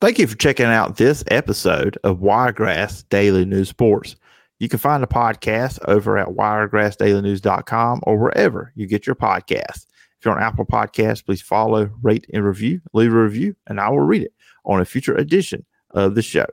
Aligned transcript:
Thank 0.00 0.20
you 0.20 0.28
for 0.28 0.36
checking 0.36 0.66
out 0.66 0.96
this 0.96 1.24
episode 1.26 1.98
of 2.04 2.20
Wiregrass 2.20 3.02
Daily 3.10 3.44
News 3.44 3.68
Sports. 3.68 4.14
You 4.60 4.68
can 4.68 4.78
find 4.78 5.02
the 5.02 5.08
podcast 5.08 5.80
over 5.88 6.16
at 6.16 6.28
wiregrassdailynews.com 6.28 8.00
or 8.04 8.16
wherever 8.16 8.72
you 8.76 8.86
get 8.86 9.08
your 9.08 9.16
podcasts. 9.16 9.86
If 10.16 10.24
you're 10.24 10.36
on 10.36 10.42
Apple 10.42 10.66
Podcasts, 10.66 11.24
please 11.24 11.42
follow, 11.42 11.90
rate, 12.00 12.26
and 12.32 12.44
review. 12.44 12.80
Leave 12.92 13.12
a 13.12 13.20
review, 13.20 13.56
and 13.66 13.80
I 13.80 13.88
will 13.88 13.98
read 13.98 14.22
it 14.22 14.32
on 14.64 14.80
a 14.80 14.84
future 14.84 15.16
edition 15.16 15.66
of 15.90 16.14
the 16.14 16.22
show. 16.22 16.46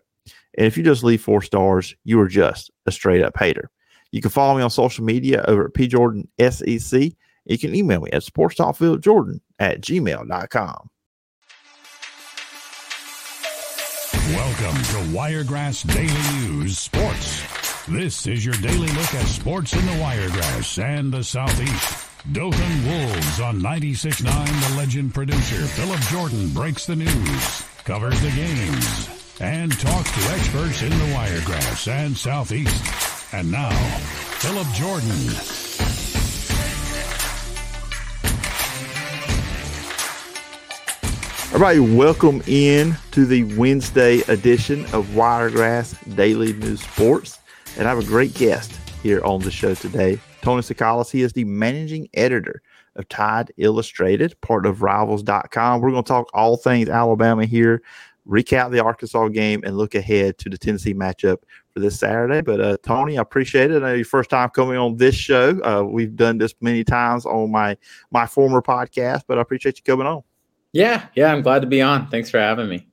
And 0.57 0.65
if 0.65 0.75
you 0.75 0.83
just 0.83 1.03
leave 1.03 1.21
four 1.21 1.43
stars, 1.43 1.95
you 2.03 2.19
are 2.21 2.27
just 2.27 2.71
a 2.87 2.91
straight 2.91 3.23
up 3.23 3.37
hater. 3.37 3.69
You 4.11 4.21
can 4.21 4.31
follow 4.31 4.57
me 4.57 4.63
on 4.63 4.71
social 4.71 5.05
media 5.05 5.45
over 5.47 5.65
at 5.65 5.73
pjordansec. 5.73 7.15
You 7.45 7.57
can 7.59 7.75
email 7.75 8.01
me 8.01 8.09
at 8.11 8.23
sportstalkfieldjordan 8.23 9.39
at 9.59 9.81
gmail.com. 9.81 10.89
Welcome 14.33 14.81
to 14.81 15.15
Wiregrass 15.15 15.83
Daily 15.83 16.47
News 16.47 16.79
Sports. 16.79 17.85
This 17.85 18.25
is 18.25 18.43
your 18.43 18.55
daily 18.55 18.87
look 18.87 19.13
at 19.13 19.27
sports 19.27 19.73
in 19.73 19.85
the 19.85 20.01
Wiregrass 20.01 20.79
and 20.79 21.13
the 21.13 21.23
Southeast. 21.23 22.07
Dothan 22.31 22.87
Wolves 22.87 23.39
on 23.39 23.61
96.9, 23.61 24.23
the 24.69 24.77
legend 24.77 25.13
producer 25.13 25.67
Phillip 25.67 25.99
Jordan 26.09 26.49
breaks 26.49 26.87
the 26.87 26.95
news, 26.95 27.63
covers 27.83 28.19
the 28.21 28.31
games, 28.31 29.37
and 29.41 29.71
talks 29.79 30.11
to 30.11 30.33
experts 30.33 30.81
in 30.81 30.89
the 30.89 31.13
Wiregrass 31.13 31.87
and 31.87 32.17
Southeast. 32.17 33.31
And 33.31 33.51
now, 33.51 33.69
Phillip 34.39 34.67
Jordan. 34.69 35.64
Everybody, 41.55 41.79
welcome 41.79 42.43
in 42.47 42.97
to 43.11 43.25
the 43.25 43.45
Wednesday 43.55 44.19
edition 44.27 44.81
of 44.87 45.15
Wiregrass 45.15 45.95
Daily 46.13 46.51
News 46.51 46.81
Sports. 46.81 47.39
And 47.77 47.87
I 47.87 47.91
have 47.91 48.03
a 48.03 48.05
great 48.05 48.33
guest 48.33 48.77
here 49.01 49.23
on 49.23 49.39
the 49.39 49.51
show 49.51 49.73
today, 49.73 50.19
Tony 50.41 50.63
Tsoukalas. 50.63 51.09
He 51.09 51.21
is 51.21 51.31
the 51.31 51.45
managing 51.45 52.09
editor 52.13 52.61
of 52.97 53.07
Tide 53.07 53.53
Illustrated, 53.55 54.35
part 54.41 54.65
of 54.65 54.81
Rivals.com. 54.81 55.79
We're 55.79 55.91
going 55.91 56.03
to 56.03 56.07
talk 56.07 56.29
all 56.33 56.57
things 56.57 56.89
Alabama 56.89 57.45
here, 57.45 57.81
recap 58.27 58.71
the 58.71 58.83
Arkansas 58.83 59.29
game, 59.29 59.61
and 59.63 59.77
look 59.77 59.95
ahead 59.95 60.37
to 60.39 60.49
the 60.49 60.57
Tennessee 60.57 60.93
matchup 60.93 61.37
for 61.73 61.79
this 61.79 61.97
Saturday. 61.97 62.41
But 62.41 62.59
uh, 62.59 62.75
Tony, 62.83 63.17
I 63.17 63.21
appreciate 63.21 63.71
it. 63.71 63.81
I 63.81 63.87
know 63.87 63.93
your 63.93 64.03
first 64.03 64.29
time 64.29 64.49
coming 64.49 64.75
on 64.75 64.97
this 64.97 65.15
show. 65.15 65.57
Uh, 65.63 65.83
we've 65.83 66.17
done 66.17 66.37
this 66.37 66.53
many 66.59 66.83
times 66.83 67.25
on 67.25 67.49
my 67.49 67.77
my 68.11 68.27
former 68.27 68.61
podcast, 68.61 69.21
but 69.25 69.37
I 69.37 69.41
appreciate 69.41 69.77
you 69.77 69.83
coming 69.85 70.05
on. 70.05 70.21
Yeah, 70.75 71.07
yeah, 71.15 71.31
I'm 71.31 71.41
glad 71.41 71.61
to 71.61 71.67
be 71.67 71.81
on. 71.81 72.09
Thanks 72.09 72.29
for 72.29 72.37
having 72.37 72.67
me. 72.67 72.85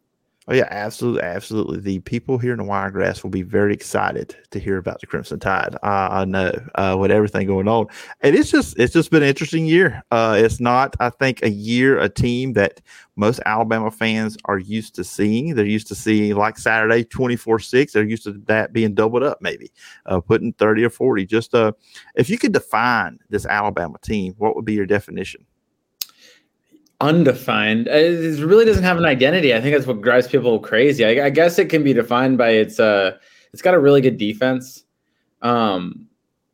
Oh 0.46 0.54
yeah, 0.54 0.68
absolutely, 0.70 1.22
absolutely. 1.22 1.80
The 1.80 1.98
people 1.98 2.38
here 2.38 2.52
in 2.52 2.58
the 2.58 2.64
Wiregrass 2.64 3.24
will 3.24 3.30
be 3.30 3.42
very 3.42 3.74
excited 3.74 4.36
to 4.52 4.60
hear 4.60 4.78
about 4.78 5.00
the 5.00 5.08
Crimson 5.08 5.40
Tide. 5.40 5.74
Uh, 5.82 6.08
I 6.12 6.24
know 6.24 6.52
uh, 6.76 6.96
with 6.96 7.10
everything 7.10 7.48
going 7.48 7.66
on, 7.66 7.86
and 8.20 8.36
it's 8.36 8.52
just 8.52 8.78
it's 8.78 8.92
just 8.92 9.10
been 9.10 9.24
an 9.24 9.28
interesting 9.28 9.66
year. 9.66 10.00
Uh, 10.12 10.36
it's 10.38 10.60
not, 10.60 10.94
I 11.00 11.10
think, 11.10 11.42
a 11.42 11.50
year 11.50 11.98
a 11.98 12.08
team 12.08 12.52
that 12.52 12.80
most 13.16 13.40
Alabama 13.46 13.90
fans 13.90 14.38
are 14.44 14.58
used 14.58 14.94
to 14.94 15.02
seeing. 15.02 15.56
They're 15.56 15.66
used 15.66 15.88
to 15.88 15.96
seeing 15.96 16.36
like 16.36 16.58
Saturday 16.58 17.02
twenty 17.02 17.34
four 17.34 17.58
six. 17.58 17.92
They're 17.92 18.04
used 18.04 18.22
to 18.24 18.34
that 18.46 18.72
being 18.72 18.94
doubled 18.94 19.24
up, 19.24 19.38
maybe 19.40 19.72
uh, 20.06 20.20
putting 20.20 20.52
thirty 20.52 20.84
or 20.84 20.90
forty. 20.90 21.26
Just 21.26 21.52
uh, 21.52 21.72
if 22.14 22.30
you 22.30 22.38
could 22.38 22.52
define 22.52 23.18
this 23.28 23.44
Alabama 23.44 23.98
team, 24.02 24.34
what 24.38 24.54
would 24.54 24.64
be 24.64 24.74
your 24.74 24.86
definition? 24.86 25.46
Undefined. 27.02 27.88
Uh, 27.88 27.92
it 27.92 28.38
really 28.38 28.64
doesn't 28.64 28.84
have 28.84 28.96
an 28.96 29.04
identity. 29.04 29.52
I 29.52 29.60
think 29.60 29.74
that's 29.74 29.86
what 29.86 30.00
drives 30.00 30.28
people 30.28 30.58
crazy. 30.60 31.04
I, 31.04 31.26
I, 31.26 31.30
guess 31.30 31.58
it 31.58 31.68
can 31.68 31.82
be 31.82 31.92
defined 31.92 32.38
by 32.38 32.50
its 32.50 32.78
uh, 32.78 33.18
it's 33.52 33.60
got 33.60 33.74
a 33.74 33.80
really 33.80 34.00
good 34.00 34.16
defense. 34.16 34.84
Um, 35.42 36.06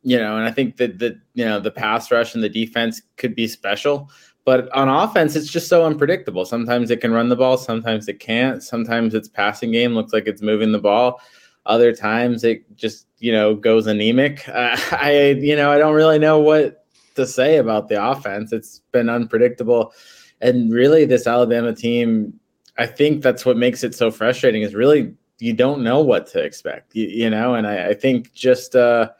you 0.02 0.16
know, 0.16 0.38
and 0.38 0.46
I 0.46 0.50
think 0.50 0.78
that 0.78 0.98
the 0.98 1.20
you 1.34 1.44
know 1.44 1.60
the 1.60 1.70
pass 1.70 2.10
rush 2.10 2.34
and 2.34 2.42
the 2.42 2.48
defense 2.48 3.02
could 3.18 3.34
be 3.34 3.46
special, 3.46 4.10
but 4.46 4.74
on 4.74 4.88
offense, 4.88 5.36
it's 5.36 5.50
just 5.50 5.68
so 5.68 5.84
unpredictable. 5.84 6.46
Sometimes 6.46 6.90
it 6.90 7.02
can 7.02 7.12
run 7.12 7.28
the 7.28 7.36
ball, 7.36 7.58
sometimes 7.58 8.08
it 8.08 8.18
can't. 8.18 8.62
Sometimes 8.62 9.14
its 9.14 9.28
passing 9.28 9.70
game 9.70 9.94
looks 9.94 10.14
like 10.14 10.26
it's 10.26 10.40
moving 10.40 10.72
the 10.72 10.78
ball. 10.78 11.20
Other 11.66 11.94
times 11.94 12.42
it 12.42 12.64
just 12.74 13.06
you 13.18 13.32
know 13.32 13.54
goes 13.54 13.86
anemic. 13.86 14.48
Uh, 14.48 14.78
I 14.92 15.36
you 15.38 15.54
know 15.54 15.70
I 15.70 15.76
don't 15.76 15.94
really 15.94 16.18
know 16.18 16.38
what 16.38 16.86
to 17.16 17.26
say 17.26 17.58
about 17.58 17.88
the 17.88 18.02
offense. 18.02 18.50
It's 18.52 18.80
been 18.92 19.10
unpredictable 19.10 19.92
and 20.40 20.72
really, 20.72 21.04
this 21.04 21.26
Alabama 21.26 21.74
team, 21.74 22.38
I 22.76 22.86
think 22.86 23.22
that's 23.22 23.44
what 23.44 23.56
makes 23.56 23.82
it 23.82 23.94
so 23.94 24.10
frustrating. 24.10 24.62
Is 24.62 24.74
really 24.74 25.14
you 25.40 25.52
don't 25.52 25.82
know 25.82 26.00
what 26.00 26.26
to 26.28 26.42
expect, 26.42 26.94
you, 26.94 27.06
you 27.06 27.30
know. 27.30 27.54
And 27.54 27.66
I, 27.66 27.88
I 27.88 27.94
think 27.94 28.32
just 28.32 28.74
uh, 28.74 29.10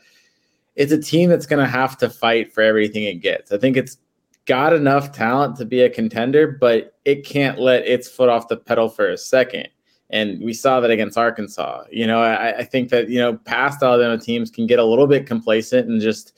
it's 0.77 0.93
a 0.93 1.01
team 1.01 1.31
that's 1.31 1.47
going 1.47 1.65
to 1.65 1.71
have 1.71 1.97
to 1.99 2.11
fight 2.11 2.53
for 2.53 2.63
everything 2.63 3.05
it 3.05 3.15
gets. 3.15 3.53
I 3.53 3.59
think 3.59 3.77
it's 3.77 3.99
got 4.47 4.73
enough 4.73 5.13
talent 5.13 5.57
to 5.57 5.65
be 5.65 5.83
a 5.83 5.91
contender, 5.91 6.49
but 6.49 6.97
it 7.05 7.25
can't 7.25 7.59
let 7.59 7.87
its 7.87 8.09
foot 8.09 8.29
off 8.29 8.49
the 8.49 8.57
pedal 8.57 8.89
for 8.89 9.09
a 9.09 9.19
second. 9.19 9.69
And 10.11 10.43
we 10.43 10.55
saw 10.55 10.81
that 10.81 10.91
against 10.91 11.19
Arkansas. 11.19 11.85
You 11.91 12.07
know, 12.07 12.23
I, 12.23 12.59
I 12.59 12.65
think 12.65 12.89
that 12.89 13.11
you 13.11 13.19
know 13.19 13.37
past 13.37 13.83
Alabama 13.83 14.19
teams 14.19 14.51
can 14.51 14.67
get 14.67 14.79
a 14.79 14.85
little 14.85 15.07
bit 15.07 15.27
complacent 15.27 15.89
and 15.89 16.01
just 16.01 16.37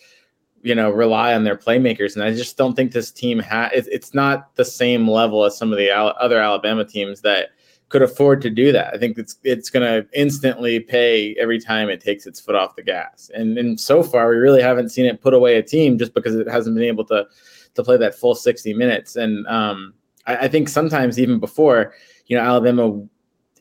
you 0.63 0.75
know 0.75 0.91
rely 0.91 1.35
on 1.35 1.45
their 1.45 1.57
playmakers. 1.57 2.15
And 2.15 2.25
i 2.25 2.33
just 2.33 2.57
don't 2.57 2.75
think 2.75 2.93
this 2.93 3.11
team 3.11 3.39
has 3.39 3.73
it, 3.73 3.89
it's 3.91 4.15
not 4.15 4.55
the 4.57 4.65
same 4.65 5.09
level 5.09 5.45
as 5.45 5.57
some 5.57 5.73
of 5.73 5.79
the 5.79 5.91
Al- 5.91 6.15
other 6.19 6.41
alabama 6.41 6.85
teams 6.85 7.21
that 7.23 7.51
could 7.91 8.03
afford 8.03 8.41
to 8.41 8.51
do 8.51 8.71
that. 8.71 8.95
I 8.95 8.99
think 8.99 9.19
it's 9.19 9.37
it's 9.43 9.69
going 9.69 9.85
to 9.85 10.09
instantly 10.19 10.79
pay 10.79 11.35
every 11.35 11.61
time 11.61 11.89
it 11.89 12.01
takes 12.01 12.25
its 12.25 12.41
foot 12.41 12.55
off 12.55 12.77
the 12.77 12.83
gas. 12.83 13.31
And 13.35 13.59
and 13.59 13.79
so 13.79 14.03
far 14.03 14.31
we 14.31 14.37
really 14.37 14.63
haven't 14.63 14.91
seen 14.91 15.07
it 15.07 15.21
put 15.21 15.35
away 15.35 15.57
a 15.57 15.63
team 15.63 15.99
just 15.99 16.15
because 16.15 16.37
it 16.37 16.49
hasn't 16.49 16.77
been 16.77 16.85
able 16.85 17.05
to 17.07 17.27
to 17.75 17.85
play 17.85 17.97
that 17.97 18.15
full 18.15 18.35
60 18.35 18.75
minutes. 18.75 19.17
And 19.17 19.47
um 19.49 19.95
I, 20.27 20.37
I 20.37 20.49
think 20.49 20.69
sometimes 20.69 21.19
even 21.19 21.41
before 21.41 21.93
you 22.27 22.37
know 22.37 22.43
alabama 22.43 23.03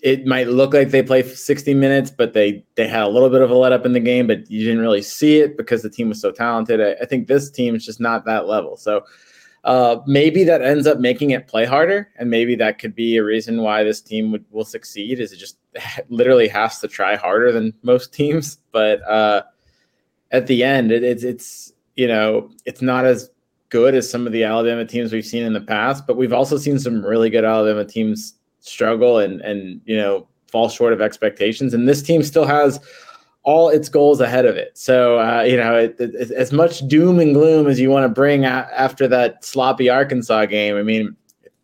it 0.01 0.25
might 0.25 0.47
look 0.47 0.73
like 0.73 0.91
they 0.91 1.03
play 1.03 1.23
60 1.23 1.73
minutes, 1.73 2.11
but 2.11 2.33
they 2.33 2.63
they 2.75 2.87
had 2.87 3.03
a 3.03 3.07
little 3.07 3.29
bit 3.29 3.41
of 3.41 3.51
a 3.51 3.55
let 3.55 3.71
up 3.71 3.85
in 3.85 3.93
the 3.93 3.99
game, 3.99 4.27
but 4.27 4.49
you 4.49 4.63
didn't 4.63 4.81
really 4.81 5.01
see 5.01 5.39
it 5.39 5.57
because 5.57 5.81
the 5.81 5.89
team 5.89 6.09
was 6.09 6.21
so 6.21 6.31
talented. 6.31 6.81
I, 6.81 6.95
I 7.01 7.05
think 7.05 7.27
this 7.27 7.49
team 7.49 7.75
is 7.75 7.85
just 7.85 7.99
not 7.99 8.25
that 8.25 8.47
level. 8.47 8.77
So 8.77 9.03
uh, 9.65 9.97
maybe 10.07 10.43
that 10.45 10.61
ends 10.61 10.87
up 10.87 10.99
making 10.99 11.31
it 11.31 11.47
play 11.47 11.65
harder, 11.65 12.09
and 12.17 12.29
maybe 12.29 12.55
that 12.55 12.79
could 12.79 12.95
be 12.95 13.17
a 13.17 13.23
reason 13.23 13.61
why 13.61 13.83
this 13.83 14.01
team 14.01 14.31
would, 14.31 14.45
will 14.51 14.65
succeed. 14.65 15.19
Is 15.19 15.33
it 15.33 15.37
just 15.37 15.57
literally 16.09 16.47
has 16.47 16.79
to 16.79 16.87
try 16.87 17.15
harder 17.15 17.51
than 17.51 17.73
most 17.83 18.13
teams? 18.13 18.57
But 18.71 19.01
uh, 19.09 19.43
at 20.31 20.47
the 20.47 20.63
end, 20.63 20.91
it, 20.91 21.03
it's 21.03 21.23
it's 21.23 21.73
you 21.95 22.07
know 22.07 22.49
it's 22.65 22.81
not 22.81 23.05
as 23.05 23.29
good 23.69 23.93
as 23.93 24.09
some 24.09 24.25
of 24.25 24.33
the 24.33 24.43
Alabama 24.43 24.85
teams 24.85 25.13
we've 25.13 25.25
seen 25.25 25.43
in 25.43 25.53
the 25.53 25.61
past, 25.61 26.07
but 26.07 26.17
we've 26.17 26.33
also 26.33 26.57
seen 26.57 26.79
some 26.79 27.05
really 27.05 27.29
good 27.29 27.45
Alabama 27.45 27.85
teams 27.85 28.38
struggle 28.59 29.19
and 29.19 29.41
and 29.41 29.81
you 29.85 29.97
know 29.97 30.27
fall 30.47 30.69
short 30.69 30.93
of 30.93 31.01
expectations. 31.01 31.73
And 31.73 31.87
this 31.87 32.01
team 32.01 32.23
still 32.23 32.45
has 32.45 32.79
all 33.43 33.69
its 33.69 33.89
goals 33.89 34.19
ahead 34.19 34.45
of 34.45 34.57
it. 34.57 34.77
So 34.77 35.19
uh, 35.19 35.41
you 35.41 35.57
know, 35.57 35.77
it, 35.77 35.95
it, 35.99 36.31
as 36.31 36.51
much 36.51 36.87
doom 36.87 37.19
and 37.19 37.33
gloom 37.33 37.67
as 37.67 37.79
you 37.79 37.89
want 37.89 38.05
to 38.05 38.09
bring 38.09 38.45
a- 38.45 38.69
after 38.75 39.07
that 39.07 39.43
sloppy 39.43 39.89
Arkansas 39.89 40.45
game. 40.45 40.75
I 40.75 40.83
mean, 40.83 41.15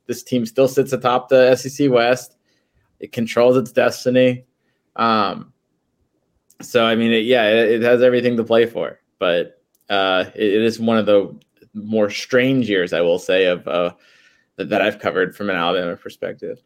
this 0.07 0.23
team 0.23 0.45
still 0.45 0.67
sits 0.67 0.93
atop 0.93 1.29
the 1.29 1.55
SEC 1.55 1.89
West. 1.89 2.37
It 2.99 3.11
controls 3.11 3.57
its 3.57 3.71
destiny. 3.71 4.45
Um, 4.95 5.51
so 6.61 6.85
I 6.85 6.95
mean, 6.95 7.11
it, 7.11 7.25
yeah, 7.25 7.49
it, 7.49 7.71
it, 7.71 7.81
has 7.81 8.01
everything 8.01 8.37
to 8.37 8.43
play 8.43 8.65
for. 8.65 8.99
But 9.19 9.61
uh, 9.89 10.25
it 10.35 10.61
is 10.61 10.79
one 10.79 10.97
of 10.97 11.05
the 11.05 11.37
more 11.73 12.09
strange 12.09 12.69
years, 12.69 12.93
I 12.93 13.01
will 13.01 13.19
say, 13.19 13.45
of 13.45 13.67
uh, 13.67 13.93
that, 14.55 14.69
that 14.69 14.81
I've 14.81 14.99
covered 14.99 15.35
from 15.35 15.49
an 15.49 15.55
Alabama 15.57 15.97
perspective. 15.97 16.61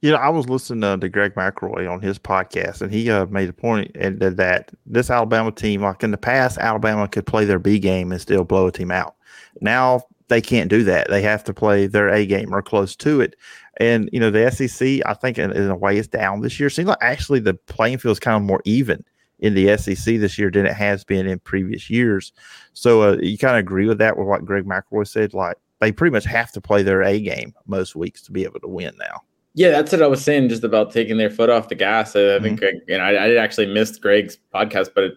You 0.00 0.10
know, 0.10 0.16
I 0.16 0.28
was 0.28 0.48
listening 0.48 1.00
to 1.00 1.08
Greg 1.08 1.34
McElroy 1.34 1.90
on 1.90 2.00
his 2.00 2.18
podcast, 2.18 2.82
and 2.82 2.92
he 2.92 3.10
uh, 3.10 3.26
made 3.26 3.48
a 3.48 3.52
point 3.52 3.92
that 3.94 4.70
this 4.86 5.10
Alabama 5.10 5.52
team, 5.52 5.82
like 5.82 6.02
in 6.02 6.10
the 6.10 6.18
past, 6.18 6.58
Alabama 6.58 7.08
could 7.08 7.26
play 7.26 7.44
their 7.44 7.58
B 7.58 7.78
game 7.78 8.12
and 8.12 8.20
still 8.20 8.44
blow 8.44 8.66
a 8.66 8.72
team 8.72 8.90
out. 8.90 9.16
Now 9.60 10.04
they 10.28 10.40
can't 10.40 10.70
do 10.70 10.82
that. 10.84 11.08
They 11.10 11.22
have 11.22 11.44
to 11.44 11.54
play 11.54 11.86
their 11.86 12.08
A 12.08 12.26
game 12.26 12.54
or 12.54 12.62
close 12.62 12.96
to 12.96 13.20
it. 13.20 13.36
And 13.78 14.08
you 14.12 14.20
know, 14.20 14.30
the 14.30 14.50
SEC, 14.50 15.00
I 15.06 15.14
think 15.14 15.38
in, 15.38 15.52
in 15.52 15.70
a 15.70 15.76
way, 15.76 15.98
is 15.98 16.08
down 16.08 16.40
this 16.40 16.58
year. 16.58 16.70
Seems 16.70 16.88
like 16.88 16.98
actually 17.00 17.40
the 17.40 17.54
playing 17.54 17.98
field 17.98 18.12
is 18.12 18.20
kind 18.20 18.36
of 18.36 18.42
more 18.42 18.62
even 18.64 19.04
in 19.40 19.54
the 19.54 19.76
SEC 19.76 20.20
this 20.20 20.38
year 20.38 20.50
than 20.50 20.66
it 20.66 20.74
has 20.74 21.04
been 21.04 21.26
in 21.26 21.38
previous 21.40 21.90
years. 21.90 22.32
So 22.74 23.02
uh, 23.02 23.16
you 23.20 23.36
kind 23.36 23.56
of 23.56 23.60
agree 23.60 23.86
with 23.86 23.98
that 23.98 24.16
with 24.16 24.26
what 24.26 24.44
Greg 24.44 24.64
McElroy 24.64 25.06
said. 25.06 25.34
Like 25.34 25.56
they 25.80 25.92
pretty 25.92 26.12
much 26.12 26.24
have 26.24 26.52
to 26.52 26.60
play 26.60 26.82
their 26.82 27.02
A 27.02 27.20
game 27.20 27.54
most 27.66 27.96
weeks 27.96 28.22
to 28.22 28.32
be 28.32 28.44
able 28.44 28.60
to 28.60 28.68
win 28.68 28.94
now. 28.98 29.22
Yeah, 29.54 29.70
that's 29.70 29.92
what 29.92 30.02
I 30.02 30.06
was 30.06 30.24
saying 30.24 30.48
just 30.48 30.64
about 30.64 30.92
taking 30.92 31.18
their 31.18 31.30
foot 31.30 31.50
off 31.50 31.68
the 31.68 31.74
gas. 31.74 32.16
I, 32.16 32.20
mm-hmm. 32.20 32.44
think 32.44 32.60
Greg, 32.60 32.74
you 32.88 32.96
know, 32.96 33.04
I, 33.04 33.12
I 33.12 33.34
actually 33.36 33.66
missed 33.66 34.00
Greg's 34.00 34.38
podcast, 34.54 34.90
but 34.94 35.04
it, 35.04 35.14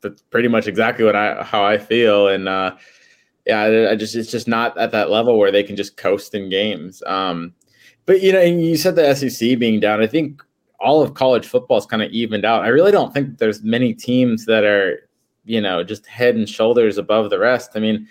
that's 0.00 0.22
pretty 0.22 0.48
much 0.48 0.66
exactly 0.66 1.04
what 1.04 1.16
I 1.16 1.42
how 1.42 1.64
I 1.64 1.78
feel. 1.78 2.28
And 2.28 2.48
uh, 2.48 2.76
yeah, 3.46 3.62
I, 3.62 3.92
I, 3.92 3.96
just 3.96 4.14
it's 4.14 4.30
just 4.30 4.46
not 4.46 4.76
at 4.78 4.92
that 4.92 5.10
level 5.10 5.38
where 5.38 5.50
they 5.50 5.62
can 5.62 5.74
just 5.74 5.96
coast 5.96 6.34
in 6.34 6.50
games. 6.50 7.02
Um, 7.06 7.54
but 8.06 8.22
you 8.22 8.32
know, 8.32 8.40
and 8.40 8.64
you 8.64 8.76
said 8.76 8.96
the 8.96 9.14
SEC 9.14 9.58
being 9.58 9.80
down. 9.80 10.02
I 10.02 10.06
think 10.06 10.42
all 10.80 11.02
of 11.02 11.14
college 11.14 11.46
football 11.46 11.78
is 11.78 11.86
kind 11.86 12.02
of 12.02 12.10
evened 12.10 12.44
out. 12.44 12.64
I 12.64 12.68
really 12.68 12.92
don't 12.92 13.12
think 13.12 13.38
there's 13.38 13.62
many 13.62 13.94
teams 13.94 14.46
that 14.46 14.64
are, 14.64 15.08
you 15.44 15.60
know, 15.60 15.82
just 15.82 16.06
head 16.06 16.36
and 16.36 16.48
shoulders 16.48 16.98
above 16.98 17.30
the 17.30 17.38
rest. 17.38 17.72
I 17.74 17.80
mean, 17.80 18.06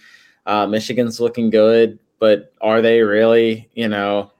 uh, 0.46 0.68
Michigan's 0.68 1.20
looking 1.20 1.50
good, 1.50 2.00
but 2.20 2.54
are 2.62 2.82
they 2.82 3.02
really? 3.02 3.70
You 3.74 3.88
know, 3.88 4.32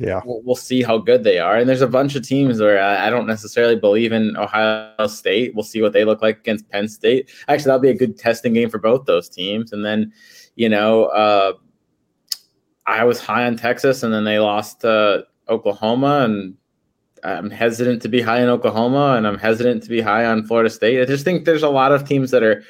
yeah, 0.00 0.20
we'll, 0.24 0.40
we'll, 0.42 0.56
see 0.56 0.82
how 0.82 0.98
good 0.98 1.22
they 1.22 1.38
are. 1.38 1.56
And 1.56 1.68
there's 1.68 1.82
a 1.82 1.86
bunch 1.86 2.14
of 2.14 2.22
teams 2.22 2.60
where 2.60 2.82
I, 2.82 3.06
I, 3.06 3.10
don't 3.10 3.26
necessarily 3.26 3.76
believe 3.76 4.12
in 4.12 4.36
Ohio 4.36 5.06
State. 5.06 5.54
We'll 5.54 5.64
see 5.64 5.82
what 5.82 5.92
they 5.92 6.04
look 6.04 6.22
like 6.22 6.38
against 6.38 6.68
Penn 6.70 6.88
State. 6.88 7.30
Actually, 7.48 7.64
that'll 7.64 7.80
be 7.80 7.90
a 7.90 7.94
good 7.94 8.18
testing 8.18 8.54
game 8.54 8.70
for 8.70 8.78
both 8.78 9.04
those 9.04 9.28
teams. 9.28 9.72
And 9.72 9.84
then, 9.84 10.12
you 10.56 10.68
know, 10.68 11.04
uh, 11.06 11.52
I 12.86 13.04
was 13.04 13.20
high 13.20 13.46
on 13.46 13.56
Texas, 13.56 14.02
and 14.02 14.12
then 14.14 14.24
they 14.24 14.38
lost 14.38 14.80
to 14.80 15.26
Oklahoma, 15.48 16.20
and 16.24 16.56
I'm 17.24 17.50
hesitant 17.50 18.02
to 18.02 18.08
be 18.08 18.20
high 18.20 18.42
in 18.42 18.48
Oklahoma 18.48 19.14
and 19.16 19.26
I'm 19.26 19.38
hesitant 19.38 19.82
to 19.84 19.88
be 19.88 20.00
high 20.00 20.24
on 20.24 20.44
Florida 20.44 20.70
State. 20.70 21.00
I 21.00 21.04
just 21.04 21.24
think 21.24 21.44
there's 21.44 21.62
a 21.62 21.68
lot 21.68 21.92
of 21.92 22.06
teams 22.06 22.30
that 22.32 22.42
are 22.42 22.64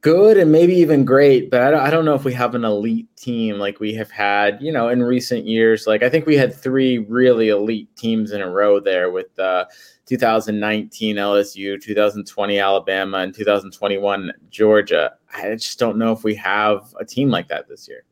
good 0.00 0.36
and 0.36 0.52
maybe 0.52 0.74
even 0.74 1.04
great, 1.04 1.50
but 1.50 1.60
I 1.60 1.70
don't, 1.70 1.80
I 1.80 1.90
don't 1.90 2.04
know 2.04 2.14
if 2.14 2.24
we 2.24 2.32
have 2.34 2.54
an 2.54 2.64
elite 2.64 3.08
team 3.16 3.58
like 3.58 3.80
we 3.80 3.94
have 3.94 4.10
had, 4.10 4.58
you 4.60 4.72
know, 4.72 4.88
in 4.88 5.02
recent 5.02 5.46
years. 5.46 5.86
Like 5.86 6.02
I 6.02 6.08
think 6.08 6.26
we 6.26 6.36
had 6.36 6.54
three 6.54 6.98
really 6.98 7.48
elite 7.48 7.94
teams 7.96 8.32
in 8.32 8.40
a 8.40 8.48
row 8.48 8.80
there 8.80 9.10
with 9.10 9.36
uh, 9.38 9.64
2019 10.06 11.16
LSU, 11.16 11.80
2020 11.80 12.58
Alabama, 12.58 13.18
and 13.18 13.34
2021 13.34 14.32
Georgia. 14.50 15.12
I 15.34 15.54
just 15.54 15.78
don't 15.78 15.98
know 15.98 16.12
if 16.12 16.24
we 16.24 16.34
have 16.36 16.94
a 17.00 17.04
team 17.04 17.30
like 17.30 17.48
that 17.48 17.68
this 17.68 17.88
year. 17.88 18.04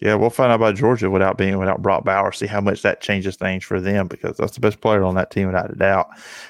Yeah, 0.00 0.14
we'll 0.14 0.30
find 0.30 0.50
out 0.50 0.56
about 0.56 0.76
Georgia 0.76 1.10
without 1.10 1.36
being 1.36 1.58
without 1.58 1.82
Brock 1.82 2.04
Bowers. 2.04 2.38
See 2.38 2.46
how 2.46 2.60
much 2.60 2.80
that 2.82 3.02
changes 3.02 3.36
things 3.36 3.64
for 3.64 3.80
them 3.80 4.08
because 4.08 4.36
that's 4.38 4.54
the 4.54 4.60
best 4.60 4.80
player 4.80 5.04
on 5.04 5.14
that 5.16 5.30
team 5.30 5.46
without 5.46 5.70
a 5.70 5.74
doubt. 5.74 6.08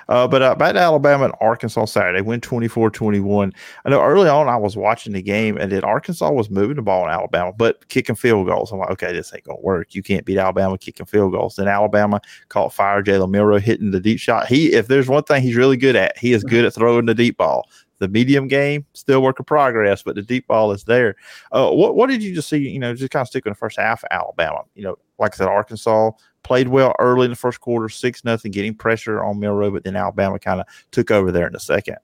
Uh, 0.08 0.28
but 0.28 0.40
uh, 0.40 0.54
back 0.54 0.74
to 0.74 0.78
Alabama 0.78 1.24
and 1.24 1.34
Arkansas 1.40 1.86
Saturday, 1.86 2.20
win 2.20 2.40
24-21. 2.40 3.52
I 3.84 3.88
know 3.90 4.00
early 4.02 4.28
on 4.28 4.48
I 4.48 4.56
was 4.56 4.76
watching 4.76 5.14
the 5.14 5.22
game 5.22 5.56
and 5.56 5.72
then 5.72 5.82
Arkansas 5.82 6.30
was 6.30 6.48
moving 6.48 6.76
the 6.76 6.82
ball 6.82 7.04
in 7.04 7.10
Alabama, 7.10 7.52
but 7.52 7.88
kicking 7.88 8.14
field 8.14 8.46
goals. 8.46 8.70
I'm 8.70 8.78
like, 8.78 8.90
okay, 8.90 9.12
this 9.12 9.34
ain't 9.34 9.44
gonna 9.44 9.60
work. 9.60 9.96
You 9.96 10.02
can't 10.02 10.24
beat 10.24 10.38
Alabama 10.38 10.78
kicking 10.78 11.06
field 11.06 11.32
goals. 11.32 11.56
Then 11.56 11.66
Alabama 11.66 12.20
caught 12.48 12.72
fire. 12.72 13.02
Jalen 13.02 13.30
Milroe 13.30 13.58
hitting 13.58 13.90
the 13.90 14.00
deep 14.00 14.20
shot. 14.20 14.46
He, 14.46 14.72
if 14.74 14.86
there's 14.86 15.08
one 15.08 15.24
thing 15.24 15.42
he's 15.42 15.56
really 15.56 15.76
good 15.76 15.96
at, 15.96 16.16
he 16.16 16.32
is 16.32 16.44
good 16.44 16.64
at 16.64 16.74
throwing 16.74 17.06
the 17.06 17.14
deep 17.14 17.36
ball 17.36 17.66
the 18.00 18.08
medium 18.08 18.48
game 18.48 18.84
still 18.94 19.22
work 19.22 19.38
in 19.38 19.44
progress, 19.44 20.02
but 20.02 20.16
the 20.16 20.22
deep 20.22 20.48
ball 20.48 20.72
is 20.72 20.84
there. 20.84 21.14
Uh, 21.52 21.70
what 21.70 21.94
what 21.94 22.08
did 22.08 22.22
you 22.22 22.34
just 22.34 22.48
see? 22.48 22.58
You 22.58 22.80
know, 22.80 22.92
just 22.94 23.12
kind 23.12 23.22
of 23.22 23.28
stick 23.28 23.46
in 23.46 23.50
the 23.50 23.56
first 23.56 23.78
half. 23.78 24.02
Alabama, 24.10 24.62
you 24.74 24.82
know, 24.82 24.96
like 25.18 25.34
I 25.34 25.36
said, 25.36 25.48
Arkansas 25.48 26.10
played 26.42 26.68
well 26.68 26.94
early 26.98 27.26
in 27.26 27.30
the 27.30 27.36
first 27.36 27.60
quarter, 27.60 27.88
six 27.88 28.24
nothing, 28.24 28.50
getting 28.50 28.74
pressure 28.74 29.22
on 29.22 29.38
Milroe, 29.38 29.70
but 29.70 29.84
then 29.84 29.94
Alabama 29.94 30.38
kind 30.38 30.60
of 30.60 30.66
took 30.90 31.10
over 31.10 31.30
there 31.30 31.46
in 31.46 31.52
the 31.52 31.60
second. 31.60 31.96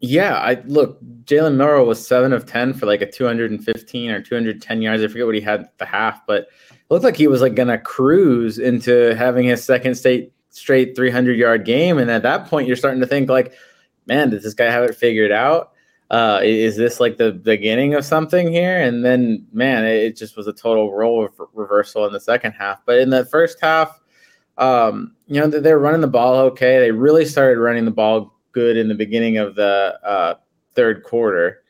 Yeah, 0.00 0.34
I 0.38 0.60
look. 0.64 0.98
Jalen 1.24 1.54
Milroe 1.54 1.84
was 1.84 2.04
seven 2.04 2.32
of 2.32 2.44
ten 2.44 2.72
for 2.74 2.86
like 2.86 3.02
a 3.02 3.10
215 3.10 4.10
or 4.10 4.20
210 4.20 4.82
yards. 4.82 5.04
I 5.04 5.06
forget 5.06 5.26
what 5.26 5.34
he 5.36 5.40
had 5.40 5.68
the 5.78 5.86
half, 5.86 6.26
but 6.26 6.48
it 6.70 6.76
looked 6.90 7.04
like 7.04 7.16
he 7.16 7.28
was 7.28 7.40
like 7.40 7.54
gonna 7.54 7.78
cruise 7.78 8.58
into 8.58 9.14
having 9.14 9.46
his 9.46 9.62
second 9.62 9.94
state 9.94 10.32
straight 10.52 10.94
300 10.96 11.38
yard 11.38 11.64
game. 11.64 11.98
And 11.98 12.10
at 12.10 12.22
that 12.22 12.46
point, 12.46 12.66
you're 12.66 12.76
starting 12.76 13.00
to 13.00 13.06
think 13.06 13.28
like 13.28 13.54
man, 14.06 14.30
does 14.30 14.42
this 14.42 14.54
guy 14.54 14.70
have 14.70 14.84
it 14.84 14.94
figured 14.94 15.32
out? 15.32 15.72
Uh, 16.10 16.40
is 16.42 16.76
this 16.76 17.00
like 17.00 17.16
the 17.16 17.32
beginning 17.32 17.94
of 17.94 18.04
something 18.04 18.52
here? 18.52 18.80
And 18.80 19.02
then, 19.04 19.46
man, 19.52 19.84
it, 19.84 20.14
just 20.14 20.36
was 20.36 20.46
a 20.46 20.52
total 20.52 20.92
role 20.92 21.28
reversal 21.54 22.06
in 22.06 22.12
the 22.12 22.20
second 22.20 22.52
half. 22.52 22.84
But 22.84 22.98
in 22.98 23.08
the 23.08 23.24
first 23.24 23.58
half, 23.62 23.98
um, 24.58 25.14
you 25.26 25.40
know, 25.40 25.46
they're 25.46 25.78
running 25.78 26.02
the 26.02 26.06
ball 26.06 26.36
okay. 26.36 26.78
They 26.78 26.90
really 26.90 27.24
started 27.24 27.58
running 27.58 27.86
the 27.86 27.90
ball 27.90 28.38
good 28.52 28.76
in 28.76 28.88
the 28.88 28.94
beginning 28.94 29.38
of 29.38 29.54
the 29.54 29.98
uh, 30.04 30.34
third 30.74 31.02
quarter. 31.02 31.62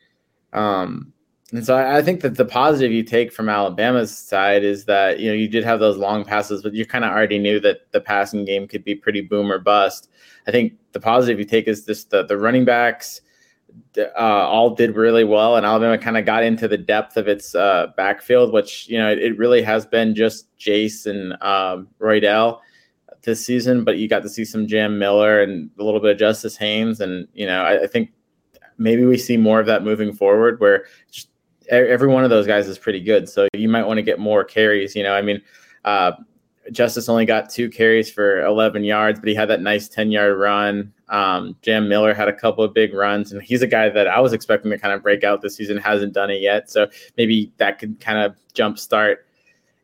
Um, 0.51 1.13
and 1.53 1.65
so 1.65 1.75
I, 1.75 1.99
I, 1.99 2.01
think 2.01 2.21
that 2.21 2.35
the 2.35 2.45
positive 2.45 2.91
you 2.91 3.03
take 3.03 3.31
from 3.31 3.47
Alabama's 3.47 4.15
side 4.15 4.63
is 4.63 4.85
that 4.85 5.19
you 5.19 5.29
know 5.29 5.35
you 5.35 5.47
did 5.47 5.63
have 5.63 5.79
those 5.79 5.97
long 5.97 6.25
passes, 6.25 6.63
but 6.63 6.73
you 6.73 6.85
kind 6.85 7.05
of 7.05 7.11
already 7.11 7.39
knew 7.39 7.59
that 7.59 7.91
the 7.91 8.01
passing 8.01 8.43
game 8.43 8.67
could 8.67 8.83
be 8.83 8.95
pretty 8.95 9.21
boom 9.21 9.51
or 9.51 9.59
bust. 9.59 10.09
I 10.47 10.51
think 10.51 10.73
the 10.91 10.99
positive 10.99 11.39
you 11.39 11.45
take 11.45 11.67
is 11.67 11.85
just 11.85 12.09
the 12.09 12.23
the 12.23 12.37
running 12.37 12.65
backs 12.65 13.21
uh, 13.97 14.19
all 14.19 14.71
did 14.71 14.95
really 14.95 15.23
well, 15.23 15.55
and 15.55 15.65
Alabama 15.65 15.97
kind 15.97 16.17
of 16.17 16.25
got 16.25 16.43
into 16.43 16.67
the 16.67 16.77
depth 16.77 17.17
of 17.17 17.27
its 17.27 17.55
uh, 17.55 17.87
backfield, 17.95 18.53
which 18.53 18.87
you 18.89 18.97
know 18.97 19.11
it, 19.11 19.19
it, 19.19 19.37
really 19.37 19.61
has 19.61 19.85
been 19.85 20.15
just 20.15 20.55
Jace 20.57 21.05
and 21.05 21.33
um, 21.41 21.87
Roydell 21.99 22.59
this 23.23 23.45
season, 23.45 23.83
but 23.83 23.97
you 23.97 24.07
got 24.07 24.23
to 24.23 24.29
see 24.29 24.45
some 24.45 24.67
Jam 24.67 24.99
Miller 24.99 25.41
and 25.41 25.69
a 25.79 25.83
little 25.83 25.99
bit 25.99 26.11
of 26.11 26.17
Justice 26.17 26.57
Haynes, 26.57 27.01
and 27.01 27.27
you 27.33 27.45
know 27.45 27.63
I, 27.63 27.83
I 27.83 27.87
think 27.87 28.11
maybe 28.77 29.05
we 29.05 29.17
see 29.17 29.37
more 29.37 29.59
of 29.59 29.65
that 29.67 29.83
moving 29.83 30.13
forward, 30.13 30.59
where 30.59 30.85
just 31.11 31.29
every 31.69 32.07
one 32.07 32.23
of 32.23 32.29
those 32.29 32.47
guys 32.47 32.67
is 32.67 32.77
pretty 32.77 32.99
good. 32.99 33.29
So 33.29 33.47
you 33.53 33.69
might 33.69 33.85
want 33.85 33.97
to 33.97 34.03
get 34.03 34.19
more 34.19 34.43
carries. 34.43 34.95
You 34.95 35.03
know, 35.03 35.13
I 35.13 35.21
mean, 35.21 35.41
uh, 35.85 36.13
Justice 36.71 37.09
only 37.09 37.25
got 37.25 37.49
two 37.49 37.69
carries 37.69 38.09
for 38.09 38.43
11 38.43 38.83
yards, 38.83 39.19
but 39.19 39.29
he 39.29 39.35
had 39.35 39.49
that 39.49 39.61
nice 39.61 39.87
10 39.87 40.11
yard 40.11 40.37
run. 40.37 40.93
Um, 41.09 41.55
Jam 41.61 41.89
Miller 41.89 42.13
had 42.13 42.27
a 42.27 42.33
couple 42.33 42.63
of 42.63 42.73
big 42.73 42.93
runs, 42.93 43.31
and 43.31 43.41
he's 43.41 43.61
a 43.61 43.67
guy 43.67 43.89
that 43.89 44.07
I 44.07 44.19
was 44.19 44.33
expecting 44.33 44.71
to 44.71 44.77
kind 44.77 44.93
of 44.93 45.03
break 45.03 45.23
out 45.23 45.41
this 45.41 45.55
season, 45.55 45.77
hasn't 45.77 46.13
done 46.13 46.29
it 46.29 46.41
yet. 46.41 46.69
So 46.69 46.87
maybe 47.17 47.51
that 47.57 47.79
could 47.79 47.99
kind 47.99 48.19
of 48.19 48.35
jumpstart 48.53 49.17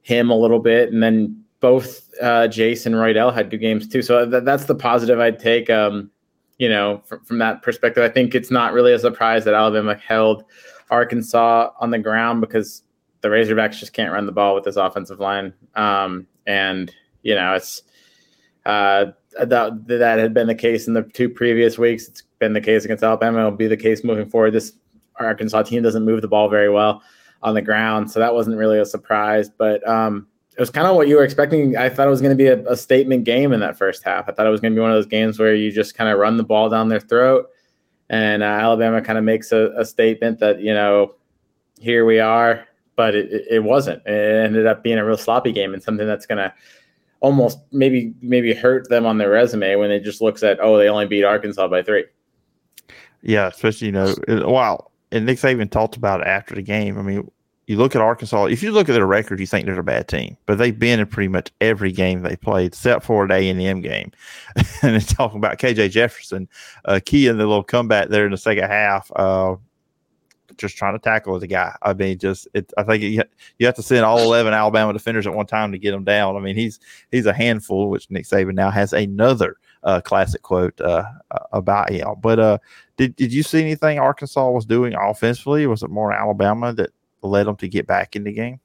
him 0.01 0.29
a 0.29 0.35
little 0.35 0.59
bit. 0.59 0.91
And 0.91 1.03
then 1.03 1.43
both 1.59 2.09
uh, 2.21 2.47
Jace 2.47 2.85
and 2.85 2.95
Roydell 2.95 3.33
had 3.33 3.49
good 3.49 3.59
games 3.59 3.87
too. 3.87 4.01
So 4.01 4.29
th- 4.29 4.43
that's 4.43 4.65
the 4.65 4.75
positive 4.75 5.19
I'd 5.19 5.39
take. 5.39 5.69
Um, 5.69 6.09
you 6.57 6.69
know, 6.69 7.01
from, 7.05 7.23
from 7.25 7.37
that 7.39 7.61
perspective, 7.61 8.03
I 8.03 8.09
think 8.09 8.35
it's 8.35 8.51
not 8.51 8.73
really 8.73 8.93
a 8.93 8.99
surprise 8.99 9.45
that 9.45 9.53
Alabama 9.53 9.95
held 9.95 10.43
Arkansas 10.89 11.71
on 11.79 11.91
the 11.91 11.99
ground 11.99 12.41
because 12.41 12.83
the 13.21 13.27
Razorbacks 13.27 13.77
just 13.77 13.93
can't 13.93 14.11
run 14.11 14.25
the 14.25 14.31
ball 14.31 14.55
with 14.55 14.63
this 14.63 14.75
offensive 14.77 15.19
line. 15.19 15.53
Um, 15.75 16.27
and 16.49 16.93
you 17.21 17.35
know, 17.35 17.53
it's 17.53 17.83
uh, 18.65 19.05
that 19.37 19.87
that 19.87 20.19
had 20.19 20.33
been 20.33 20.47
the 20.47 20.55
case 20.55 20.87
in 20.87 20.93
the 20.93 21.03
two 21.03 21.29
previous 21.29 21.77
weeks. 21.77 22.07
It's 22.07 22.23
been 22.39 22.53
the 22.53 22.61
case 22.61 22.85
against 22.85 23.03
Alabama. 23.03 23.39
It'll 23.39 23.51
be 23.51 23.67
the 23.67 23.77
case 23.77 24.03
moving 24.03 24.29
forward. 24.29 24.51
This 24.51 24.73
Arkansas 25.15 25.63
team 25.63 25.83
doesn't 25.83 26.05
move 26.05 26.21
the 26.21 26.27
ball 26.27 26.49
very 26.49 26.69
well 26.69 27.01
on 27.41 27.53
the 27.53 27.61
ground, 27.61 28.11
so 28.11 28.19
that 28.19 28.33
wasn't 28.33 28.57
really 28.57 28.79
a 28.79 28.85
surprise. 28.85 29.49
But 29.49 29.87
um, 29.87 30.27
it 30.57 30.59
was 30.59 30.69
kind 30.69 30.87
of 30.87 30.95
what 30.95 31.07
you 31.07 31.15
were 31.15 31.23
expecting. 31.23 31.77
I 31.77 31.89
thought 31.89 32.07
it 32.07 32.11
was 32.11 32.21
going 32.21 32.37
to 32.37 32.43
be 32.43 32.47
a, 32.47 32.65
a, 32.69 32.75
statement 32.75 33.23
game 33.23 33.53
in 33.53 33.61
that 33.61 33.77
first 33.77 34.03
half. 34.03 34.27
I 34.27 34.33
thought 34.33 34.45
it 34.45 34.49
was 34.49 34.59
going 34.59 34.73
to 34.73 34.75
be 34.75 34.81
one 34.81 34.91
of 34.91 34.97
those 34.97 35.05
games 35.05 35.39
where 35.39 35.55
you 35.55 35.71
just 35.71 35.95
kind 35.95 36.09
of 36.09 36.19
run 36.19 36.35
the 36.35 36.43
ball 36.43 36.69
down 36.69 36.89
their 36.89 36.99
throat 36.99 37.49
and 38.09 38.41
uh, 38.41 38.45
Alabama 38.45 39.01
kind 39.01 39.17
of 39.17 39.23
makes 39.23 39.51
a, 39.51 39.71
a, 39.77 39.85
statement 39.85 40.39
that 40.39 40.61
you 40.61 40.73
know 40.73 41.15
here 41.79 42.05
we 42.05 42.19
are, 42.19 42.67
but 42.99 43.15
it, 43.15 43.45
it 43.49 43.63
wasn't. 43.63 44.05
It 44.05 44.45
ended 44.45 44.67
up 44.67 44.83
being 44.83 44.97
a 44.97 45.05
real 45.05 45.15
sloppy 45.15 45.53
game 45.53 45.73
and 45.73 45.81
something 45.81 46.05
that's 46.05 46.25
going 46.25 46.39
to 46.39 46.53
almost 47.21 47.57
maybe 47.71 48.13
maybe 48.21 48.53
hurt 48.53 48.89
them 48.89 49.05
on 49.05 49.17
their 49.17 49.29
resume 49.29 49.77
when 49.77 49.89
it 49.89 50.03
just 50.03 50.19
looks 50.19 50.43
at 50.43 50.59
oh 50.61 50.77
they 50.77 50.89
only 50.89 51.05
beat 51.05 51.23
Arkansas 51.23 51.69
by 51.69 51.81
three. 51.81 52.03
Yeah, 53.21 53.47
especially 53.47 53.87
you 53.87 53.93
know 53.93 54.13
wow, 54.27 54.91
and 55.13 55.25
Nick 55.25 55.37
Saban 55.37 55.71
talked 55.71 55.95
about 55.95 56.19
it 56.19 56.27
after 56.27 56.55
the 56.55 56.61
game. 56.61 56.99
I 56.99 57.01
mean, 57.01 57.31
you 57.67 57.77
look 57.77 57.95
at 57.95 58.01
Arkansas, 58.01 58.47
if 58.47 58.61
you 58.61 58.73
look 58.73 58.89
at 58.89 58.93
their 58.93 59.07
record, 59.07 59.39
you 59.39 59.47
think 59.47 59.65
they're 59.65 59.79
a 59.79 59.81
bad 59.81 60.09
team, 60.09 60.35
but 60.45 60.57
they've 60.57 60.77
been 60.77 60.99
in 60.99 61.07
pretty 61.07 61.29
much 61.29 61.53
every 61.61 61.93
game 61.93 62.21
they 62.21 62.35
played, 62.35 62.73
except 62.73 63.05
for 63.05 63.23
an 63.23 63.31
A&M 63.31 63.79
game. 63.79 64.11
and 64.81 65.07
talking 65.07 65.37
about 65.37 65.57
KJ 65.57 65.91
Jefferson, 65.91 66.49
uh, 66.83 66.99
key 67.05 67.27
in 67.27 67.37
the 67.37 67.47
little 67.47 67.63
comeback 67.63 68.09
there 68.09 68.25
in 68.25 68.31
the 68.31 68.37
second 68.37 68.65
half, 68.65 69.09
uh, 69.15 69.55
just 70.59 70.77
trying 70.77 70.93
to 70.93 70.99
tackle 70.99 71.39
the 71.39 71.47
guy. 71.47 71.75
I 71.81 71.93
mean, 71.93 72.17
just 72.19 72.47
it, 72.53 72.71
I 72.77 72.83
think 72.83 73.01
you, 73.01 73.23
have 73.65 73.75
to 73.75 73.83
send 73.83 74.05
all 74.05 74.19
eleven 74.19 74.53
Alabama 74.53 74.93
defenders 74.93 75.25
at 75.25 75.33
one 75.33 75.47
time 75.47 75.71
to 75.71 75.79
get 75.79 75.93
him 75.93 76.03
down. 76.03 76.35
I 76.35 76.39
mean, 76.39 76.55
he's 76.55 76.79
he's 77.11 77.25
a 77.25 77.33
handful, 77.33 77.89
which 77.89 78.09
Nick 78.11 78.25
Saban 78.25 78.53
now 78.53 78.69
has 78.69 78.93
another 78.93 79.57
uh, 79.83 80.01
classic 80.01 80.41
quote 80.41 80.79
uh, 80.81 81.05
about 81.51 81.89
him. 81.89 82.07
But 82.21 82.39
uh, 82.39 82.57
did 82.97 83.15
did 83.15 83.33
you 83.33 83.43
see 83.43 83.61
anything 83.61 83.99
Arkansas 83.99 84.49
was 84.49 84.65
doing 84.65 84.93
offensively? 84.93 85.65
Was 85.65 85.83
it 85.83 85.89
more 85.89 86.13
Alabama 86.13 86.73
that 86.73 86.91
led 87.21 87.47
them 87.47 87.55
to 87.57 87.67
get 87.67 87.87
back 87.87 88.15
in 88.15 88.23
the 88.23 88.33
game? 88.33 88.59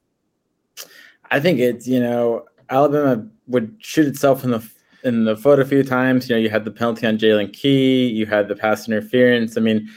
I 1.31 1.41
think 1.41 1.59
it's 1.59 1.87
you 1.87 2.01
know 2.01 2.45
Alabama 2.69 3.27
would 3.47 3.77
shoot 3.79 4.07
itself 4.07 4.45
in 4.45 4.51
the 4.51 4.69
in 5.05 5.25
the 5.25 5.37
foot 5.37 5.61
a 5.61 5.65
few 5.65 5.85
times. 5.85 6.29
You 6.29 6.37
know, 6.37 6.41
you 6.41 6.51
had 6.51 6.65
the 6.65 6.71
penalty 6.71 7.07
on 7.07 7.19
Jaylen 7.19 7.53
Key, 7.53 8.09
you 8.09 8.27
had 8.27 8.49
the 8.49 8.57
pass 8.57 8.89
interference. 8.89 9.57
I 9.57 9.61
mean, 9.61 9.89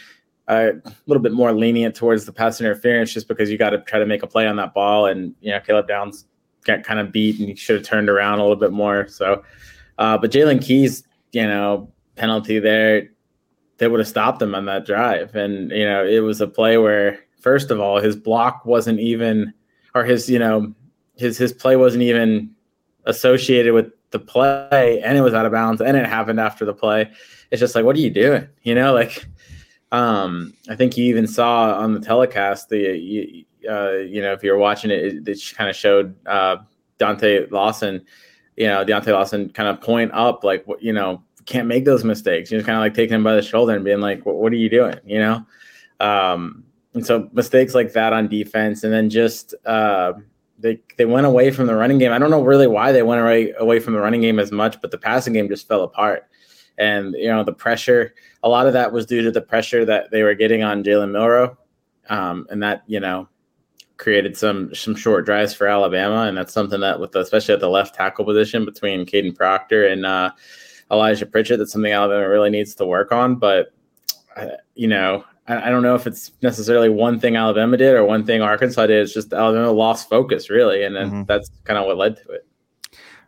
a 0.47 0.73
little 1.05 1.21
bit 1.21 1.33
more 1.33 1.51
lenient 1.51 1.95
towards 1.95 2.25
the 2.25 2.31
pass 2.31 2.61
interference 2.61 3.13
just 3.13 3.27
because 3.27 3.49
you 3.49 3.57
got 3.57 3.71
to 3.71 3.79
try 3.79 3.99
to 3.99 4.05
make 4.05 4.23
a 4.23 4.27
play 4.27 4.47
on 4.47 4.55
that 4.57 4.73
ball, 4.73 5.05
and 5.05 5.35
you 5.41 5.51
know 5.51 5.59
Caleb 5.59 5.87
Downs 5.87 6.25
got 6.63 6.83
kind 6.83 6.99
of 6.99 7.11
beat 7.11 7.39
and 7.39 7.49
he 7.49 7.55
should 7.55 7.77
have 7.77 7.85
turned 7.85 8.09
around 8.09 8.39
a 8.39 8.41
little 8.41 8.55
bit 8.55 8.71
more. 8.71 9.07
So, 9.07 9.43
uh, 9.97 10.17
but 10.17 10.31
Jaylen 10.31 10.63
Key's 10.63 11.03
you 11.31 11.45
know 11.47 11.91
penalty 12.15 12.59
there, 12.59 13.09
they 13.77 13.87
would 13.87 13.99
have 13.99 14.07
stopped 14.07 14.41
him 14.41 14.55
on 14.55 14.65
that 14.65 14.85
drive, 14.85 15.35
and 15.35 15.71
you 15.71 15.85
know 15.85 16.05
it 16.05 16.19
was 16.19 16.41
a 16.41 16.47
play 16.47 16.77
where 16.77 17.19
First 17.39 17.71
of 17.71 17.79
all, 17.79 18.01
his 18.01 18.15
block 18.15 18.65
wasn't 18.65 18.99
even, 18.99 19.53
or 19.93 20.03
his, 20.03 20.29
you 20.29 20.39
know, 20.39 20.73
his 21.15 21.37
his 21.37 21.53
play 21.53 21.75
wasn't 21.75 22.03
even 22.03 22.51
associated 23.05 23.73
with 23.73 23.91
the 24.11 24.19
play 24.19 25.01
and 25.03 25.17
it 25.17 25.21
was 25.21 25.33
out 25.33 25.45
of 25.45 25.51
bounds 25.51 25.81
and 25.81 25.95
it 25.95 26.05
happened 26.05 26.39
after 26.39 26.65
the 26.65 26.73
play. 26.73 27.09
It's 27.51 27.59
just 27.59 27.75
like, 27.75 27.85
what 27.85 27.95
are 27.95 27.99
you 27.99 28.09
doing? 28.09 28.47
You 28.63 28.75
know, 28.75 28.93
like, 28.93 29.25
um, 29.91 30.53
I 30.69 30.75
think 30.75 30.97
you 30.97 31.05
even 31.05 31.27
saw 31.27 31.77
on 31.79 31.93
the 31.93 31.99
telecast 31.99 32.69
the, 32.69 32.97
you, 32.97 33.45
uh, 33.69 33.97
you 33.97 34.21
know, 34.21 34.33
if 34.33 34.43
you're 34.43 34.57
watching 34.57 34.91
it, 34.91 35.03
it, 35.03 35.27
it 35.27 35.53
kind 35.55 35.69
of 35.69 35.75
showed 35.75 36.15
uh, 36.25 36.57
Deontae 36.99 37.51
Lawson, 37.51 38.05
you 38.55 38.67
know, 38.67 38.83
Deontae 38.83 39.13
Lawson 39.13 39.49
kind 39.49 39.69
of 39.69 39.81
point 39.81 40.11
up, 40.13 40.43
like, 40.43 40.65
you 40.79 40.93
know, 40.93 41.23
can't 41.45 41.67
make 41.67 41.85
those 41.85 42.03
mistakes. 42.03 42.51
You're 42.51 42.61
kind 42.61 42.77
of 42.77 42.81
like 42.81 42.93
taking 42.93 43.15
him 43.15 43.23
by 43.23 43.35
the 43.35 43.41
shoulder 43.41 43.75
and 43.75 43.85
being 43.85 44.01
like, 44.01 44.25
what, 44.25 44.35
what 44.35 44.51
are 44.51 44.57
you 44.57 44.69
doing? 44.69 44.99
You 45.05 45.19
know? 45.19 45.45
Um, 45.99 46.63
and 46.93 47.05
so 47.05 47.29
mistakes 47.31 47.75
like 47.75 47.93
that 47.93 48.11
on 48.11 48.27
defense, 48.27 48.83
and 48.83 48.91
then 48.91 49.09
just 49.09 49.53
uh, 49.65 50.13
they 50.57 50.81
they 50.97 51.05
went 51.05 51.27
away 51.27 51.51
from 51.51 51.67
the 51.67 51.75
running 51.75 51.99
game. 51.99 52.11
I 52.11 52.17
don't 52.17 52.31
know 52.31 52.43
really 52.43 52.67
why 52.67 52.91
they 52.91 53.03
went 53.03 53.21
away 53.21 53.53
away 53.57 53.79
from 53.79 53.93
the 53.93 53.99
running 53.99 54.21
game 54.21 54.39
as 54.39 54.51
much, 54.51 54.81
but 54.81 54.91
the 54.91 54.97
passing 54.97 55.33
game 55.33 55.47
just 55.47 55.67
fell 55.67 55.83
apart. 55.83 56.27
And 56.77 57.15
you 57.17 57.27
know 57.27 57.43
the 57.43 57.53
pressure, 57.53 58.13
a 58.43 58.49
lot 58.49 58.67
of 58.67 58.73
that 58.73 58.91
was 58.91 59.05
due 59.05 59.21
to 59.23 59.31
the 59.31 59.41
pressure 59.41 59.83
that 59.85 60.11
they 60.11 60.23
were 60.23 60.35
getting 60.35 60.63
on 60.63 60.83
Jalen 60.83 61.11
Milroe, 61.11 61.57
um, 62.09 62.47
and 62.49 62.61
that 62.61 62.83
you 62.87 62.99
know 62.99 63.27
created 63.97 64.37
some 64.37 64.73
some 64.73 64.95
short 64.95 65.25
drives 65.25 65.53
for 65.53 65.67
Alabama, 65.67 66.23
and 66.23 66.37
that's 66.37 66.53
something 66.53 66.79
that 66.81 66.99
with 66.99 67.11
the, 67.11 67.19
especially 67.19 67.55
at 67.55 67.59
the 67.59 67.69
left 67.69 67.95
tackle 67.95 68.25
position 68.25 68.63
between 68.63 69.05
Kadyn 69.05 69.35
Proctor 69.35 69.87
and 69.87 70.05
uh, 70.05 70.31
Elijah 70.91 71.25
Pritchett, 71.25 71.59
that's 71.59 71.71
something 71.71 71.91
Alabama 71.91 72.29
really 72.29 72.49
needs 72.49 72.75
to 72.75 72.85
work 72.85 73.11
on. 73.11 73.35
But 73.35 73.73
uh, 74.35 74.49
you 74.75 74.87
know, 74.87 75.25
I, 75.47 75.69
don't 75.69 75.83
know 75.83 75.95
if 75.95 76.07
it's 76.07 76.31
necessarily 76.41 76.89
one 76.89 77.19
thing 77.19 77.35
Alabama 77.35 77.77
did 77.77 77.95
or 77.95 78.05
one 78.05 78.25
thing 78.25 78.41
Arkansas 78.41 78.87
did. 78.87 79.01
It's 79.01 79.13
just 79.13 79.33
Alabama 79.33 79.71
lost 79.71 80.09
focus, 80.09 80.49
really, 80.49 80.83
and 80.83 80.95
then 80.95 81.07
mm-hmm. 81.07 81.23
that's 81.23 81.49
kind 81.63 81.79
of 81.79 81.85
what 81.85 81.97
led 81.97 82.17
to 82.17 82.31
it. 82.31 82.45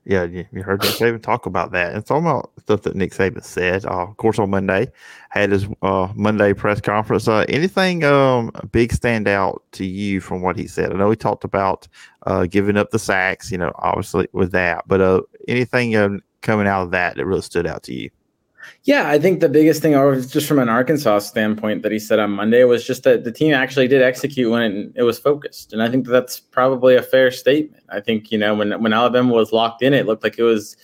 Yeah, 0.09 0.23
you, 0.23 0.63
heard 0.63 0.81
Nick 0.81 0.93
Saban 0.93 1.21
talk 1.21 1.45
about 1.45 1.71
that. 1.73 1.95
It's 1.95 2.09
all 2.09 2.17
about 2.17 2.51
stuff 2.61 2.81
that 2.81 2.95
Nick 2.95 3.11
Saban 3.11 3.43
said. 3.43 3.85
Uh, 3.85 4.07
of 4.07 4.17
course, 4.17 4.39
on 4.39 4.49
Monday, 4.49 4.91
had 5.29 5.51
his 5.51 5.67
uh, 5.83 6.07
Monday 6.15 6.51
press 6.51 6.81
conference. 6.81 7.27
Uh, 7.27 7.45
anything 7.47 8.03
um, 8.03 8.51
big 8.71 8.91
stand 8.91 9.27
out 9.27 9.61
to 9.73 9.85
you 9.85 10.19
from 10.19 10.41
what 10.41 10.57
he 10.57 10.65
said? 10.65 10.91
I 10.91 10.95
know 10.95 11.11
he 11.11 11.15
talked 11.15 11.43
about 11.43 11.87
uh, 12.25 12.47
giving 12.47 12.75
up 12.75 12.89
the 12.89 12.97
sacks, 12.97 13.51
you 13.51 13.59
know, 13.59 13.71
obviously 13.75 14.27
with 14.33 14.51
that, 14.53 14.87
but 14.87 14.99
uh, 14.99 15.21
anything 15.47 15.95
um, 15.95 16.21
coming 16.41 16.65
out 16.65 16.81
of 16.81 16.89
that 16.89 17.15
that 17.15 17.25
really 17.27 17.43
stood 17.43 17.67
out 17.67 17.83
to 17.83 17.93
you? 17.93 18.09
Yeah, 18.83 19.09
I 19.09 19.19
think 19.19 19.39
the 19.39 19.49
biggest 19.49 19.81
thing, 19.81 19.93
just 20.27 20.47
from 20.47 20.59
an 20.59 20.69
Arkansas 20.69 21.19
standpoint, 21.19 21.83
that 21.83 21.91
he 21.91 21.99
said 21.99 22.19
on 22.19 22.31
Monday 22.31 22.63
was 22.63 22.85
just 22.85 23.03
that 23.03 23.23
the 23.23 23.31
team 23.31 23.53
actually 23.53 23.87
did 23.87 24.01
execute 24.01 24.51
when 24.51 24.61
it, 24.61 24.91
it, 24.95 25.03
was 25.03 25.19
focused, 25.19 25.73
and 25.73 25.83
I 25.83 25.89
think 25.89 26.07
that's 26.07 26.39
probably 26.39 26.95
a 26.95 27.01
fair 27.01 27.31
statement. 27.31 27.83
I 27.89 27.99
think 27.99 28.31
you 28.31 28.37
know 28.37 28.55
when 28.55 28.81
when 28.81 28.93
Alabama 28.93 29.33
was 29.33 29.51
locked 29.51 29.81
in, 29.81 29.93
it 29.93 30.05
looked 30.05 30.23
like 30.23 30.39
it 30.39 30.43
was 30.43 30.77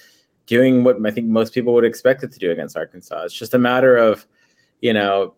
doing 0.46 0.84
what 0.84 0.98
I 1.06 1.12
think 1.12 1.28
most 1.28 1.54
people 1.54 1.74
would 1.74 1.86
expect 1.86 2.24
it 2.24 2.32
to 2.32 2.40
do 2.40 2.52
against 2.52 2.78
Arkansas. 2.78 3.24
It's 3.24 3.34
just 3.34 3.54
a 3.54 3.60
matter 3.60 3.98
of 3.98 4.28
you 4.82 4.94
know 4.94 5.34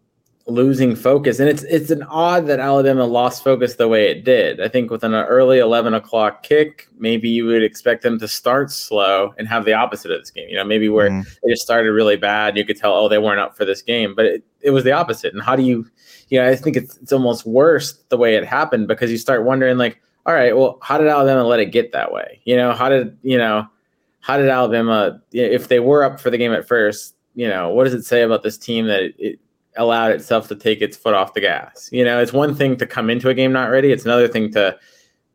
losing 0.47 0.95
focus. 0.95 1.39
And 1.39 1.49
it's 1.49 1.63
it's 1.63 1.89
an 1.91 2.03
odd 2.03 2.47
that 2.47 2.59
Alabama 2.59 3.05
lost 3.05 3.43
focus 3.43 3.75
the 3.75 3.87
way 3.87 4.09
it 4.09 4.23
did. 4.23 4.61
I 4.61 4.67
think 4.67 4.89
with 4.89 5.03
an 5.03 5.13
early 5.13 5.59
eleven 5.59 5.93
o'clock 5.93 6.43
kick, 6.43 6.87
maybe 6.97 7.29
you 7.29 7.45
would 7.45 7.63
expect 7.63 8.01
them 8.03 8.17
to 8.19 8.27
start 8.27 8.71
slow 8.71 9.33
and 9.37 9.47
have 9.47 9.65
the 9.65 9.73
opposite 9.73 10.11
of 10.11 10.21
this 10.21 10.31
game. 10.31 10.49
You 10.49 10.55
know, 10.55 10.63
maybe 10.63 10.89
where 10.89 11.09
mm. 11.09 11.25
they 11.43 11.51
just 11.51 11.63
started 11.63 11.91
really 11.91 12.15
bad, 12.15 12.57
you 12.57 12.65
could 12.65 12.77
tell, 12.77 12.93
oh, 12.93 13.09
they 13.09 13.17
weren't 13.17 13.39
up 13.39 13.55
for 13.55 13.65
this 13.65 13.81
game. 13.81 14.15
But 14.15 14.25
it, 14.25 14.43
it 14.61 14.71
was 14.71 14.83
the 14.83 14.91
opposite. 14.91 15.33
And 15.33 15.43
how 15.43 15.55
do 15.55 15.63
you 15.63 15.85
you 16.29 16.39
know, 16.39 16.47
I 16.47 16.55
think 16.55 16.75
it's 16.75 16.97
it's 16.97 17.13
almost 17.13 17.45
worse 17.45 17.93
the 18.09 18.17
way 18.17 18.35
it 18.35 18.45
happened 18.45 18.87
because 18.87 19.11
you 19.11 19.17
start 19.17 19.45
wondering 19.45 19.77
like, 19.77 20.01
all 20.25 20.33
right, 20.33 20.55
well, 20.55 20.77
how 20.81 20.97
did 20.97 21.07
Alabama 21.07 21.43
let 21.43 21.59
it 21.59 21.71
get 21.71 21.91
that 21.93 22.11
way? 22.11 22.41
You 22.43 22.57
know, 22.57 22.73
how 22.73 22.89
did 22.89 23.17
you 23.21 23.37
know 23.37 23.67
how 24.19 24.37
did 24.37 24.49
Alabama 24.49 25.21
if 25.31 25.69
they 25.69 25.79
were 25.79 26.03
up 26.03 26.19
for 26.19 26.29
the 26.29 26.37
game 26.37 26.51
at 26.51 26.67
first, 26.67 27.15
you 27.35 27.47
know, 27.47 27.69
what 27.69 27.85
does 27.85 27.93
it 27.93 28.03
say 28.03 28.23
about 28.23 28.43
this 28.43 28.57
team 28.57 28.87
that 28.87 29.03
it, 29.03 29.15
it 29.17 29.39
allowed 29.77 30.11
itself 30.11 30.47
to 30.49 30.55
take 30.55 30.81
its 30.81 30.97
foot 30.97 31.13
off 31.13 31.33
the 31.33 31.41
gas. 31.41 31.89
You 31.91 32.03
know, 32.03 32.19
it's 32.19 32.33
one 32.33 32.55
thing 32.55 32.77
to 32.77 32.85
come 32.85 33.09
into 33.09 33.29
a 33.29 33.33
game 33.33 33.51
not 33.51 33.69
ready; 33.69 33.91
it's 33.91 34.05
another 34.05 34.27
thing 34.27 34.51
to 34.53 34.77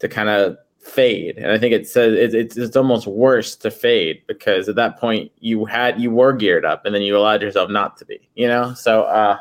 to 0.01 0.09
kind 0.09 0.29
of 0.29 0.57
fade. 0.83 1.39
And 1.39 1.53
I 1.53 1.59
think 1.59 1.73
it 1.73 1.89
says 1.89 2.13
it's, 2.15 2.35
it's 2.35 2.57
it's 2.57 2.77
almost 2.77 3.07
worse 3.07 3.57
to 3.57 3.71
fade 3.71 4.23
because 4.27 4.69
at 4.69 4.75
that 4.77 4.99
point 4.99 5.31
you 5.39 5.65
had 5.65 6.01
you 6.01 6.11
were 6.11 6.33
geared 6.33 6.65
up 6.65 6.85
and 6.85 6.95
then 6.95 7.03
you 7.03 7.17
allowed 7.17 7.43
yourself 7.43 7.71
not 7.71 7.97
to 7.99 8.05
be. 8.05 8.29
You 8.35 8.49
know, 8.49 8.75
so 8.75 9.05
uh, 9.05 9.39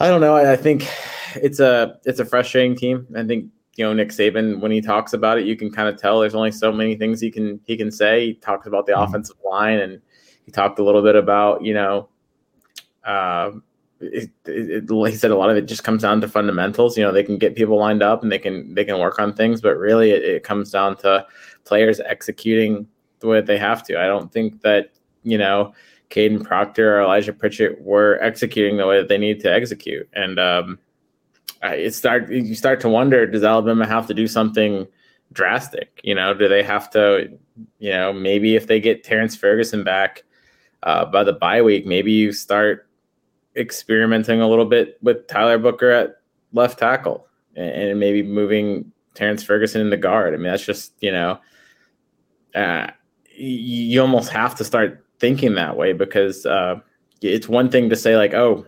I 0.00 0.08
don't 0.08 0.20
know. 0.20 0.36
I, 0.36 0.52
I 0.52 0.56
think 0.56 0.88
it's 1.36 1.60
a 1.60 1.98
it's 2.04 2.20
a 2.20 2.24
frustrating 2.24 2.76
team. 2.76 3.06
I 3.16 3.24
think 3.24 3.46
you 3.76 3.84
know 3.84 3.92
Nick 3.92 4.10
Saban 4.10 4.60
when 4.60 4.70
he 4.70 4.80
talks 4.80 5.12
about 5.12 5.38
it, 5.38 5.46
you 5.46 5.56
can 5.56 5.70
kind 5.70 5.88
of 5.88 6.00
tell 6.00 6.20
there's 6.20 6.34
only 6.34 6.52
so 6.52 6.72
many 6.72 6.96
things 6.96 7.20
he 7.20 7.30
can 7.30 7.60
he 7.64 7.76
can 7.76 7.90
say. 7.90 8.26
He 8.26 8.34
talks 8.34 8.66
about 8.66 8.86
the 8.86 8.92
mm-hmm. 8.92 9.02
offensive 9.02 9.36
line 9.48 9.80
and 9.80 10.00
he 10.46 10.52
talked 10.52 10.78
a 10.78 10.84
little 10.84 11.02
bit 11.02 11.16
about 11.16 11.62
you 11.64 11.74
know 11.74 12.08
uh, 13.04 13.52
it, 14.02 14.30
it, 14.46 14.90
it, 14.90 15.10
he 15.10 15.16
said 15.16 15.30
a 15.30 15.36
lot 15.36 15.50
of 15.50 15.56
it 15.56 15.66
just 15.66 15.84
comes 15.84 16.02
down 16.02 16.20
to 16.20 16.28
fundamentals. 16.28 16.98
You 16.98 17.04
know, 17.04 17.12
they 17.12 17.22
can 17.22 17.38
get 17.38 17.54
people 17.54 17.78
lined 17.78 18.02
up 18.02 18.22
and 18.22 18.32
they 18.32 18.38
can 18.38 18.74
they 18.74 18.84
can 18.84 18.98
work 18.98 19.18
on 19.18 19.32
things, 19.32 19.60
but 19.60 19.76
really 19.76 20.10
it, 20.10 20.24
it 20.24 20.42
comes 20.42 20.70
down 20.70 20.96
to 20.98 21.26
players 21.64 22.00
executing 22.00 22.86
the 23.20 23.28
way 23.28 23.40
they 23.40 23.58
have 23.58 23.82
to. 23.84 24.00
I 24.00 24.06
don't 24.06 24.32
think 24.32 24.60
that 24.62 24.90
you 25.22 25.38
know 25.38 25.72
Kadyn 26.10 26.44
Proctor 26.44 26.98
or 26.98 27.02
Elijah 27.02 27.32
Pritchett 27.32 27.80
were 27.80 28.18
executing 28.20 28.76
the 28.76 28.86
way 28.86 28.98
that 28.98 29.08
they 29.08 29.18
need 29.18 29.40
to 29.40 29.52
execute, 29.52 30.08
and 30.12 30.38
um, 30.38 30.78
it 31.62 31.94
start 31.94 32.30
you 32.30 32.54
start 32.54 32.80
to 32.80 32.88
wonder: 32.88 33.26
Does 33.26 33.44
Alabama 33.44 33.86
have 33.86 34.06
to 34.08 34.14
do 34.14 34.26
something 34.26 34.86
drastic? 35.32 36.00
You 36.02 36.14
know, 36.14 36.34
do 36.34 36.48
they 36.48 36.62
have 36.62 36.90
to? 36.90 37.38
You 37.78 37.92
know, 37.92 38.12
maybe 38.12 38.56
if 38.56 38.66
they 38.66 38.80
get 38.80 39.04
Terrence 39.04 39.36
Ferguson 39.36 39.84
back 39.84 40.24
uh, 40.82 41.04
by 41.04 41.22
the 41.22 41.32
bye 41.32 41.62
week, 41.62 41.86
maybe 41.86 42.10
you 42.10 42.32
start 42.32 42.88
experimenting 43.56 44.40
a 44.40 44.48
little 44.48 44.64
bit 44.64 44.98
with 45.02 45.26
Tyler 45.26 45.58
Booker 45.58 45.90
at 45.90 46.20
left 46.52 46.78
tackle 46.78 47.26
and, 47.56 47.98
maybe 47.98 48.22
moving 48.22 48.90
Terrence 49.14 49.42
Ferguson 49.42 49.80
in 49.80 49.90
the 49.90 49.96
guard. 49.96 50.34
I 50.34 50.36
mean, 50.36 50.50
that's 50.50 50.64
just, 50.64 50.92
you 51.00 51.12
know, 51.12 51.38
uh, 52.54 52.88
you 53.34 54.00
almost 54.00 54.30
have 54.30 54.54
to 54.56 54.64
start 54.64 55.04
thinking 55.18 55.54
that 55.54 55.76
way 55.76 55.92
because 55.92 56.46
uh, 56.46 56.80
it's 57.20 57.48
one 57.48 57.70
thing 57.70 57.88
to 57.90 57.96
say, 57.96 58.16
like, 58.16 58.34
oh, 58.34 58.66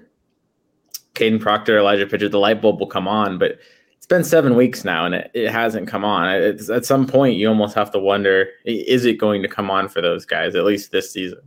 Kadyn 1.15 1.41
Proctor, 1.41 1.79
Elijah 1.79 2.07
Pritchett, 2.07 2.33
the 2.33 2.39
light 2.39 2.61
bulb 2.61 2.81
will 2.81 2.87
come 2.87 3.07
on, 3.09 3.39
but 3.39 3.59
it's 3.97 4.07
been 4.07 4.25
seven 4.25 4.57
weeks 4.57 4.85
now 4.85 5.07
and 5.07 5.15
it, 5.15 5.31
it 5.33 5.51
hasn't 5.51 5.89
come 5.89 6.05
on. 6.05 6.29
It's, 6.29 6.69
at 6.69 6.85
some 6.85 7.07
point, 7.07 7.37
you 7.37 7.49
almost 7.49 7.75
have 7.75 7.91
to 7.93 7.99
wonder 7.99 8.49
is 8.65 9.05
it 9.05 9.15
going 9.15 9.43
to 9.43 9.49
come 9.49 9.71
on 9.71 9.89
for 9.89 10.03
those 10.03 10.27
guys, 10.27 10.55
at 10.55 10.65
least 10.65 10.93
this 10.93 11.11
season? 11.11 11.41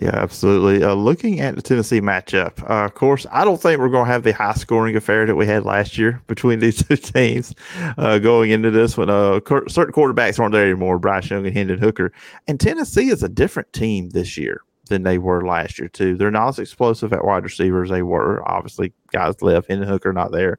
Yeah, 0.00 0.14
absolutely. 0.14 0.82
Uh, 0.82 0.94
looking 0.94 1.40
at 1.40 1.54
the 1.54 1.60
Tennessee 1.60 2.00
matchup, 2.00 2.62
uh, 2.62 2.86
of 2.86 2.94
course, 2.94 3.26
I 3.30 3.44
don't 3.44 3.60
think 3.60 3.78
we're 3.78 3.90
going 3.90 4.06
to 4.06 4.12
have 4.12 4.22
the 4.22 4.32
high 4.32 4.54
scoring 4.54 4.96
affair 4.96 5.26
that 5.26 5.36
we 5.36 5.44
had 5.46 5.64
last 5.66 5.98
year 5.98 6.22
between 6.28 6.58
these 6.60 6.82
two 6.82 6.96
teams 6.96 7.54
uh, 7.98 8.18
going 8.18 8.50
into 8.50 8.70
this 8.70 8.96
one. 8.96 9.10
Uh, 9.10 9.40
certain 9.68 9.92
quarterbacks 9.92 10.38
aren't 10.40 10.52
there 10.52 10.64
anymore 10.64 10.98
Bryce 10.98 11.28
Young 11.28 11.44
and 11.46 11.54
Hendon 11.54 11.78
Hooker. 11.78 12.10
And 12.48 12.58
Tennessee 12.58 13.10
is 13.10 13.22
a 13.22 13.28
different 13.28 13.70
team 13.74 14.10
this 14.10 14.38
year 14.38 14.62
than 14.88 15.02
they 15.02 15.18
were 15.18 15.46
last 15.46 15.78
year, 15.78 15.88
too. 15.88 16.16
They're 16.16 16.30
not 16.30 16.48
as 16.48 16.58
explosive 16.58 17.12
at 17.12 17.24
wide 17.24 17.44
receivers 17.44 17.90
they 17.90 18.02
were. 18.02 18.42
Obviously, 18.50 18.94
guys 19.12 19.42
left, 19.42 19.68
Hendon 19.68 19.88
Hooker 19.88 20.14
not 20.14 20.32
there. 20.32 20.58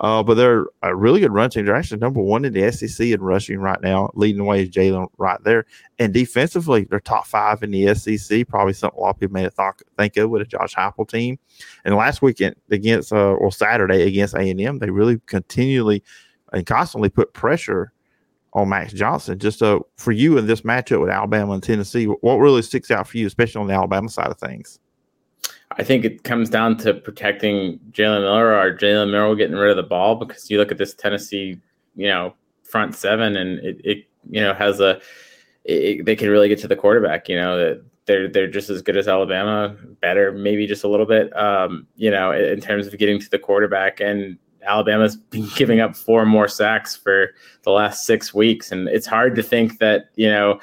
Uh, 0.00 0.22
but 0.22 0.34
they're 0.34 0.64
a 0.82 0.96
really 0.96 1.20
good 1.20 1.32
run 1.32 1.50
team. 1.50 1.66
They're 1.66 1.76
actually 1.76 2.00
number 2.00 2.22
one 2.22 2.46
in 2.46 2.54
the 2.54 2.72
SEC 2.72 3.06
in 3.08 3.20
rushing 3.20 3.58
right 3.58 3.80
now. 3.82 4.10
Leading 4.14 4.38
the 4.38 4.44
way 4.44 4.62
is 4.62 4.70
Jaylen 4.70 5.08
Wright 5.18 5.38
there. 5.44 5.66
And 5.98 6.14
defensively, 6.14 6.84
they're 6.84 7.00
top 7.00 7.26
five 7.26 7.62
in 7.62 7.70
the 7.70 7.94
SEC. 7.94 8.48
Probably 8.48 8.72
something 8.72 8.98
a 8.98 9.02
lot 9.02 9.10
of 9.10 9.20
people 9.20 9.34
may 9.34 9.42
have 9.42 9.52
thought, 9.52 9.82
think 9.98 10.16
of 10.16 10.30
with 10.30 10.40
a 10.40 10.46
Josh 10.46 10.74
Heupel 10.74 11.06
team. 11.06 11.38
And 11.84 11.94
last 11.94 12.22
weekend 12.22 12.56
against, 12.70 13.12
uh, 13.12 13.32
or 13.34 13.52
Saturday 13.52 14.06
against 14.06 14.34
A&M, 14.34 14.78
they 14.78 14.88
really 14.88 15.20
continually 15.26 16.02
and 16.50 16.64
constantly 16.64 17.10
put 17.10 17.34
pressure 17.34 17.92
on 18.54 18.70
Max 18.70 18.94
Johnson. 18.94 19.38
Just 19.38 19.62
uh, 19.62 19.80
for 19.96 20.12
you 20.12 20.38
in 20.38 20.46
this 20.46 20.62
matchup 20.62 21.02
with 21.02 21.10
Alabama 21.10 21.52
and 21.52 21.62
Tennessee, 21.62 22.06
what 22.06 22.36
really 22.36 22.62
sticks 22.62 22.90
out 22.90 23.06
for 23.06 23.18
you, 23.18 23.26
especially 23.26 23.60
on 23.60 23.66
the 23.66 23.74
Alabama 23.74 24.08
side 24.08 24.28
of 24.28 24.38
things? 24.38 24.78
I 25.78 25.84
think 25.84 26.04
it 26.04 26.24
comes 26.24 26.50
down 26.50 26.76
to 26.78 26.94
protecting 26.94 27.78
Jalen 27.92 28.22
Milroe. 28.22 28.60
Or 28.60 28.76
Jalen 28.76 29.10
Milroe 29.10 29.34
getting 29.34 29.56
rid 29.56 29.70
of 29.70 29.76
the 29.76 29.88
ball? 29.88 30.16
Because 30.16 30.50
you 30.50 30.58
look 30.58 30.72
at 30.72 30.78
this 30.78 30.94
Tennessee, 30.94 31.60
you 31.94 32.08
know, 32.08 32.34
front 32.62 32.94
seven 32.94 33.36
and 33.36 33.58
it, 33.60 33.80
it 33.84 34.04
you 34.28 34.40
know, 34.40 34.54
has 34.54 34.80
a, 34.80 35.00
it, 35.64 36.04
they 36.04 36.16
can 36.16 36.28
really 36.28 36.48
get 36.48 36.58
to 36.60 36.68
the 36.68 36.76
quarterback, 36.76 37.28
you 37.28 37.36
know, 37.36 37.80
they're, 38.06 38.28
they're 38.28 38.50
just 38.50 38.70
as 38.70 38.82
good 38.82 38.96
as 38.96 39.06
Alabama, 39.06 39.76
better, 40.00 40.32
maybe 40.32 40.66
just 40.66 40.84
a 40.84 40.88
little 40.88 41.06
bit, 41.06 41.34
um, 41.36 41.86
you 41.96 42.10
know, 42.10 42.32
in 42.32 42.60
terms 42.60 42.86
of 42.86 42.98
getting 42.98 43.20
to 43.20 43.30
the 43.30 43.38
quarterback. 43.38 44.00
And 44.00 44.36
Alabama's 44.66 45.16
been 45.30 45.48
giving 45.54 45.80
up 45.80 45.94
four 45.94 46.26
more 46.26 46.48
sacks 46.48 46.96
for 46.96 47.30
the 47.62 47.70
last 47.70 48.04
six 48.04 48.34
weeks. 48.34 48.72
And 48.72 48.88
it's 48.88 49.06
hard 49.06 49.36
to 49.36 49.42
think 49.42 49.78
that, 49.78 50.10
you 50.16 50.28
know, 50.28 50.58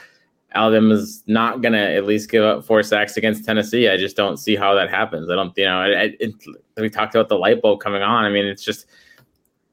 Alabama's 0.58 1.24
not 1.28 1.62
going 1.62 1.74
to 1.74 1.96
at 1.96 2.06
least 2.06 2.32
give 2.32 2.44
up 2.44 2.66
four 2.66 2.82
sacks 2.82 3.16
against 3.16 3.46
Tennessee. 3.46 3.88
I 3.88 3.96
just 3.96 4.16
don't 4.16 4.38
see 4.38 4.56
how 4.56 4.74
that 4.74 4.90
happens. 4.90 5.30
I 5.30 5.36
don't, 5.36 5.56
you 5.56 5.66
know, 5.66 5.84
it, 5.84 6.34
we 6.76 6.90
talked 6.90 7.14
about 7.14 7.30
the 7.30 7.38
light 7.38 7.62
bulb 7.62 7.80
coming 7.80 8.02
on. 8.02 8.26
I 8.26 8.30
mean, 8.30 8.46
it's 8.46 8.64
just 8.64 8.88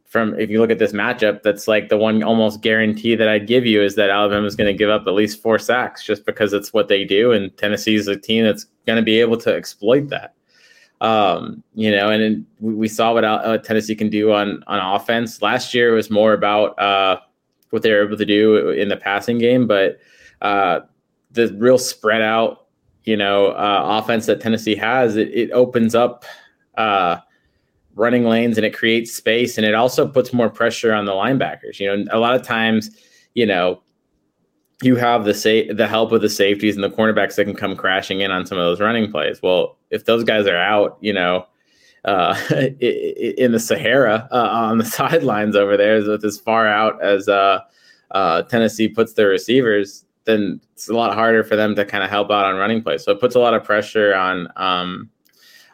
from 0.04 0.38
if 0.38 0.50
you 0.50 0.60
look 0.60 0.70
at 0.70 0.78
this 0.78 0.92
matchup, 0.92 1.42
that's 1.42 1.66
like 1.66 1.88
the 1.88 1.96
one 1.96 2.22
almost 2.22 2.60
guarantee 2.60 3.16
that 3.16 3.28
I'd 3.28 3.46
give 3.46 3.64
you 3.64 3.82
is 3.82 3.94
that 3.94 4.10
Alabama 4.10 4.46
is 4.46 4.56
going 4.56 4.72
to 4.72 4.78
give 4.78 4.90
up 4.90 5.06
at 5.06 5.14
least 5.14 5.42
four 5.42 5.58
sacks 5.58 6.04
just 6.04 6.26
because 6.26 6.52
it's 6.52 6.72
what 6.72 6.88
they 6.88 7.04
do, 7.04 7.32
and 7.32 7.56
Tennessee 7.56 7.94
is 7.94 8.06
a 8.06 8.16
team 8.16 8.44
that's 8.44 8.66
going 8.86 8.96
to 8.96 9.02
be 9.02 9.20
able 9.20 9.38
to 9.38 9.54
exploit 9.54 10.10
that. 10.10 10.34
Um, 11.00 11.64
you 11.74 11.90
know, 11.90 12.10
and 12.10 12.44
we 12.60 12.88
saw 12.88 13.14
what 13.14 13.24
uh, 13.24 13.58
Tennessee 13.58 13.96
can 13.96 14.10
do 14.10 14.32
on 14.32 14.62
on 14.66 14.78
offense. 14.94 15.40
Last 15.40 15.72
year 15.72 15.94
was 15.94 16.10
more 16.10 16.34
about 16.34 16.78
uh, 16.78 17.20
what 17.70 17.82
they 17.82 17.90
were 17.90 18.04
able 18.04 18.18
to 18.18 18.26
do 18.26 18.68
in 18.68 18.90
the 18.90 18.96
passing 18.96 19.38
game, 19.38 19.66
but 19.66 19.98
uh, 20.42 20.80
the 21.32 21.54
real 21.54 21.78
spread 21.78 22.22
out, 22.22 22.66
you 23.04 23.16
know, 23.16 23.48
uh, 23.48 24.00
offense 24.02 24.26
that 24.26 24.40
Tennessee 24.40 24.76
has, 24.76 25.16
it, 25.16 25.28
it 25.28 25.50
opens 25.52 25.94
up 25.94 26.24
uh, 26.76 27.18
running 27.94 28.24
lanes 28.24 28.56
and 28.56 28.66
it 28.66 28.74
creates 28.74 29.12
space 29.12 29.56
and 29.56 29.66
it 29.66 29.74
also 29.74 30.06
puts 30.06 30.32
more 30.32 30.48
pressure 30.48 30.92
on 30.92 31.04
the 31.04 31.12
linebackers. 31.12 31.78
You 31.78 31.96
know, 31.96 32.04
a 32.10 32.18
lot 32.18 32.34
of 32.34 32.42
times, 32.42 32.90
you 33.34 33.46
know, 33.46 33.80
you 34.82 34.96
have 34.96 35.24
the 35.24 35.34
sa- 35.34 35.72
the 35.72 35.86
help 35.86 36.12
of 36.12 36.20
the 36.20 36.28
safeties 36.28 36.74
and 36.74 36.84
the 36.84 36.90
cornerbacks 36.90 37.36
that 37.36 37.44
can 37.44 37.54
come 37.54 37.76
crashing 37.76 38.20
in 38.20 38.30
on 38.30 38.44
some 38.46 38.58
of 38.58 38.64
those 38.64 38.80
running 38.80 39.10
plays. 39.10 39.40
Well, 39.42 39.78
if 39.90 40.04
those 40.04 40.24
guys 40.24 40.46
are 40.46 40.56
out, 40.56 40.98
you 41.00 41.12
know, 41.12 41.46
uh, 42.04 42.36
in 42.50 43.52
the 43.52 43.60
Sahara 43.60 44.28
uh, 44.30 44.48
on 44.50 44.78
the 44.78 44.84
sidelines 44.98 45.56
over 45.56 45.76
there, 45.76 45.96
as 45.96 46.38
far 46.38 46.66
out 46.66 47.02
as 47.02 47.28
uh, 47.28 47.60
uh, 48.10 48.42
Tennessee 48.42 48.88
puts 48.88 49.14
their 49.14 49.28
receivers, 49.28 50.03
then 50.24 50.60
it's 50.72 50.88
a 50.88 50.94
lot 50.94 51.14
harder 51.14 51.44
for 51.44 51.56
them 51.56 51.74
to 51.74 51.84
kind 51.84 52.02
of 52.02 52.10
help 52.10 52.30
out 52.30 52.44
on 52.44 52.56
running 52.56 52.82
plays. 52.82 53.04
So 53.04 53.12
it 53.12 53.20
puts 53.20 53.34
a 53.34 53.40
lot 53.40 53.54
of 53.54 53.64
pressure 53.64 54.14
on 54.14 54.48
um, 54.56 55.10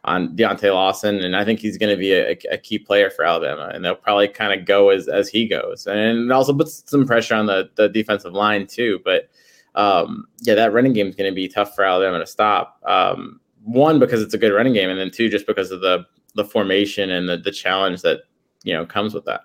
on 0.05 0.35
Deontae 0.37 0.73
Lawson, 0.73 1.17
and 1.21 1.37
I 1.37 1.45
think 1.45 1.61
he's 1.61 1.77
going 1.77 1.95
to 1.95 2.01
be 2.01 2.13
a, 2.13 2.37
a, 2.51 2.57
key 2.57 2.79
player 2.79 3.11
for 3.11 3.25
Alabama, 3.25 3.71
and 3.75 3.85
they'll 3.85 3.95
probably 3.95 4.29
kind 4.29 4.59
of 4.59 4.67
go 4.67 4.89
as 4.89 5.09
as 5.09 5.29
he 5.29 5.47
goes, 5.47 5.87
and 5.87 5.99
it 5.99 6.33
also 6.33 6.55
puts 6.55 6.83
some 6.87 7.07
pressure 7.07 7.35
on 7.35 7.47
the 7.47 7.71
the 7.75 7.89
defensive 7.89 8.33
line 8.33 8.67
too. 8.67 9.01
But 9.05 9.29
um, 9.75 10.27
yeah, 10.41 10.55
that 10.55 10.73
running 10.73 10.95
game 10.95 11.09
is 11.09 11.15
going 11.15 11.31
to 11.31 11.35
be 11.35 11.49
tough 11.49 11.75
for 11.75 11.85
Alabama 11.85 12.19
to 12.19 12.27
stop. 12.27 12.81
Um, 12.87 13.41
one 13.63 13.99
because 13.99 14.23
it's 14.23 14.35
a 14.35 14.39
good 14.39 14.53
running 14.53 14.73
game, 14.73 14.89
and 14.89 14.99
then 14.99 15.11
two 15.11 15.29
just 15.29 15.47
because 15.47 15.71
of 15.71 15.81
the 15.81 16.07
the 16.35 16.45
formation 16.45 17.11
and 17.11 17.29
the 17.29 17.37
the 17.37 17.53
challenge 17.53 18.03
that 18.03 18.21
you 18.65 18.73
know 18.73 18.87
comes 18.87 19.15
with 19.15 19.27
that. 19.27 19.43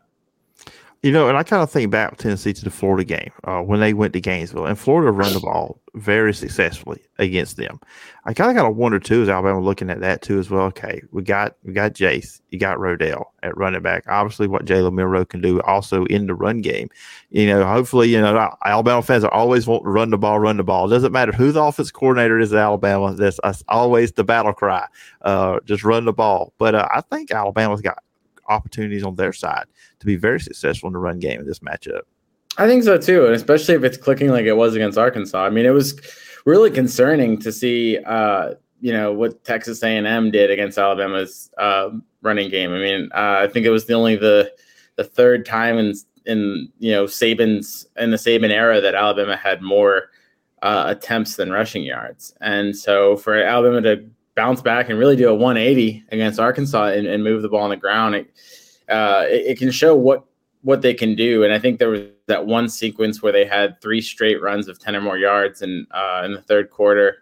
You 1.05 1.12
know, 1.12 1.29
and 1.29 1.38
I 1.38 1.43
kind 1.43 1.62
of 1.62 1.69
think 1.69 1.91
back 1.91 2.17
Tennessee 2.17 2.51
to 2.51 2.63
the 2.63 2.71
Florida 2.71 3.03
game 3.03 3.31
uh, 3.43 3.62
when 3.62 3.79
they 3.79 3.93
went 3.93 4.13
to 4.13 4.19
Gainesville, 4.19 4.65
and 4.65 4.75
Florida 4.75 5.12
run 5.12 5.33
the 5.33 5.39
ball 5.39 5.79
very 5.93 6.33
successfully 6.33 7.00
against 7.19 7.57
them. 7.57 7.79
I 8.25 8.33
kind 8.33 8.50
of 8.50 8.55
got 8.55 8.63
to 8.63 8.71
wonder 8.71 9.00
too, 9.00 9.21
is 9.21 9.29
Alabama 9.29 9.59
looking 9.59 9.91
at 9.91 10.00
that 10.00 10.24
too 10.24 10.39
as 10.39 10.50
well? 10.50 10.63
Okay, 10.63 11.03
we 11.12 11.21
got 11.21 11.57
we 11.63 11.74
got 11.74 11.93
Jace, 11.93 12.41
you 12.50 12.57
got 12.57 12.79
Roydell 12.79 13.25
at 13.43 13.55
running 13.55 13.83
back. 13.83 14.05
Obviously, 14.07 14.47
what 14.47 14.65
Jalen 14.65 14.93
Milroe 14.93 15.25
can 15.25 15.41
do 15.41 15.62
also 15.62 16.05
in 16.05 16.25
the 16.25 16.33
run 16.33 16.62
game. 16.62 16.89
You 17.29 17.45
know, 17.45 17.63
hopefully, 17.63 18.09
you 18.09 18.19
know 18.19 18.51
Alabama 18.65 19.03
fans 19.03 19.24
are 19.24 19.31
always 19.31 19.67
want 19.67 19.83
to 19.83 19.89
run 19.89 20.09
the 20.09 20.17
ball, 20.17 20.39
run 20.39 20.57
the 20.57 20.63
ball. 20.63 20.88
It 20.88 20.89
doesn't 20.89 21.12
matter 21.12 21.33
who 21.33 21.51
the 21.51 21.62
offense 21.62 21.91
coordinator 21.91 22.39
is 22.39 22.51
at 22.51 22.57
Alabama. 22.57 23.13
That's, 23.13 23.39
that's 23.43 23.63
always 23.67 24.12
the 24.13 24.24
battle 24.24 24.53
cry. 24.53 24.88
Uh, 25.21 25.59
just 25.65 25.83
run 25.83 26.05
the 26.05 26.13
ball. 26.13 26.51
But 26.57 26.74
uh, 26.74 26.88
I 26.91 27.01
think 27.01 27.29
Alabama's 27.29 27.81
got 27.81 28.00
opportunities 28.47 29.03
on 29.03 29.15
their 29.15 29.33
side 29.33 29.65
to 29.99 30.05
be 30.05 30.15
very 30.15 30.39
successful 30.39 30.87
in 30.87 30.93
the 30.93 30.99
run 30.99 31.19
game 31.19 31.39
in 31.39 31.45
this 31.45 31.59
matchup. 31.59 32.01
I 32.57 32.67
think 32.67 32.83
so 32.83 32.97
too, 32.97 33.25
and 33.25 33.35
especially 33.35 33.75
if 33.75 33.83
it's 33.83 33.97
clicking 33.97 34.29
like 34.29 34.45
it 34.45 34.55
was 34.55 34.75
against 34.75 34.97
Arkansas. 34.97 35.45
I 35.45 35.49
mean, 35.49 35.65
it 35.65 35.71
was 35.71 35.99
really 36.45 36.71
concerning 36.71 37.37
to 37.39 37.51
see, 37.51 37.97
uh, 38.05 38.53
you 38.79 38.93
know, 38.93 39.11
what 39.11 39.43
Texas 39.43 39.83
A&M 39.83 40.31
did 40.31 40.51
against 40.51 40.77
Alabama's 40.77 41.49
uh, 41.57 41.89
running 42.21 42.49
game. 42.49 42.71
I 42.71 42.79
mean, 42.79 43.09
uh, 43.13 43.39
I 43.41 43.47
think 43.47 43.65
it 43.65 43.71
was 43.71 43.85
the 43.85 43.93
only 43.93 44.15
the 44.15 44.51
the 44.95 45.03
third 45.03 45.45
time 45.45 45.77
in 45.77 45.93
in 46.25 46.71
you 46.79 46.91
know 46.91 47.05
Saban's 47.05 47.87
in 47.97 48.11
the 48.11 48.17
Saban 48.17 48.51
era 48.51 48.81
that 48.81 48.95
Alabama 48.95 49.35
had 49.35 49.61
more 49.61 50.09
uh, 50.61 50.85
attempts 50.87 51.35
than 51.35 51.51
rushing 51.51 51.83
yards, 51.83 52.33
and 52.41 52.75
so 52.75 53.17
for 53.17 53.35
Alabama 53.35 53.81
to 53.81 54.09
bounce 54.36 54.62
back 54.62 54.89
and 54.89 55.00
really 55.00 55.15
do 55.15 55.30
a 55.30 55.36
180 55.36 56.06
against 56.12 56.39
Arkansas 56.39 56.88
and, 56.88 57.08
and 57.08 57.24
move 57.24 57.41
the 57.41 57.50
ball 57.50 57.63
on 57.63 57.69
the 57.69 57.78
ground. 57.78 58.15
It, 58.15 58.32
uh, 58.89 59.26
it, 59.28 59.45
it, 59.48 59.58
can 59.58 59.71
show 59.71 59.95
what 59.95 60.26
what 60.62 60.82
they 60.82 60.93
can 60.93 61.15
do. 61.15 61.43
And 61.43 61.54
I 61.54 61.60
think 61.60 61.80
there 61.80 61.89
was 61.89 62.02
that 62.28 62.45
one 62.45 62.69
sequence 62.69 63.21
where 63.21 63.32
they 63.32 63.45
had 63.45 63.82
three 63.82 64.02
straight 64.02 64.41
runs 64.41 64.67
of 64.67 64.80
10 64.80 64.95
or 64.95 65.02
more 65.02 65.17
yards 65.17 65.62
in 65.62 65.88
uh, 65.91 66.24
in 66.26 66.34
the 66.34 66.41
third 66.41 66.69
quarter. 66.69 67.17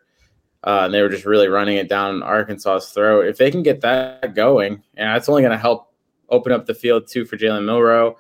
Uh, 0.66 0.84
and 0.86 0.94
they 0.94 1.02
were 1.02 1.10
just 1.10 1.26
really 1.26 1.50
running 1.50 1.76
it 1.76 1.90
down 1.90 2.24
Arkansas's 2.24 2.90
throat. 2.92 3.28
If 3.28 3.38
they 3.38 3.52
can 3.52 3.64
get 3.64 3.82
that 3.82 4.34
going, 4.34 4.82
and 4.96 5.14
that's 5.14 5.28
only 5.28 5.42
going 5.42 5.52
to 5.52 5.58
help 5.58 5.94
open 6.30 6.54
up 6.54 6.66
the 6.66 6.74
field 6.74 7.08
too 7.08 7.26
for 7.26 7.38
Jalen 7.38 7.66
Milroe. 7.66 8.18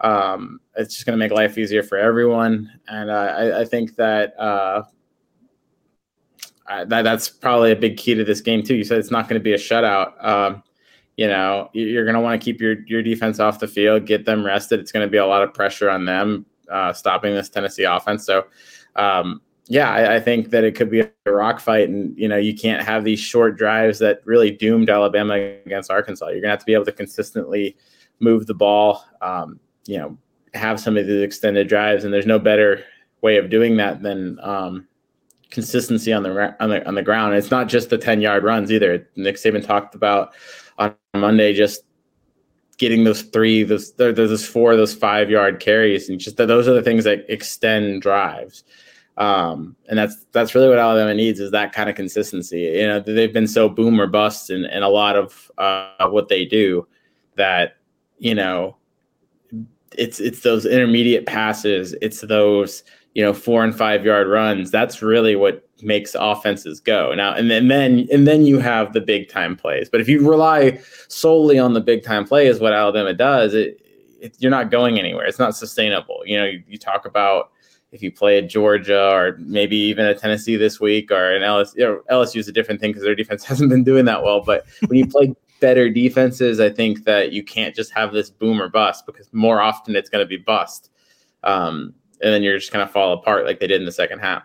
Um, 0.00 0.60
it's 0.76 0.92
just 0.92 1.06
going 1.06 1.16
to 1.16 1.24
make 1.24 1.32
life 1.32 1.56
easier 1.56 1.82
for 1.82 1.96
everyone. 1.96 2.70
And 2.88 3.10
uh, 3.10 3.14
I, 3.14 3.60
I, 3.60 3.64
think 3.64 3.94
that 3.94 4.34
uh, 6.66 6.84
that 6.86 7.02
that's 7.02 7.28
probably 7.28 7.72
a 7.72 7.76
big 7.76 7.96
key 7.96 8.14
to 8.14 8.24
this 8.24 8.40
game 8.40 8.62
too. 8.62 8.74
You 8.74 8.84
said 8.84 8.98
it's 8.98 9.10
not 9.10 9.28
going 9.28 9.40
to 9.40 9.44
be 9.44 9.52
a 9.52 9.58
shutout. 9.58 10.24
Um, 10.24 10.62
you 11.16 11.28
know, 11.28 11.70
you're 11.72 12.04
going 12.04 12.14
to 12.14 12.20
want 12.20 12.40
to 12.40 12.44
keep 12.44 12.60
your 12.60 12.76
your 12.86 13.02
defense 13.02 13.38
off 13.38 13.60
the 13.60 13.68
field, 13.68 14.06
get 14.06 14.24
them 14.24 14.44
rested. 14.44 14.80
It's 14.80 14.92
going 14.92 15.06
to 15.06 15.10
be 15.10 15.18
a 15.18 15.26
lot 15.26 15.42
of 15.42 15.54
pressure 15.54 15.90
on 15.90 16.04
them 16.04 16.46
uh, 16.70 16.92
stopping 16.92 17.34
this 17.34 17.48
Tennessee 17.48 17.84
offense. 17.84 18.24
So, 18.24 18.46
um, 18.96 19.40
yeah, 19.66 19.90
I, 19.90 20.16
I, 20.16 20.20
think 20.20 20.50
that 20.50 20.64
it 20.64 20.74
could 20.74 20.90
be 20.90 21.00
a 21.00 21.10
rock 21.26 21.60
fight, 21.60 21.88
and 21.88 22.16
you 22.18 22.28
know, 22.28 22.36
you 22.36 22.54
can't 22.54 22.82
have 22.82 23.04
these 23.04 23.20
short 23.20 23.56
drives 23.56 23.98
that 24.00 24.20
really 24.24 24.50
doomed 24.50 24.90
Alabama 24.90 25.34
against 25.64 25.90
Arkansas. 25.90 26.26
You're 26.26 26.40
going 26.40 26.44
to 26.44 26.50
have 26.50 26.58
to 26.58 26.66
be 26.66 26.74
able 26.74 26.84
to 26.84 26.92
consistently 26.92 27.76
move 28.20 28.46
the 28.46 28.54
ball. 28.54 29.04
Um, 29.22 29.58
you 29.86 29.98
know, 29.98 30.18
have 30.52 30.80
some 30.80 30.96
of 30.96 31.06
these 31.06 31.22
extended 31.22 31.68
drives, 31.68 32.04
and 32.04 32.12
there's 32.12 32.26
no 32.26 32.38
better 32.38 32.84
way 33.22 33.38
of 33.38 33.48
doing 33.48 33.76
that 33.78 34.02
than 34.02 34.38
um, 34.42 34.86
consistency 35.54 36.12
on 36.12 36.22
the 36.22 36.56
on 36.60 36.68
the 36.68 36.86
on 36.86 36.94
the 36.94 37.02
ground. 37.02 37.34
it's 37.34 37.50
not 37.50 37.68
just 37.68 37.88
the 37.88 37.98
ten 37.98 38.20
yard 38.20 38.44
runs 38.44 38.70
either. 38.70 39.08
Nick 39.16 39.36
Saban 39.36 39.64
talked 39.64 39.94
about 39.94 40.34
on 40.78 40.94
Monday 41.14 41.54
just 41.54 41.84
getting 42.76 43.04
those 43.04 43.22
three, 43.22 43.62
those 43.62 43.92
those 43.94 44.46
four, 44.46 44.76
those 44.76 44.94
five 44.94 45.30
yard 45.30 45.60
carries, 45.60 46.08
and 46.08 46.18
just 46.20 46.36
those 46.36 46.68
are 46.68 46.74
the 46.74 46.82
things 46.82 47.04
that 47.04 47.24
extend 47.28 48.02
drives. 48.02 48.64
Um, 49.16 49.76
and 49.88 49.96
that's 49.96 50.26
that's 50.32 50.54
really 50.54 50.68
what 50.68 50.78
Alabama 50.78 51.14
needs 51.14 51.38
is 51.38 51.52
that 51.52 51.72
kind 51.72 51.88
of 51.88 51.94
consistency. 51.94 52.62
You 52.62 52.86
know, 52.86 53.00
they've 53.00 53.32
been 53.32 53.46
so 53.46 53.68
boom 53.68 54.00
or 54.00 54.08
bust 54.08 54.50
in, 54.50 54.64
in 54.64 54.82
a 54.82 54.88
lot 54.88 55.16
of 55.16 55.50
uh, 55.56 56.08
what 56.08 56.28
they 56.28 56.44
do 56.44 56.86
that 57.36 57.76
you 58.18 58.34
know 58.34 58.76
it's 59.96 60.20
it's 60.20 60.40
those 60.40 60.66
intermediate 60.66 61.26
passes, 61.26 61.94
it's 62.02 62.20
those 62.22 62.82
you 63.14 63.22
know 63.22 63.32
four 63.32 63.64
and 63.64 63.76
five 63.76 64.04
yard 64.04 64.28
runs 64.28 64.70
that's 64.70 65.02
really 65.02 65.36
what 65.36 65.68
makes 65.82 66.14
offenses 66.18 66.80
go 66.80 67.14
now 67.14 67.34
and 67.34 67.50
then, 67.50 67.62
and 67.62 67.70
then 67.70 68.08
and 68.12 68.26
then 68.26 68.44
you 68.44 68.58
have 68.58 68.92
the 68.92 69.00
big 69.00 69.28
time 69.28 69.56
plays 69.56 69.88
but 69.88 70.00
if 70.00 70.08
you 70.08 70.28
rely 70.28 70.78
solely 71.08 71.58
on 71.58 71.74
the 71.74 71.80
big 71.80 72.02
time 72.02 72.24
plays 72.24 72.60
what 72.60 72.72
alabama 72.72 73.12
does 73.12 73.54
it, 73.54 73.80
it, 74.20 74.36
you're 74.38 74.50
not 74.50 74.70
going 74.70 74.98
anywhere 74.98 75.26
it's 75.26 75.38
not 75.38 75.56
sustainable 75.56 76.22
you 76.24 76.36
know 76.36 76.44
you, 76.44 76.62
you 76.68 76.78
talk 76.78 77.06
about 77.06 77.50
if 77.94 78.02
you 78.02 78.10
play 78.10 78.38
at 78.38 78.50
Georgia 78.50 79.08
or 79.12 79.36
maybe 79.38 79.76
even 79.76 80.04
at 80.04 80.18
Tennessee 80.18 80.56
this 80.56 80.80
week 80.80 81.12
or 81.12 81.32
an 81.36 81.42
LSU, 81.42 82.00
LSU 82.10 82.40
is 82.40 82.48
a 82.48 82.52
different 82.52 82.80
thing 82.80 82.90
because 82.90 83.04
their 83.04 83.14
defense 83.14 83.44
hasn't 83.44 83.70
been 83.70 83.84
doing 83.84 84.04
that 84.06 84.24
well. 84.24 84.42
But 84.42 84.66
when 84.88 84.98
you 84.98 85.06
play 85.06 85.32
better 85.60 85.88
defenses, 85.88 86.58
I 86.58 86.70
think 86.70 87.04
that 87.04 87.32
you 87.32 87.44
can't 87.44 87.74
just 87.74 87.92
have 87.92 88.12
this 88.12 88.30
boom 88.30 88.60
or 88.60 88.68
bust 88.68 89.06
because 89.06 89.32
more 89.32 89.60
often 89.60 89.94
it's 89.94 90.10
going 90.10 90.24
to 90.24 90.28
be 90.28 90.36
bust. 90.36 90.90
Um, 91.44 91.94
and 92.24 92.32
then 92.32 92.42
you're 92.42 92.58
just 92.58 92.74
of 92.74 92.90
fall 92.90 93.12
apart 93.12 93.44
like 93.44 93.60
they 93.60 93.66
did 93.66 93.80
in 93.80 93.86
the 93.86 93.92
second 93.92 94.18
half. 94.18 94.42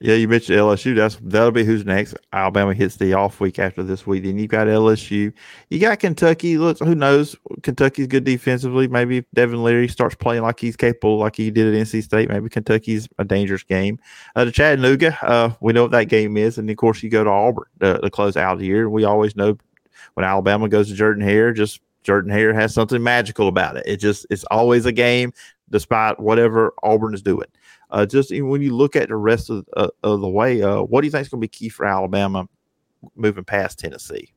Yeah, 0.00 0.14
you 0.16 0.26
mentioned 0.26 0.58
LSU. 0.58 0.96
That's 0.96 1.16
that'll 1.22 1.52
be 1.52 1.64
who's 1.64 1.84
next. 1.84 2.16
Alabama 2.32 2.74
hits 2.74 2.96
the 2.96 3.14
off 3.14 3.38
week 3.38 3.58
after 3.58 3.82
this 3.82 4.06
week. 4.06 4.24
Then 4.24 4.38
you 4.38 4.48
got 4.48 4.66
LSU. 4.66 5.32
You 5.70 5.78
got 5.78 6.00
Kentucky. 6.00 6.58
Look, 6.58 6.78
who 6.80 6.94
knows? 6.94 7.36
Kentucky's 7.62 8.08
good 8.08 8.24
defensively. 8.24 8.88
Maybe 8.88 9.18
if 9.18 9.24
Devin 9.34 9.62
Leary 9.62 9.86
starts 9.86 10.16
playing 10.16 10.42
like 10.42 10.58
he's 10.58 10.76
capable, 10.76 11.18
like 11.18 11.36
he 11.36 11.50
did 11.50 11.72
at 11.72 11.80
NC 11.80 12.02
State. 12.02 12.28
Maybe 12.28 12.48
Kentucky's 12.48 13.08
a 13.18 13.24
dangerous 13.24 13.62
game. 13.62 14.00
Uh, 14.34 14.44
to 14.44 14.52
Chattanooga, 14.52 15.16
uh, 15.22 15.52
we 15.60 15.72
know 15.72 15.82
what 15.82 15.92
that 15.92 16.08
game 16.08 16.36
is, 16.36 16.58
and 16.58 16.68
of 16.68 16.76
course 16.76 17.02
you 17.02 17.08
go 17.08 17.22
to 17.22 17.30
Auburn 17.30 17.66
to, 17.80 17.98
to 17.98 18.10
close 18.10 18.36
out 18.36 18.58
the 18.58 18.66
year. 18.66 18.90
We 18.90 19.04
always 19.04 19.36
know 19.36 19.56
when 20.14 20.24
Alabama 20.24 20.68
goes 20.68 20.88
to 20.88 20.94
Jordan 20.94 21.22
Hare, 21.22 21.52
just 21.52 21.80
Jordan 22.02 22.30
Hare 22.30 22.52
has 22.52 22.74
something 22.74 23.02
magical 23.02 23.48
about 23.48 23.76
it. 23.76 23.84
It 23.86 23.96
just 23.98 24.26
it's 24.28 24.44
always 24.50 24.86
a 24.86 24.92
game 24.92 25.32
despite 25.70 26.20
whatever 26.20 26.72
Auburn 26.82 27.14
is 27.14 27.22
doing. 27.22 27.48
Uh, 27.90 28.06
just 28.06 28.30
when 28.30 28.62
you 28.62 28.74
look 28.74 28.96
at 28.96 29.08
the 29.08 29.16
rest 29.16 29.50
of, 29.50 29.66
uh, 29.76 29.88
of 30.02 30.20
the 30.20 30.28
way, 30.28 30.62
uh, 30.62 30.82
what 30.82 31.00
do 31.00 31.06
you 31.06 31.10
think 31.10 31.22
is 31.22 31.28
going 31.28 31.40
to 31.40 31.44
be 31.44 31.48
key 31.48 31.68
for 31.68 31.86
Alabama 31.86 32.48
moving 33.14 33.44
past 33.44 33.78
Tennessee? 33.78 34.32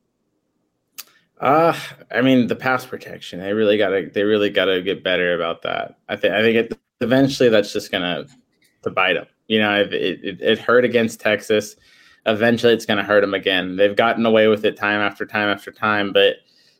Uh, 1.39 1.77
I 2.11 2.21
mean 2.21 2.47
the 2.47 2.55
pass 2.55 2.85
protection. 2.85 3.39
They 3.39 3.53
really 3.53 3.77
got 3.77 3.89
to. 3.89 4.09
They 4.11 4.23
really 4.23 4.49
got 4.49 4.65
to 4.65 4.81
get 4.81 5.03
better 5.03 5.35
about 5.35 5.61
that. 5.63 5.99
I 6.09 6.15
think. 6.15 6.33
I 6.33 6.41
think 6.41 6.55
it, 6.55 6.79
eventually 7.01 7.49
that's 7.49 7.71
just 7.71 7.91
gonna 7.91 8.25
to 8.83 8.89
bite 8.89 9.13
them. 9.13 9.27
You 9.47 9.59
know, 9.59 9.81
it, 9.81 9.93
it, 9.93 10.41
it 10.41 10.59
hurt 10.59 10.83
against 10.83 11.19
Texas. 11.19 11.75
Eventually, 12.25 12.73
it's 12.73 12.85
gonna 12.85 13.03
hurt 13.03 13.21
them 13.21 13.35
again. 13.35 13.75
They've 13.75 13.95
gotten 13.95 14.25
away 14.25 14.47
with 14.47 14.65
it 14.65 14.77
time 14.77 14.99
after 14.99 15.25
time 15.25 15.49
after 15.49 15.71
time, 15.71 16.11
but 16.11 16.37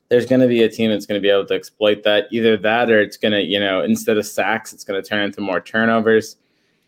there's 0.10 0.26
going 0.26 0.42
to 0.42 0.48
be 0.48 0.64
a 0.64 0.70
team 0.70 0.90
that's 0.90 1.06
going 1.06 1.20
to 1.20 1.26
be 1.26 1.30
able 1.30 1.46
to 1.46 1.54
exploit 1.54 2.04
that. 2.04 2.28
Either 2.32 2.56
that, 2.58 2.90
or 2.90 3.02
it's 3.02 3.18
going 3.18 3.34
to, 3.34 3.42
you 3.42 3.60
know, 3.60 3.82
instead 3.82 4.18
of 4.18 4.26
sacks, 4.26 4.74
it's 4.74 4.84
going 4.84 5.02
to 5.02 5.08
turn 5.08 5.24
into 5.24 5.42
more 5.42 5.60
turnovers. 5.60 6.38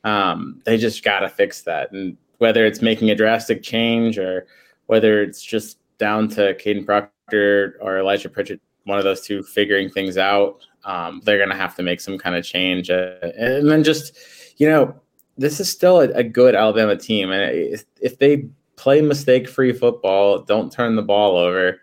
Um, 0.03 0.62
they 0.65 0.77
just 0.77 1.03
got 1.03 1.19
to 1.19 1.29
fix 1.29 1.63
that, 1.63 1.91
and 1.91 2.15
whether 2.38 2.65
it's 2.65 2.82
making 2.82 3.10
a 3.10 3.15
drastic 3.15 3.62
change 3.62 4.17
or 4.17 4.47
whether 4.86 5.21
it's 5.21 5.43
just 5.43 5.77
down 5.97 6.29
to 6.29 6.53
Kadyn 6.55 6.86
Proctor 6.86 7.77
or 7.82 7.97
Elijah 7.99 8.29
Pritchett, 8.29 8.62
one 8.86 8.97
of 8.97 9.03
those 9.03 9.21
two 9.21 9.43
figuring 9.43 9.89
things 9.89 10.17
out, 10.17 10.65
um, 10.86 11.21
they're 11.25 11.38
going 11.38 11.49
to 11.49 11.55
have 11.55 11.75
to 11.75 11.84
make 11.84 11.99
some 11.99 12.17
kind 12.17 12.38
of 12.38 12.45
change. 12.45 12.89
Uh, 12.89 13.15
and 13.38 13.69
then 13.69 13.84
just, 13.84 14.13
you 14.55 14.69
know, 14.69 14.95
this 15.38 15.60
is 15.60 15.69
still 15.69 15.99
a, 15.99 16.10
a 16.12 16.23
good 16.23 16.55
Alabama 16.55 16.95
team, 16.95 17.32
and 17.32 17.53
if, 17.53 17.84
if 18.01 18.17
they 18.19 18.47
play 18.77 19.01
mistake-free 19.01 19.73
football, 19.73 20.39
don't 20.39 20.71
turn 20.71 20.95
the 20.95 21.01
ball 21.01 21.38
over 21.38 21.82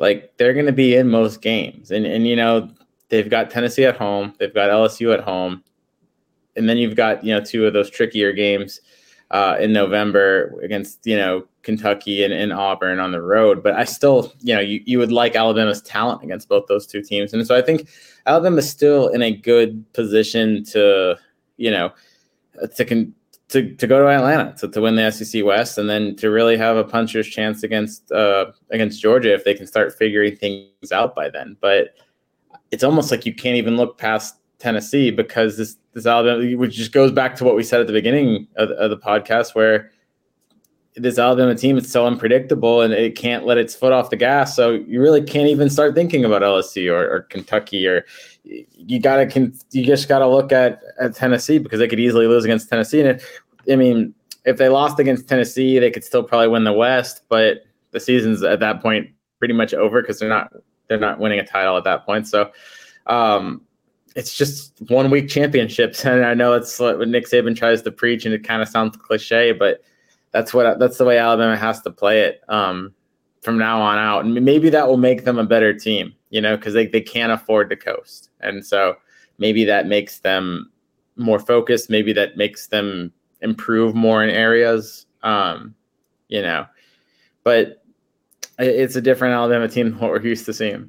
like 0.00 0.36
they're 0.36 0.54
going 0.54 0.66
to 0.66 0.72
be 0.72 0.96
in 0.96 1.08
most 1.08 1.42
games. 1.42 1.90
And 1.90 2.06
and 2.06 2.26
you 2.26 2.36
know, 2.36 2.70
they've 3.08 3.28
got 3.28 3.50
Tennessee 3.50 3.84
at 3.84 3.96
home, 3.96 4.34
they've 4.38 4.54
got 4.54 4.70
LSU 4.70 5.12
at 5.12 5.20
home. 5.20 5.62
And 6.56 6.68
then 6.68 6.76
you've 6.76 6.96
got, 6.96 7.24
you 7.24 7.34
know, 7.34 7.42
two 7.42 7.66
of 7.66 7.72
those 7.72 7.88
trickier 7.88 8.32
games 8.32 8.80
uh, 9.30 9.56
in 9.58 9.72
November 9.72 10.58
against, 10.62 11.06
you 11.06 11.16
know, 11.16 11.46
Kentucky 11.62 12.24
and, 12.24 12.32
and 12.32 12.52
Auburn 12.52 13.00
on 13.00 13.12
the 13.12 13.22
road. 13.22 13.62
But 13.62 13.74
I 13.74 13.84
still, 13.84 14.32
you 14.40 14.54
know, 14.54 14.60
you, 14.60 14.82
you 14.84 14.98
would 14.98 15.12
like 15.12 15.34
Alabama's 15.34 15.80
talent 15.80 16.22
against 16.22 16.48
both 16.48 16.66
those 16.66 16.86
two 16.86 17.02
teams. 17.02 17.32
And 17.32 17.46
so 17.46 17.56
I 17.56 17.62
think 17.62 17.88
Alabama's 18.26 18.68
still 18.68 19.08
in 19.08 19.22
a 19.22 19.34
good 19.34 19.90
position 19.94 20.64
to, 20.64 21.16
you 21.56 21.70
know, 21.70 21.92
to 22.76 22.84
con- 22.84 23.14
to, 23.52 23.74
to 23.76 23.86
go 23.86 24.02
to 24.02 24.08
Atlanta 24.08 24.54
to, 24.58 24.68
to 24.68 24.80
win 24.80 24.96
the 24.96 25.10
SEC 25.10 25.44
West 25.44 25.76
and 25.76 25.88
then 25.88 26.16
to 26.16 26.30
really 26.30 26.56
have 26.56 26.76
a 26.76 26.84
puncher's 26.84 27.28
chance 27.28 27.62
against 27.62 28.10
uh, 28.10 28.46
against 28.70 29.00
Georgia 29.00 29.32
if 29.32 29.44
they 29.44 29.54
can 29.54 29.66
start 29.66 29.94
figuring 29.94 30.36
things 30.36 30.90
out 30.90 31.14
by 31.14 31.28
then. 31.28 31.56
But 31.60 31.94
it's 32.70 32.82
almost 32.82 33.10
like 33.10 33.26
you 33.26 33.34
can't 33.34 33.56
even 33.56 33.76
look 33.76 33.98
past 33.98 34.36
Tennessee 34.58 35.10
because 35.10 35.58
this 35.58 35.76
this 35.92 36.06
Alabama, 36.06 36.56
which 36.56 36.74
just 36.74 36.92
goes 36.92 37.12
back 37.12 37.36
to 37.36 37.44
what 37.44 37.54
we 37.54 37.62
said 37.62 37.80
at 37.80 37.86
the 37.86 37.92
beginning 37.92 38.48
of, 38.56 38.70
of 38.70 38.90
the 38.90 38.96
podcast, 38.96 39.54
where 39.54 39.90
this 40.94 41.18
Alabama 41.18 41.54
team 41.54 41.76
is 41.76 41.90
so 41.90 42.06
unpredictable 42.06 42.80
and 42.80 42.92
it 42.94 43.16
can't 43.16 43.44
let 43.44 43.58
its 43.58 43.74
foot 43.74 43.92
off 43.92 44.10
the 44.10 44.16
gas. 44.16 44.56
So 44.56 44.70
you 44.72 45.00
really 45.00 45.22
can't 45.22 45.48
even 45.48 45.68
start 45.68 45.94
thinking 45.94 46.24
about 46.24 46.42
LSU 46.42 46.90
or, 46.92 47.10
or 47.10 47.20
Kentucky 47.22 47.86
or 47.86 48.04
you 48.44 49.00
gotta 49.00 49.26
can 49.26 49.54
you 49.70 49.84
just 49.84 50.08
gotta 50.08 50.26
look 50.26 50.52
at, 50.52 50.82
at 51.00 51.14
Tennessee 51.14 51.58
because 51.58 51.78
they 51.78 51.88
could 51.88 52.00
easily 52.00 52.26
lose 52.26 52.44
against 52.44 52.68
Tennessee. 52.68 53.00
And 53.00 53.08
it, 53.10 53.24
I 53.70 53.76
mean, 53.76 54.14
if 54.44 54.56
they 54.56 54.68
lost 54.68 54.98
against 54.98 55.28
Tennessee, 55.28 55.78
they 55.78 55.90
could 55.90 56.04
still 56.04 56.22
probably 56.22 56.48
win 56.48 56.64
the 56.64 56.72
West, 56.72 57.22
but 57.28 57.64
the 57.92 58.00
season's 58.00 58.42
at 58.42 58.60
that 58.60 58.82
point 58.82 59.10
pretty 59.38 59.54
much 59.54 59.74
over 59.74 60.00
because 60.00 60.18
they're 60.18 60.28
not 60.28 60.52
they're 60.88 60.98
not 60.98 61.18
winning 61.18 61.38
a 61.38 61.46
title 61.46 61.76
at 61.76 61.84
that 61.84 62.04
point. 62.04 62.26
So 62.26 62.50
um, 63.06 63.62
it's 64.16 64.36
just 64.36 64.74
one 64.88 65.10
week 65.10 65.28
championships, 65.28 66.04
and 66.04 66.24
I 66.24 66.34
know 66.34 66.54
it's 66.54 66.78
what 66.78 67.06
Nick 67.08 67.26
Saban 67.26 67.56
tries 67.56 67.82
to 67.82 67.92
preach, 67.92 68.24
and 68.24 68.34
it 68.34 68.44
kind 68.44 68.62
of 68.62 68.68
sounds 68.68 68.96
cliche, 68.96 69.52
but 69.52 69.82
that's 70.32 70.52
what 70.52 70.78
that's 70.78 70.98
the 70.98 71.04
way 71.04 71.18
Alabama 71.18 71.56
has 71.56 71.80
to 71.82 71.90
play 71.90 72.22
it 72.22 72.42
um, 72.48 72.94
from 73.42 73.58
now 73.58 73.80
on 73.80 73.98
out, 73.98 74.24
and 74.24 74.34
maybe 74.44 74.70
that 74.70 74.88
will 74.88 74.96
make 74.96 75.24
them 75.24 75.38
a 75.38 75.44
better 75.44 75.72
team, 75.72 76.14
you 76.32 76.40
know, 76.40 76.56
because 76.56 76.72
they 76.72 76.86
they 76.86 77.00
can't 77.00 77.30
afford 77.30 77.70
to 77.70 77.76
coast, 77.76 78.30
and 78.40 78.64
so 78.66 78.96
maybe 79.38 79.64
that 79.66 79.86
makes 79.86 80.20
them 80.20 80.72
more 81.16 81.38
focused. 81.38 81.90
Maybe 81.90 82.12
that 82.14 82.38
makes 82.38 82.68
them 82.68 83.12
improve 83.42 83.94
more 83.94 84.24
in 84.24 84.30
areas. 84.30 85.06
Um, 85.22 85.74
you 86.28 86.40
know, 86.40 86.66
but 87.44 87.84
it's 88.58 88.96
a 88.96 89.00
different 89.02 89.34
Alabama 89.34 89.68
team 89.68 89.90
than 89.90 89.98
what 89.98 90.10
we're 90.10 90.22
used 90.22 90.46
to 90.46 90.54
seeing. 90.54 90.88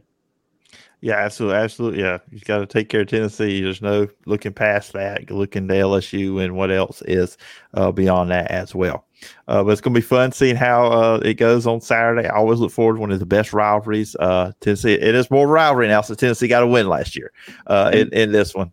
Yeah, 1.04 1.18
absolutely, 1.18 1.58
absolutely. 1.58 2.00
Yeah, 2.00 2.20
you 2.32 2.40
got 2.40 2.60
to 2.60 2.66
take 2.66 2.88
care 2.88 3.02
of 3.02 3.08
Tennessee. 3.08 3.62
There's 3.62 3.82
no 3.82 4.08
looking 4.26 4.54
past 4.54 4.94
that, 4.94 5.30
looking 5.30 5.68
to 5.68 5.74
LSU 5.74 6.42
and 6.42 6.56
what 6.56 6.72
else 6.72 7.02
is 7.02 7.38
uh, 7.74 7.92
beyond 7.92 8.32
that 8.32 8.50
as 8.50 8.74
well. 8.74 9.04
Uh, 9.50 9.66
but 9.66 9.72
it's 9.72 9.82
going 9.82 9.94
to 9.94 10.00
be 10.00 10.06
fun 10.06 10.32
seeing 10.32 10.56
how 10.56 10.88
uh, 10.88 11.20
it 11.26 11.34
goes 11.34 11.68
on 11.68 11.82
Saturday. 11.82 12.30
I 12.30 12.38
always 12.38 12.62
look 12.62 12.72
forward 12.72 12.96
to 12.96 13.02
one 13.02 13.12
of 13.12 13.20
the 13.20 13.26
best 13.26 13.52
rivalries. 13.52 14.16
Uh, 14.18 14.54
Tennessee, 14.62 14.94
it 14.94 15.14
is 15.14 15.30
more 15.30 15.46
rivalry 15.46 15.90
now, 15.90 16.00
so 16.00 16.16
Tennessee 16.16 16.48
got 16.48 16.64
a 16.64 16.68
win 16.68 16.88
last 16.88 17.18
year 17.18 17.34
uh, 17.68 17.92
in, 17.94 18.08
in 18.14 18.32
this 18.32 18.56
one. 18.56 18.72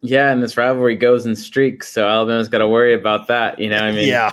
Yeah, 0.00 0.32
and 0.32 0.42
this 0.42 0.56
rivalry 0.56 0.96
goes 0.96 1.24
in 1.24 1.36
streaks, 1.36 1.92
so 1.92 2.08
Alabama's 2.08 2.48
got 2.48 2.58
to 2.58 2.68
worry 2.68 2.94
about 2.94 3.28
that. 3.28 3.60
You 3.60 3.68
know, 3.68 3.78
I 3.78 3.92
mean, 3.92 4.08
yeah. 4.08 4.32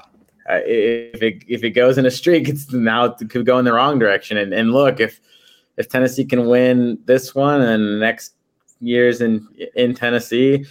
If 0.50 1.22
it 1.22 1.44
if 1.48 1.64
it 1.64 1.72
goes 1.72 2.00
in 2.00 2.08
a 2.08 2.12
streak, 2.12 2.50
it's 2.50 2.72
now 2.72 3.06
it 3.06 3.30
could 3.30 3.46
go 3.46 3.60
in 3.60 3.66
the 3.66 3.74
wrong 3.74 4.00
direction. 4.00 4.38
And 4.38 4.54
and 4.54 4.72
look, 4.72 5.00
if 5.00 5.20
if 5.78 5.88
Tennessee 5.90 6.26
can 6.26 6.48
win 6.48 7.00
this 7.06 7.34
one 7.34 7.62
and 7.62 8.00
next 8.00 8.34
years 8.80 9.22
in 9.22 9.48
in 9.76 9.94
Tennessee, 9.94 10.66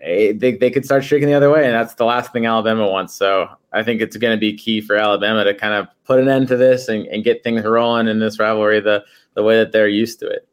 eh, 0.00 0.32
they 0.34 0.56
they 0.56 0.70
could 0.70 0.84
start 0.84 1.04
streaking 1.04 1.28
the 1.28 1.34
other 1.34 1.50
way, 1.50 1.64
and 1.64 1.74
that's 1.74 1.94
the 1.94 2.04
last 2.04 2.32
thing 2.32 2.46
Alabama 2.46 2.90
wants. 2.90 3.14
So 3.14 3.48
I 3.72 3.82
think 3.82 4.00
it's 4.00 4.16
going 4.16 4.36
to 4.36 4.40
be 4.40 4.56
key 4.56 4.80
for 4.80 4.96
Alabama 4.96 5.44
to 5.44 5.54
kind 5.54 5.74
of 5.74 5.86
put 6.04 6.18
an 6.18 6.28
end 6.28 6.48
to 6.48 6.56
this 6.56 6.88
and, 6.88 7.06
and 7.06 7.22
get 7.22 7.44
things 7.44 7.64
rolling 7.64 8.08
in 8.08 8.18
this 8.18 8.38
rivalry 8.38 8.80
the 8.80 9.04
the 9.34 9.42
way 9.42 9.56
that 9.58 9.72
they're 9.72 9.88
used 9.88 10.18
to 10.20 10.26
it. 10.26 10.46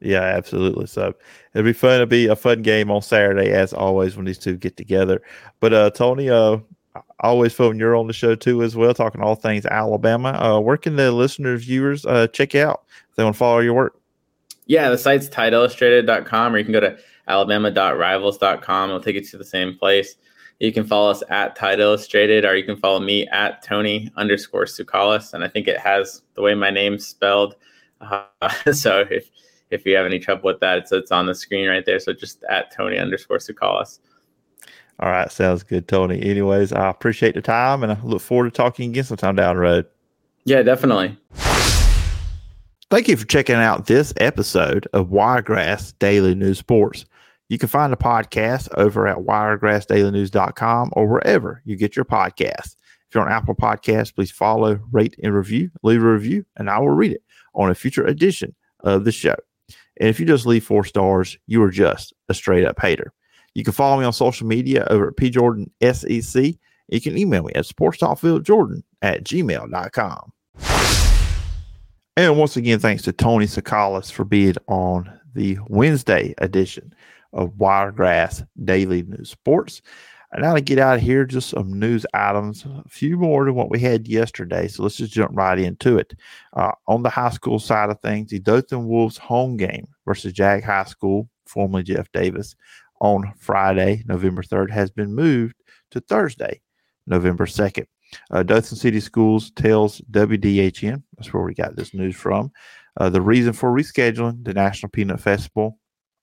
Yeah, 0.00 0.22
absolutely. 0.22 0.86
So 0.86 1.14
it'll 1.54 1.64
be 1.64 1.72
fun. 1.72 1.94
It'll 1.94 2.06
be 2.06 2.26
a 2.26 2.36
fun 2.36 2.62
game 2.62 2.90
on 2.90 3.02
Saturday, 3.02 3.50
as 3.50 3.72
always, 3.72 4.14
when 4.14 4.26
these 4.26 4.38
two 4.38 4.56
get 4.56 4.76
together. 4.76 5.22
But 5.58 5.72
uh, 5.72 5.90
Tony, 5.90 6.28
uh, 6.28 6.58
always 7.20 7.54
fun 7.54 7.78
you're 7.78 7.96
on 7.96 8.06
the 8.06 8.12
show 8.12 8.34
too 8.34 8.62
as 8.62 8.76
well, 8.76 8.92
talking 8.92 9.22
all 9.22 9.34
things 9.34 9.64
Alabama. 9.66 10.30
Uh, 10.32 10.60
where 10.60 10.76
can 10.76 10.96
the 10.96 11.12
listeners, 11.12 11.64
viewers, 11.64 12.04
uh, 12.04 12.26
check 12.28 12.54
out 12.54 12.84
they 13.16 13.24
want 13.24 13.34
to 13.34 13.38
follow 13.38 13.60
your 13.60 13.74
work? 13.74 14.00
Yeah, 14.66 14.90
the 14.90 14.98
site's 14.98 15.28
tideillustrated.com, 15.28 16.54
or 16.54 16.58
you 16.58 16.64
can 16.64 16.72
go 16.72 16.80
to 16.80 16.98
alabama.rivals.com. 17.28 18.90
It'll 18.90 19.00
take 19.00 19.14
you 19.14 19.24
to 19.24 19.38
the 19.38 19.44
same 19.44 19.76
place. 19.76 20.16
You 20.58 20.72
can 20.72 20.84
follow 20.84 21.10
us 21.10 21.22
at 21.28 21.54
Tide 21.54 21.80
Illustrated, 21.80 22.44
or 22.44 22.56
you 22.56 22.64
can 22.64 22.76
follow 22.76 23.00
me 23.00 23.26
at 23.28 23.62
Tony 23.62 24.10
underscore 24.16 24.64
Tsoukalas. 24.64 25.34
And 25.34 25.44
I 25.44 25.48
think 25.48 25.68
it 25.68 25.78
has 25.78 26.22
the 26.34 26.42
way 26.42 26.54
my 26.54 26.70
name's 26.70 27.06
spelled. 27.06 27.56
Uh, 28.00 28.24
so 28.72 29.04
if 29.10 29.30
if 29.70 29.84
you 29.84 29.96
have 29.96 30.06
any 30.06 30.18
trouble 30.18 30.44
with 30.44 30.60
that, 30.60 30.78
it's, 30.78 30.92
it's 30.92 31.10
on 31.10 31.26
the 31.26 31.34
screen 31.34 31.68
right 31.68 31.84
there. 31.84 31.98
So 31.98 32.12
just 32.12 32.42
at 32.48 32.72
Tony 32.74 32.98
underscore 32.98 33.38
Tsoukalas. 33.38 33.98
All 35.00 35.10
right. 35.10 35.30
Sounds 35.30 35.62
good, 35.62 35.88
Tony. 35.88 36.22
Anyways, 36.22 36.72
I 36.72 36.88
appreciate 36.88 37.34
the 37.34 37.42
time 37.42 37.82
and 37.82 37.92
I 37.92 37.98
look 38.02 38.22
forward 38.22 38.44
to 38.44 38.56
talking 38.56 38.90
again 38.90 39.04
sometime 39.04 39.34
down 39.34 39.56
the 39.56 39.62
road. 39.62 39.86
Yeah, 40.44 40.62
definitely. 40.62 41.18
Thank 42.88 43.08
you 43.08 43.16
for 43.16 43.26
checking 43.26 43.56
out 43.56 43.86
this 43.86 44.14
episode 44.18 44.86
of 44.92 45.10
Wiregrass 45.10 45.92
Daily 45.98 46.36
News 46.36 46.58
Sports. 46.58 47.04
You 47.48 47.58
can 47.58 47.68
find 47.68 47.92
the 47.92 47.96
podcast 47.96 48.68
over 48.76 49.08
at 49.08 49.16
wiregrassdailynews.com 49.18 50.90
or 50.92 51.08
wherever 51.08 51.62
you 51.64 51.74
get 51.74 51.96
your 51.96 52.04
podcasts. 52.04 52.76
If 53.08 53.14
you're 53.14 53.24
on 53.24 53.32
Apple 53.32 53.56
Podcasts, 53.56 54.14
please 54.14 54.30
follow, 54.30 54.78
rate, 54.92 55.16
and 55.20 55.34
review. 55.34 55.72
Leave 55.82 56.00
a 56.00 56.12
review, 56.12 56.46
and 56.56 56.70
I 56.70 56.78
will 56.78 56.90
read 56.90 57.10
it 57.10 57.24
on 57.56 57.70
a 57.70 57.74
future 57.74 58.06
edition 58.06 58.54
of 58.84 59.04
the 59.04 59.10
show. 59.10 59.34
And 59.98 60.08
if 60.08 60.20
you 60.20 60.26
just 60.26 60.46
leave 60.46 60.64
four 60.64 60.84
stars, 60.84 61.36
you 61.48 61.60
are 61.64 61.72
just 61.72 62.14
a 62.28 62.34
straight 62.34 62.64
up 62.64 62.80
hater. 62.80 63.12
You 63.54 63.64
can 63.64 63.72
follow 63.72 63.98
me 63.98 64.04
on 64.04 64.12
social 64.12 64.46
media 64.46 64.86
over 64.90 65.08
at 65.08 65.16
pjordansec. 65.16 66.58
You 66.88 67.00
can 67.00 67.18
email 67.18 67.42
me 67.42 67.52
at 67.54 67.64
sportstalkfieldjordan 67.64 68.82
at 69.02 69.24
gmail.com. 69.24 70.32
And 72.16 72.38
once 72.38 72.56
again, 72.56 72.78
thanks 72.78 73.02
to 73.02 73.12
Tony 73.12 73.44
Tsoukalas 73.44 74.10
for 74.10 74.24
being 74.24 74.54
on 74.68 75.12
the 75.34 75.58
Wednesday 75.68 76.34
edition 76.38 76.94
of 77.34 77.58
Wiregrass 77.58 78.42
Daily 78.64 79.02
News 79.02 79.28
Sports. 79.28 79.82
And 80.32 80.42
now 80.42 80.54
to 80.54 80.62
get 80.62 80.78
out 80.78 80.96
of 80.96 81.02
here, 81.02 81.26
just 81.26 81.50
some 81.50 81.78
news 81.78 82.06
items, 82.14 82.64
a 82.64 82.88
few 82.88 83.18
more 83.18 83.44
than 83.44 83.54
what 83.54 83.70
we 83.70 83.78
had 83.78 84.08
yesterday. 84.08 84.66
So 84.66 84.82
let's 84.82 84.96
just 84.96 85.12
jump 85.12 85.36
right 85.36 85.58
into 85.58 85.98
it. 85.98 86.14
Uh, 86.54 86.72
on 86.88 87.02
the 87.02 87.10
high 87.10 87.30
school 87.30 87.58
side 87.58 87.90
of 87.90 88.00
things, 88.00 88.30
the 88.30 88.40
Dothan 88.40 88.88
Wolves 88.88 89.18
home 89.18 89.58
game 89.58 89.86
versus 90.06 90.32
Jag 90.32 90.64
High 90.64 90.84
School, 90.84 91.28
formerly 91.44 91.82
Jeff 91.82 92.10
Davis, 92.12 92.56
on 93.02 93.30
Friday, 93.38 94.02
November 94.06 94.42
3rd, 94.42 94.70
has 94.70 94.90
been 94.90 95.14
moved 95.14 95.56
to 95.90 96.00
Thursday, 96.00 96.62
November 97.06 97.44
2nd. 97.44 97.86
Uh, 98.30 98.42
Dothan 98.42 98.76
City 98.76 99.00
Schools 99.00 99.50
tells 99.52 100.00
WDHN, 100.10 101.02
that's 101.16 101.32
where 101.32 101.42
we 101.42 101.54
got 101.54 101.76
this 101.76 101.94
news 101.94 102.16
from. 102.16 102.52
Uh, 102.98 103.10
the 103.10 103.20
reason 103.20 103.52
for 103.52 103.70
rescheduling 103.70 104.44
the 104.44 104.54
National 104.54 104.90
Peanut 104.90 105.20
Festival 105.20 105.78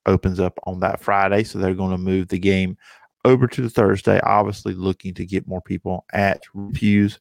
opens 0.05 0.39
up 0.39 0.57
on 0.63 0.79
that 0.79 0.99
Friday, 0.99 1.43
so 1.43 1.59
they're 1.59 1.73
going 1.73 1.91
to 1.91 1.97
move 1.97 2.27
the 2.27 2.39
game 2.39 2.77
over 3.25 3.47
to 3.47 3.61
the 3.61 3.69
Thursday, 3.69 4.19
obviously 4.21 4.73
looking 4.73 5.13
to 5.13 5.25
get 5.25 5.47
more 5.47 5.61
people 5.61 6.05
at 6.11 6.43
pews 6.73 7.19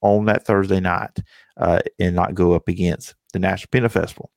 on 0.00 0.24
that 0.24 0.44
Thursday 0.44 0.80
night 0.80 1.16
uh, 1.56 1.80
and 1.98 2.16
not 2.16 2.34
go 2.34 2.52
up 2.52 2.68
against 2.68 3.14
the 3.32 3.38
National 3.38 3.68
Peanut 3.70 3.92
Festival. 3.92 4.30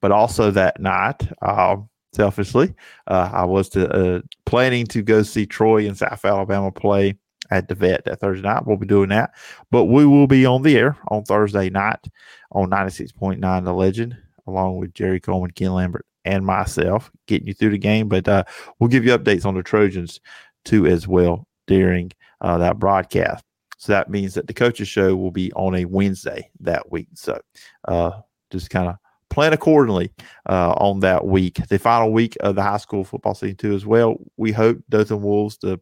But 0.00 0.12
also 0.12 0.50
that 0.50 0.80
night, 0.80 1.22
uh, 1.40 1.76
selfishly, 2.12 2.74
I 3.06 3.44
was 3.44 3.68
to, 3.70 3.88
uh, 3.88 4.20
planning 4.44 4.86
to 4.88 5.02
go 5.02 5.22
see 5.22 5.46
Troy 5.46 5.86
and 5.86 5.96
South 5.96 6.24
Alabama 6.24 6.72
play 6.72 7.16
at 7.50 7.68
the 7.68 7.74
vet 7.74 8.04
that 8.04 8.20
Thursday 8.20 8.46
night. 8.46 8.66
We'll 8.66 8.76
be 8.76 8.86
doing 8.86 9.10
that, 9.10 9.32
but 9.70 9.84
we 9.84 10.06
will 10.06 10.26
be 10.26 10.46
on 10.46 10.62
the 10.62 10.76
air 10.76 10.96
on 11.08 11.24
Thursday 11.24 11.70
night 11.70 12.04
on 12.52 12.70
96.9 12.70 13.64
The 13.64 13.72
Legend 13.72 14.16
along 14.46 14.78
with 14.78 14.94
Jerry 14.94 15.20
Coleman, 15.20 15.50
Ken 15.50 15.72
Lambert, 15.72 16.06
and 16.24 16.44
myself, 16.44 17.10
getting 17.26 17.48
you 17.48 17.54
through 17.54 17.70
the 17.70 17.78
game. 17.78 18.08
But 18.08 18.28
uh, 18.28 18.44
we'll 18.78 18.88
give 18.88 19.04
you 19.04 19.16
updates 19.16 19.44
on 19.44 19.54
the 19.54 19.62
Trojans 19.62 20.20
too 20.64 20.86
as 20.86 21.06
well 21.06 21.46
during 21.66 22.12
uh, 22.40 22.58
that 22.58 22.78
broadcast. 22.78 23.44
So 23.78 23.92
that 23.92 24.10
means 24.10 24.34
that 24.34 24.46
the 24.46 24.54
coaches 24.54 24.88
show 24.88 25.14
will 25.14 25.30
be 25.30 25.52
on 25.52 25.74
a 25.74 25.84
Wednesday 25.84 26.50
that 26.60 26.90
week. 26.90 27.08
So 27.14 27.40
uh, 27.86 28.20
just 28.50 28.70
kind 28.70 28.88
of 28.88 28.96
plan 29.28 29.52
accordingly 29.52 30.12
uh, 30.48 30.72
on 30.72 31.00
that 31.00 31.26
week. 31.26 31.56
The 31.68 31.78
final 31.78 32.12
week 32.12 32.36
of 32.40 32.54
the 32.54 32.62
high 32.62 32.78
school 32.78 33.04
football 33.04 33.34
season 33.34 33.56
too 33.56 33.74
as 33.74 33.84
well. 33.84 34.16
We 34.36 34.52
hope 34.52 34.78
Dothan 34.88 35.20
Wolves 35.20 35.58
the 35.58 35.78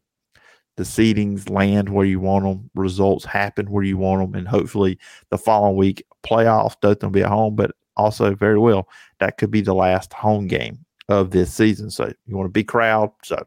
the 0.77 0.83
seedings 0.83 1.49
land 1.49 1.89
where 1.89 2.05
you 2.05 2.19
want 2.19 2.45
them, 2.45 2.69
results 2.75 3.25
happen 3.25 3.71
where 3.71 3.83
you 3.83 3.97
want 3.97 4.21
them, 4.21 4.37
and 4.37 4.47
hopefully 4.47 4.97
the 5.29 5.37
following 5.37 5.77
week 5.77 6.05
playoffs 6.23 6.79
Dothan 6.81 7.07
will 7.07 7.13
be 7.13 7.23
at 7.23 7.29
home, 7.29 7.55
but 7.55 7.71
also 7.97 8.35
very 8.35 8.59
well 8.59 8.89
that 9.19 9.37
could 9.37 9.51
be 9.51 9.61
the 9.61 9.73
last 9.73 10.13
home 10.13 10.47
game 10.47 10.85
of 11.09 11.31
this 11.31 11.53
season. 11.53 11.89
So 11.89 12.11
you 12.25 12.35
want 12.35 12.47
a 12.47 12.51
big 12.51 12.67
crowd. 12.67 13.11
So 13.23 13.45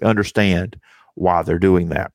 we 0.00 0.06
understand 0.06 0.80
why 1.14 1.42
they're 1.42 1.58
doing 1.58 1.88
that. 1.90 2.12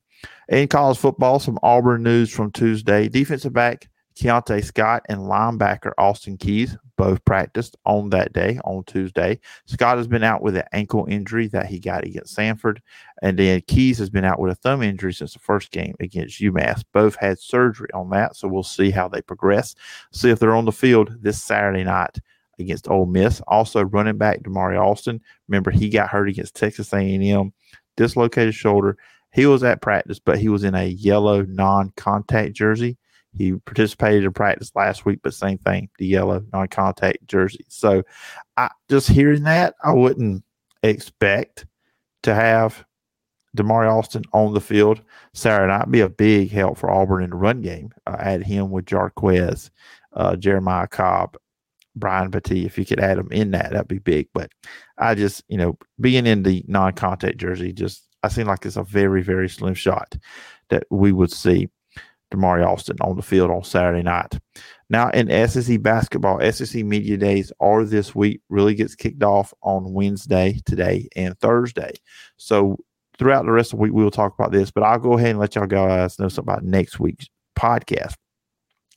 In 0.48 0.68
college 0.68 0.98
football, 0.98 1.38
some 1.38 1.58
Auburn 1.62 2.02
news 2.02 2.30
from 2.30 2.52
Tuesday. 2.52 3.08
Defensive 3.08 3.52
back 3.52 3.88
Keionte 4.16 4.62
Scott 4.62 5.04
and 5.08 5.20
linebacker 5.20 5.92
Austin 5.98 6.36
Keys 6.36 6.76
both 6.96 7.24
practiced 7.24 7.76
on 7.84 8.10
that 8.10 8.32
day, 8.32 8.58
on 8.64 8.84
Tuesday. 8.84 9.40
Scott 9.66 9.98
has 9.98 10.06
been 10.06 10.22
out 10.22 10.42
with 10.42 10.56
an 10.56 10.64
ankle 10.72 11.06
injury 11.08 11.48
that 11.48 11.66
he 11.66 11.78
got 11.78 12.04
against 12.04 12.36
Samford. 12.36 12.78
And 13.22 13.38
then 13.38 13.62
Keys 13.66 13.98
has 13.98 14.10
been 14.10 14.24
out 14.24 14.38
with 14.38 14.52
a 14.52 14.56
thumb 14.56 14.82
injury 14.82 15.12
since 15.12 15.32
the 15.32 15.38
first 15.38 15.70
game 15.70 15.94
against 16.00 16.40
UMass. 16.40 16.84
Both 16.92 17.16
had 17.16 17.38
surgery 17.38 17.88
on 17.94 18.10
that. 18.10 18.36
So 18.36 18.48
we'll 18.48 18.62
see 18.62 18.90
how 18.90 19.08
they 19.08 19.22
progress. 19.22 19.74
See 20.12 20.30
if 20.30 20.38
they're 20.38 20.56
on 20.56 20.66
the 20.66 20.72
field 20.72 21.16
this 21.20 21.42
Saturday 21.42 21.84
night 21.84 22.18
against 22.58 22.88
Ole 22.88 23.06
Miss. 23.06 23.40
Also, 23.48 23.82
running 23.82 24.18
back 24.18 24.42
Damari 24.42 24.80
Alston. 24.80 25.20
Remember, 25.48 25.70
he 25.70 25.88
got 25.88 26.10
hurt 26.10 26.28
against 26.28 26.54
Texas 26.54 26.92
A&M, 26.92 27.52
dislocated 27.96 28.54
shoulder. 28.54 28.96
He 29.32 29.46
was 29.46 29.64
at 29.64 29.82
practice, 29.82 30.20
but 30.20 30.38
he 30.38 30.48
was 30.48 30.62
in 30.62 30.74
a 30.76 30.86
yellow 30.86 31.42
non-contact 31.42 32.52
jersey. 32.52 32.96
He 33.34 33.52
participated 33.52 34.24
in 34.24 34.32
practice 34.32 34.70
last 34.74 35.04
week, 35.04 35.20
but 35.22 35.34
same 35.34 35.58
thing, 35.58 35.88
the 35.98 36.06
yellow 36.06 36.44
non-contact 36.52 37.26
jersey. 37.26 37.64
So, 37.68 38.02
I 38.56 38.70
just 38.88 39.08
hearing 39.08 39.42
that, 39.44 39.74
I 39.82 39.92
wouldn't 39.92 40.44
expect 40.82 41.66
to 42.22 42.34
have 42.34 42.84
Damari 43.56 43.90
Alston 43.90 44.24
on 44.32 44.54
the 44.54 44.60
field 44.60 45.02
Saturday 45.32 45.72
night. 45.72 45.90
Be 45.90 46.00
a 46.00 46.08
big 46.08 46.50
help 46.50 46.78
for 46.78 46.90
Auburn 46.90 47.22
in 47.22 47.30
the 47.30 47.36
run 47.36 47.60
game. 47.60 47.90
Uh, 48.06 48.16
add 48.18 48.42
him 48.42 48.70
with 48.70 48.86
Jarquez, 48.86 49.70
uh, 50.14 50.36
Jeremiah 50.36 50.88
Cobb, 50.88 51.36
Brian 51.94 52.30
Battie. 52.30 52.66
If 52.66 52.78
you 52.78 52.84
could 52.84 53.00
add 53.00 53.18
him 53.18 53.28
in 53.30 53.52
that, 53.52 53.70
that'd 53.70 53.88
be 53.88 53.98
big. 53.98 54.28
But 54.34 54.50
I 54.98 55.14
just, 55.14 55.44
you 55.48 55.56
know, 55.56 55.78
being 56.00 56.26
in 56.26 56.42
the 56.42 56.64
non-contact 56.66 57.38
jersey, 57.38 57.72
just 57.72 58.08
I 58.22 58.28
seem 58.28 58.46
like 58.46 58.64
it's 58.66 58.76
a 58.76 58.82
very, 58.82 59.22
very 59.22 59.48
slim 59.48 59.74
shot 59.74 60.16
that 60.70 60.84
we 60.90 61.12
would 61.12 61.30
see 61.30 61.68
Damari 62.34 62.66
Alston 62.66 62.96
on 63.00 63.16
the 63.16 63.22
field 63.22 63.50
on 63.50 63.64
Saturday 63.64 64.02
night. 64.02 64.38
Now 64.90 65.10
in 65.10 65.48
SEC 65.48 65.82
basketball, 65.82 66.40
SEC 66.52 66.84
media 66.84 67.16
days 67.16 67.52
are 67.60 67.84
this 67.84 68.14
week. 68.14 68.40
Really 68.48 68.74
gets 68.74 68.94
kicked 68.94 69.22
off 69.22 69.52
on 69.62 69.92
Wednesday, 69.92 70.60
today, 70.66 71.08
and 71.16 71.38
Thursday. 71.40 71.94
So 72.36 72.78
throughout 73.18 73.44
the 73.44 73.52
rest 73.52 73.72
of 73.72 73.78
the 73.78 73.82
week, 73.82 73.92
we 73.92 74.02
will 74.02 74.10
talk 74.10 74.34
about 74.38 74.52
this. 74.52 74.70
But 74.70 74.84
I'll 74.84 74.98
go 74.98 75.14
ahead 75.14 75.30
and 75.30 75.38
let 75.38 75.54
y'all 75.54 75.66
guys 75.66 76.18
know 76.18 76.28
something 76.28 76.52
about 76.52 76.64
next 76.64 77.00
week's 77.00 77.28
podcast. 77.58 78.14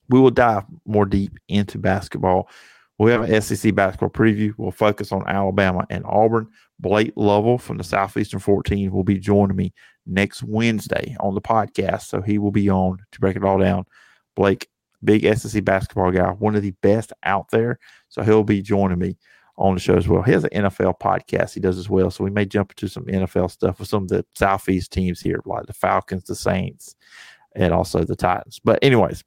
We 0.09 0.19
will 0.19 0.31
dive 0.31 0.63
more 0.85 1.05
deep 1.05 1.33
into 1.47 1.77
basketball. 1.77 2.49
We 2.99 3.11
have 3.11 3.29
an 3.29 3.41
SEC 3.41 3.75
basketball 3.75 4.09
preview. 4.09 4.53
We'll 4.57 4.71
focus 4.71 5.11
on 5.11 5.27
Alabama 5.27 5.85
and 5.89 6.03
Auburn. 6.05 6.47
Blake 6.79 7.13
Lovell 7.15 7.57
from 7.57 7.77
the 7.77 7.83
Southeastern 7.83 8.39
14 8.39 8.91
will 8.91 9.03
be 9.03 9.19
joining 9.19 9.55
me 9.55 9.73
next 10.07 10.43
Wednesday 10.43 11.15
on 11.19 11.35
the 11.35 11.41
podcast. 11.41 12.03
So 12.03 12.21
he 12.21 12.37
will 12.37 12.51
be 12.51 12.69
on 12.69 12.99
to 13.11 13.19
break 13.19 13.35
it 13.35 13.43
all 13.43 13.59
down. 13.59 13.85
Blake, 14.35 14.67
big 15.03 15.23
SEC 15.37 15.63
basketball 15.63 16.11
guy, 16.11 16.29
one 16.31 16.55
of 16.55 16.61
the 16.61 16.73
best 16.81 17.13
out 17.23 17.49
there. 17.51 17.79
So 18.09 18.23
he'll 18.23 18.43
be 18.43 18.61
joining 18.61 18.99
me 18.99 19.17
on 19.57 19.73
the 19.73 19.79
show 19.79 19.95
as 19.95 20.07
well. 20.07 20.21
He 20.21 20.31
has 20.31 20.43
an 20.43 20.51
NFL 20.51 20.99
podcast 20.99 21.53
he 21.53 21.59
does 21.59 21.77
as 21.77 21.89
well. 21.89 22.11
So 22.11 22.23
we 22.23 22.29
may 22.29 22.45
jump 22.45 22.71
into 22.71 22.87
some 22.87 23.05
NFL 23.05 23.51
stuff 23.51 23.79
with 23.79 23.89
some 23.89 24.03
of 24.03 24.09
the 24.09 24.25
Southeast 24.35 24.91
teams 24.91 25.19
here, 25.19 25.41
like 25.45 25.65
the 25.65 25.73
Falcons, 25.73 26.25
the 26.25 26.35
Saints, 26.35 26.95
and 27.55 27.73
also 27.73 28.03
the 28.03 28.15
Titans. 28.15 28.59
But, 28.63 28.79
anyways, 28.83 29.23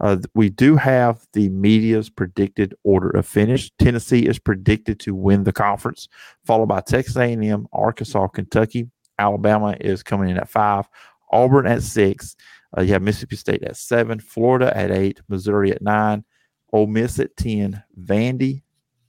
uh, 0.00 0.18
we 0.34 0.50
do 0.50 0.76
have 0.76 1.26
the 1.32 1.48
media's 1.48 2.10
predicted 2.10 2.74
order 2.84 3.10
of 3.10 3.26
finish. 3.26 3.70
Tennessee 3.78 4.26
is 4.26 4.38
predicted 4.38 5.00
to 5.00 5.14
win 5.14 5.44
the 5.44 5.52
conference, 5.52 6.08
followed 6.44 6.66
by 6.66 6.80
Texas 6.80 7.16
A&M, 7.16 7.66
Arkansas, 7.72 8.26
Kentucky. 8.28 8.90
Alabama 9.20 9.76
is 9.80 10.02
coming 10.02 10.30
in 10.30 10.38
at 10.38 10.48
five, 10.48 10.88
Auburn 11.30 11.66
at 11.66 11.82
six. 11.82 12.34
Uh, 12.76 12.80
you 12.80 12.92
have 12.92 13.02
Mississippi 13.02 13.36
State 13.36 13.62
at 13.62 13.76
seven, 13.76 14.18
Florida 14.18 14.74
at 14.76 14.90
eight, 14.90 15.20
Missouri 15.28 15.70
at 15.70 15.82
nine, 15.82 16.24
Ole 16.72 16.86
Miss 16.86 17.18
at 17.18 17.36
ten, 17.36 17.82
Vandy 18.00 18.62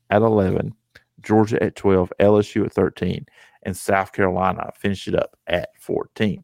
at 0.10 0.22
eleven, 0.22 0.74
Georgia 1.22 1.62
at 1.64 1.76
twelve, 1.76 2.12
LSU 2.20 2.66
at 2.66 2.74
thirteen, 2.74 3.26
and 3.64 3.76
South 3.76 4.12
Carolina 4.12 4.72
finish 4.76 5.08
it 5.08 5.16
up 5.16 5.38
at 5.48 5.70
fourteen. 5.80 6.44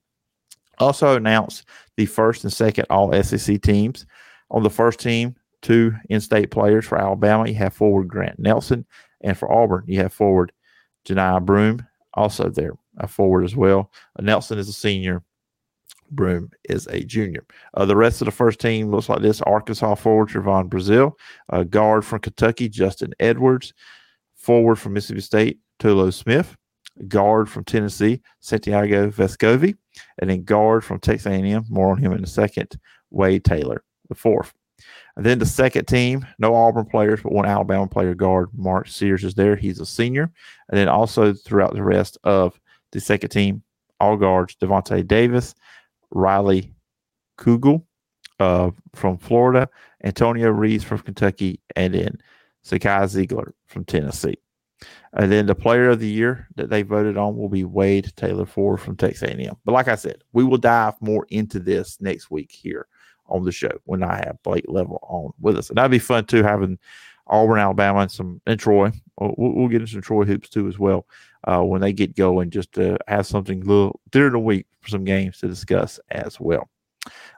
Also 0.79 1.15
announced 1.15 1.65
the 1.97 2.05
first 2.05 2.43
and 2.43 2.53
second 2.53 2.85
All 2.89 3.11
SEC 3.23 3.61
teams. 3.61 4.05
On 4.49 4.63
the 4.63 4.69
first 4.69 4.99
team, 4.99 5.35
two 5.61 5.93
in-state 6.09 6.51
players 6.51 6.85
for 6.85 6.97
Alabama. 6.97 7.49
You 7.49 7.55
have 7.55 7.73
forward 7.73 8.07
Grant 8.07 8.39
Nelson, 8.39 8.85
and 9.21 9.37
for 9.37 9.51
Auburn, 9.51 9.83
you 9.87 9.99
have 9.99 10.13
forward 10.13 10.53
Johni 11.05 11.43
Broome, 11.45 11.85
also 12.13 12.49
there, 12.49 12.73
a 12.97 13.07
forward 13.07 13.43
as 13.43 13.55
well. 13.55 13.91
Nelson 14.19 14.57
is 14.57 14.69
a 14.69 14.73
senior. 14.73 15.23
Broome 16.09 16.51
is 16.69 16.87
a 16.87 17.03
junior. 17.03 17.45
Uh, 17.73 17.85
the 17.85 17.95
rest 17.95 18.21
of 18.21 18.25
the 18.25 18.31
first 18.31 18.59
team 18.59 18.89
looks 18.89 19.09
like 19.09 19.21
this: 19.21 19.41
Arkansas 19.41 19.95
forward 19.95 20.29
Trevon 20.29 20.69
Brazile, 20.69 21.13
guard 21.69 22.05
from 22.05 22.19
Kentucky 22.19 22.69
Justin 22.69 23.13
Edwards, 23.19 23.73
forward 24.35 24.77
from 24.77 24.93
Mississippi 24.93 25.21
State 25.21 25.59
Tolu 25.79 26.11
Smith, 26.11 26.55
guard 27.07 27.49
from 27.49 27.65
Tennessee 27.65 28.21
Santiago 28.39 29.09
Vescovi, 29.09 29.75
and 30.19 30.29
then 30.29 30.43
guard 30.43 30.83
from 30.83 30.99
Texas 30.99 31.27
A&M. 31.27 31.65
More 31.69 31.91
on 31.91 31.97
him 31.97 32.13
in 32.13 32.23
a 32.23 32.27
second. 32.27 32.79
Wade 33.11 33.43
Taylor, 33.43 33.83
the 34.09 34.15
fourth. 34.15 34.53
And 35.15 35.25
then 35.25 35.39
the 35.39 35.45
second 35.45 35.87
team, 35.87 36.25
no 36.37 36.53
Auburn 36.53 36.85
players, 36.85 37.21
but 37.21 37.31
one 37.31 37.47
Alabama 37.47 37.87
player 37.87 38.13
guard. 38.13 38.49
Mark 38.55 38.87
Sears 38.87 39.23
is 39.23 39.33
there. 39.33 39.55
He's 39.55 39.79
a 39.79 39.85
senior. 39.85 40.31
And 40.69 40.77
then 40.77 40.87
also 40.87 41.33
throughout 41.33 41.73
the 41.73 41.83
rest 41.83 42.17
of 42.23 42.59
the 42.91 42.99
second 42.99 43.29
team, 43.29 43.63
all 43.99 44.17
guards, 44.17 44.55
Davonte 44.55 45.07
Davis, 45.07 45.55
Riley 46.11 46.73
Kugel 47.37 47.83
uh, 48.39 48.71
from 48.93 49.17
Florida, 49.17 49.69
Antonio 50.03 50.49
Reeves 50.49 50.83
from 50.83 50.99
Kentucky, 50.99 51.59
and 51.75 51.93
then 51.93 52.17
Zakai 52.65 53.03
Zeigler 53.03 53.51
from 53.65 53.85
Tennessee. 53.85 54.37
And 55.13 55.31
then 55.31 55.47
the 55.47 55.55
player 55.55 55.89
of 55.89 55.99
the 55.99 56.07
year 56.07 56.47
that 56.55 56.69
they 56.69 56.83
voted 56.83 57.17
on 57.17 57.35
will 57.35 57.49
be 57.49 57.63
Wade 57.63 58.11
Taylor 58.15 58.45
Ford 58.45 58.79
from 58.79 58.95
Texas 58.95 59.27
A&M. 59.27 59.55
But 59.65 59.71
like 59.71 59.87
I 59.87 59.95
said, 59.95 60.23
we 60.33 60.43
will 60.43 60.57
dive 60.57 60.93
more 61.01 61.25
into 61.29 61.59
this 61.59 61.99
next 61.99 62.29
week 62.29 62.51
here 62.51 62.87
on 63.25 63.43
the 63.43 63.51
show 63.51 63.71
when 63.85 64.03
I 64.03 64.17
have 64.17 64.41
Blake 64.43 64.65
Lovell 64.67 64.99
on 65.01 65.31
with 65.41 65.57
us. 65.57 65.69
And 65.69 65.77
that'd 65.77 65.89
be 65.89 65.99
fun 65.99 66.25
too, 66.25 66.43
having 66.43 66.77
Auburn, 67.25 67.59
Alabama, 67.59 68.01
and 68.01 68.11
some 68.11 68.41
and 68.45 68.59
Troy. 68.59 68.91
We'll, 69.19 69.33
we'll 69.37 69.67
get 69.67 69.81
into 69.81 69.93
some 69.93 70.01
Troy 70.01 70.25
hoops 70.25 70.49
too 70.49 70.67
as 70.67 70.77
well 70.77 71.07
uh, 71.47 71.61
when 71.61 71.81
they 71.81 71.93
get 71.93 72.15
going, 72.15 72.49
just 72.49 72.73
to 72.73 72.97
have 73.07 73.25
something 73.25 73.61
little 73.61 73.99
during 74.11 74.33
the 74.33 74.39
week 74.39 74.67
for 74.81 74.89
some 74.89 75.05
games 75.05 75.39
to 75.39 75.47
discuss 75.47 75.99
as 76.11 76.39
well. 76.39 76.69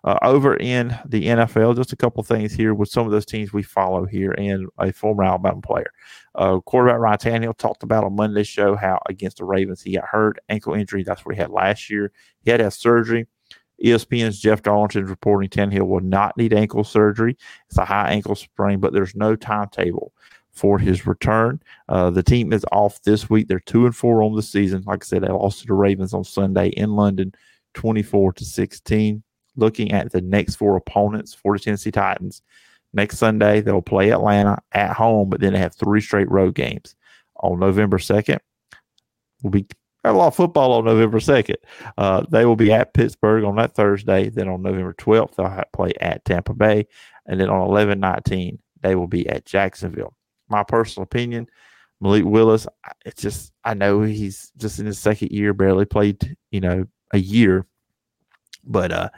Uh, 0.03 0.17
over 0.23 0.55
in 0.55 0.97
the 1.05 1.27
NFL, 1.27 1.75
just 1.75 1.93
a 1.93 1.95
couple 1.95 2.23
things 2.23 2.51
here 2.51 2.73
with 2.73 2.89
some 2.89 3.05
of 3.05 3.11
those 3.11 3.25
teams 3.25 3.53
we 3.53 3.61
follow 3.61 4.05
here 4.05 4.31
and 4.31 4.67
a 4.79 4.91
former 4.91 5.23
Alabama 5.23 5.61
player. 5.61 5.91
Uh, 6.33 6.59
quarterback 6.61 6.99
Ryan 6.99 7.17
Tannehill 7.19 7.57
talked 7.57 7.83
about 7.83 8.03
on 8.03 8.15
Monday's 8.15 8.47
show 8.47 8.75
how 8.75 8.99
against 9.07 9.37
the 9.37 9.45
Ravens 9.45 9.83
he 9.83 9.93
got 9.93 10.05
hurt, 10.05 10.39
ankle 10.49 10.73
injury. 10.73 11.03
That's 11.03 11.23
what 11.23 11.35
he 11.35 11.41
had 11.41 11.51
last 11.51 11.89
year. 11.89 12.11
He 12.41 12.49
had 12.49 12.57
to 12.57 12.63
have 12.63 12.73
surgery. 12.73 13.27
ESPN's 13.85 14.39
Jeff 14.39 14.63
Darlington 14.63 15.03
is 15.03 15.09
reporting 15.09 15.49
Tannehill 15.49 15.87
will 15.87 16.01
not 16.01 16.35
need 16.35 16.53
ankle 16.53 16.83
surgery. 16.83 17.37
It's 17.67 17.77
a 17.77 17.85
high 17.85 18.09
ankle 18.09 18.35
sprain, 18.35 18.79
but 18.79 18.91
there's 18.91 19.15
no 19.15 19.35
timetable 19.35 20.13
for 20.59 20.77
his 20.77 21.07
return. 21.07 21.61
Uh, 21.87 22.09
the 22.09 22.23
team 22.23 22.53
is 22.53 22.65
off 22.71 23.01
this 23.03 23.29
week. 23.29 23.47
They're 23.47 23.59
two 23.61 23.85
and 23.85 23.95
four 23.95 24.21
on 24.21 24.35
the 24.35 24.43
season. 24.43 24.83
Like 24.85 25.03
I 25.03 25.05
said, 25.05 25.23
they 25.23 25.29
lost 25.29 25.61
to 25.61 25.67
the 25.67 25.73
Ravens 25.73 26.13
on 26.13 26.23
Sunday 26.23 26.69
in 26.69 26.95
London, 26.95 27.33
24 27.73 28.33
to 28.33 28.45
16 28.45 29.23
looking 29.55 29.91
at 29.91 30.11
the 30.11 30.21
next 30.21 30.55
four 30.55 30.77
opponents 30.77 31.33
for 31.33 31.57
the 31.57 31.63
Tennessee 31.63 31.91
Titans. 31.91 32.41
Next 32.93 33.17
Sunday, 33.17 33.61
they'll 33.61 33.81
play 33.81 34.11
Atlanta 34.11 34.57
at 34.71 34.95
home, 34.95 35.29
but 35.29 35.41
then 35.41 35.53
they 35.53 35.59
have 35.59 35.75
three 35.75 36.01
straight 36.01 36.29
road 36.31 36.55
games. 36.55 36.95
On 37.41 37.59
November 37.59 37.97
2nd, 37.97 38.39
We'll 39.41 39.51
be 39.51 39.67
a 40.03 40.13
lot 40.13 40.27
of 40.27 40.35
football 40.35 40.73
on 40.73 40.85
November 40.85 41.19
2nd. 41.19 41.55
Uh, 41.97 42.25
they 42.29 42.45
will 42.45 42.55
be 42.55 42.71
at 42.71 42.93
Pittsburgh 42.93 43.43
on 43.43 43.55
that 43.57 43.75
Thursday. 43.75 44.29
Then 44.29 44.47
on 44.47 44.61
November 44.61 44.93
12th, 44.93 45.35
they'll 45.35 45.63
play 45.73 45.93
at 46.01 46.25
Tampa 46.25 46.53
Bay. 46.53 46.87
And 47.25 47.39
then 47.39 47.49
on 47.49 47.67
11 47.67 47.99
19, 47.99 48.59
they 48.81 48.95
will 48.95 49.07
be 49.07 49.27
at 49.29 49.45
Jacksonville. 49.45 50.13
My 50.49 50.63
personal 50.63 51.03
opinion. 51.03 51.47
Malik 52.01 52.25
Willis, 52.25 52.65
it's 53.05 53.21
just 53.21 53.51
I 53.63 53.73
know 53.73 54.01
he's 54.01 54.51
just 54.57 54.79
in 54.79 54.85
his 54.85 54.99
second 54.99 55.31
year, 55.31 55.53
barely 55.53 55.85
played, 55.85 56.37
you 56.51 56.61
know, 56.61 56.85
a 57.11 57.19
year. 57.19 57.65
But 58.65 58.91
uh 58.91 59.09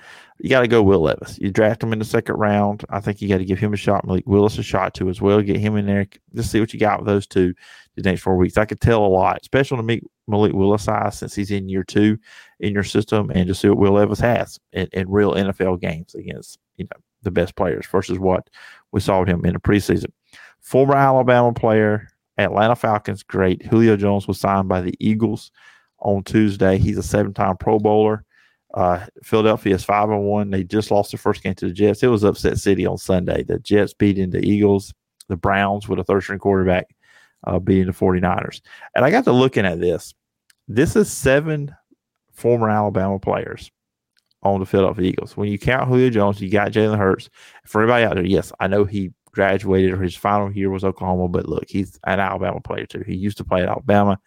you 0.41 0.49
got 0.49 0.61
to 0.61 0.67
go 0.67 0.81
Will 0.81 1.01
Levis. 1.01 1.37
You 1.39 1.51
draft 1.51 1.83
him 1.83 1.93
in 1.93 1.99
the 1.99 2.05
second 2.05 2.35
round. 2.35 2.83
I 2.89 2.99
think 2.99 3.21
you 3.21 3.29
got 3.29 3.37
to 3.37 3.45
give 3.45 3.59
him 3.59 3.73
a 3.73 3.77
shot, 3.77 4.05
Malik 4.07 4.25
Willis 4.25 4.57
a 4.57 4.63
shot 4.63 4.95
too 4.95 5.07
as 5.07 5.21
well. 5.21 5.39
Get 5.41 5.57
him 5.57 5.77
in 5.77 5.85
there. 5.85 6.07
Just 6.33 6.51
see 6.51 6.59
what 6.59 6.73
you 6.73 6.79
got 6.79 6.99
with 6.99 7.07
those 7.07 7.27
two 7.27 7.53
the 7.95 8.01
next 8.01 8.21
four 8.21 8.35
weeks. 8.35 8.57
I 8.57 8.65
could 8.65 8.81
tell 8.81 9.05
a 9.05 9.07
lot, 9.07 9.39
especially 9.41 9.77
to 9.77 9.83
meet 9.83 10.03
Malik 10.27 10.53
Willis 10.53 10.83
size 10.83 11.19
since 11.19 11.35
he's 11.35 11.51
in 11.51 11.69
year 11.69 11.83
two 11.83 12.17
in 12.59 12.73
your 12.73 12.83
system, 12.83 13.29
and 13.31 13.47
just 13.47 13.61
see 13.61 13.69
what 13.69 13.77
Will 13.77 13.93
Levis 13.93 14.19
has 14.19 14.59
in, 14.73 14.87
in 14.93 15.09
real 15.09 15.33
NFL 15.33 15.79
games 15.79 16.15
against 16.15 16.57
you 16.77 16.85
know 16.85 16.99
the 17.21 17.31
best 17.31 17.55
players 17.55 17.85
versus 17.85 18.17
what 18.17 18.49
we 18.91 18.99
saw 18.99 19.23
him 19.23 19.45
in 19.45 19.53
the 19.53 19.59
preseason. 19.59 20.11
Former 20.61 20.95
Alabama 20.95 21.53
player, 21.53 22.07
Atlanta 22.37 22.75
Falcons 22.75 23.23
great. 23.23 23.65
Julio 23.65 23.97
Jones 23.97 24.27
was 24.27 24.39
signed 24.39 24.67
by 24.67 24.81
the 24.81 24.95
Eagles 24.99 25.51
on 25.99 26.23
Tuesday. 26.23 26.77
He's 26.77 26.97
a 26.97 27.03
seven-time 27.03 27.57
Pro 27.57 27.79
Bowler. 27.79 28.25
Uh, 28.73 29.05
Philadelphia 29.23 29.75
is 29.75 29.83
five 29.83 30.09
and 30.09 30.23
one. 30.23 30.49
They 30.49 30.63
just 30.63 30.91
lost 30.91 31.11
their 31.11 31.17
first 31.17 31.43
game 31.43 31.55
to 31.55 31.67
the 31.67 31.73
Jets. 31.73 32.03
It 32.03 32.07
was 32.07 32.23
upset 32.23 32.57
city 32.57 32.85
on 32.85 32.97
Sunday. 32.97 33.43
The 33.43 33.59
Jets 33.59 33.93
beating 33.93 34.29
the 34.29 34.39
Eagles, 34.39 34.93
the 35.27 35.35
Browns 35.35 35.89
with 35.89 35.99
a 35.99 36.03
third 36.03 36.21
string 36.23 36.39
quarterback 36.39 36.87
uh, 37.45 37.59
beating 37.59 37.87
the 37.87 37.91
49ers. 37.91 38.61
And 38.95 39.03
I 39.03 39.11
got 39.11 39.25
to 39.25 39.31
looking 39.31 39.65
at 39.65 39.79
this. 39.79 40.13
This 40.67 40.95
is 40.95 41.11
seven 41.11 41.75
former 42.33 42.69
Alabama 42.69 43.19
players 43.19 43.71
on 44.43 44.59
the 44.59 44.65
Philadelphia 44.65 45.09
Eagles. 45.09 45.35
When 45.35 45.49
you 45.49 45.59
count 45.59 45.87
Julio 45.87 46.09
Jones, 46.09 46.41
you 46.41 46.49
got 46.49 46.71
Jalen 46.71 46.97
Hurts. 46.97 47.29
For 47.65 47.81
everybody 47.81 48.05
out 48.05 48.15
there, 48.15 48.25
yes, 48.25 48.51
I 48.59 48.67
know 48.67 48.85
he 48.85 49.11
graduated 49.31 49.93
or 49.93 50.01
his 50.01 50.15
final 50.15 50.51
year 50.51 50.69
was 50.69 50.83
Oklahoma, 50.83 51.27
but 51.27 51.47
look, 51.47 51.65
he's 51.67 51.99
an 52.05 52.19
Alabama 52.19 52.59
player 52.59 52.85
too. 52.85 53.03
He 53.05 53.15
used 53.15 53.37
to 53.37 53.43
play 53.43 53.61
at 53.61 53.69
Alabama, 53.69 54.19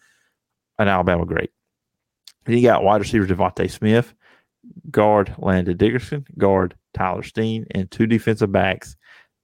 an 0.78 0.88
Alabama 0.88 1.26
great. 1.26 1.50
Then 2.44 2.56
you 2.56 2.62
got 2.62 2.84
wide 2.84 3.00
receiver 3.00 3.26
DeVonta 3.26 3.70
Smith, 3.70 4.14
guard 4.90 5.34
Landon 5.38 5.76
Dickerson, 5.76 6.26
guard 6.38 6.74
Tyler 6.92 7.22
Steen, 7.22 7.66
and 7.72 7.90
two 7.90 8.06
defensive 8.06 8.52
backs, 8.52 8.96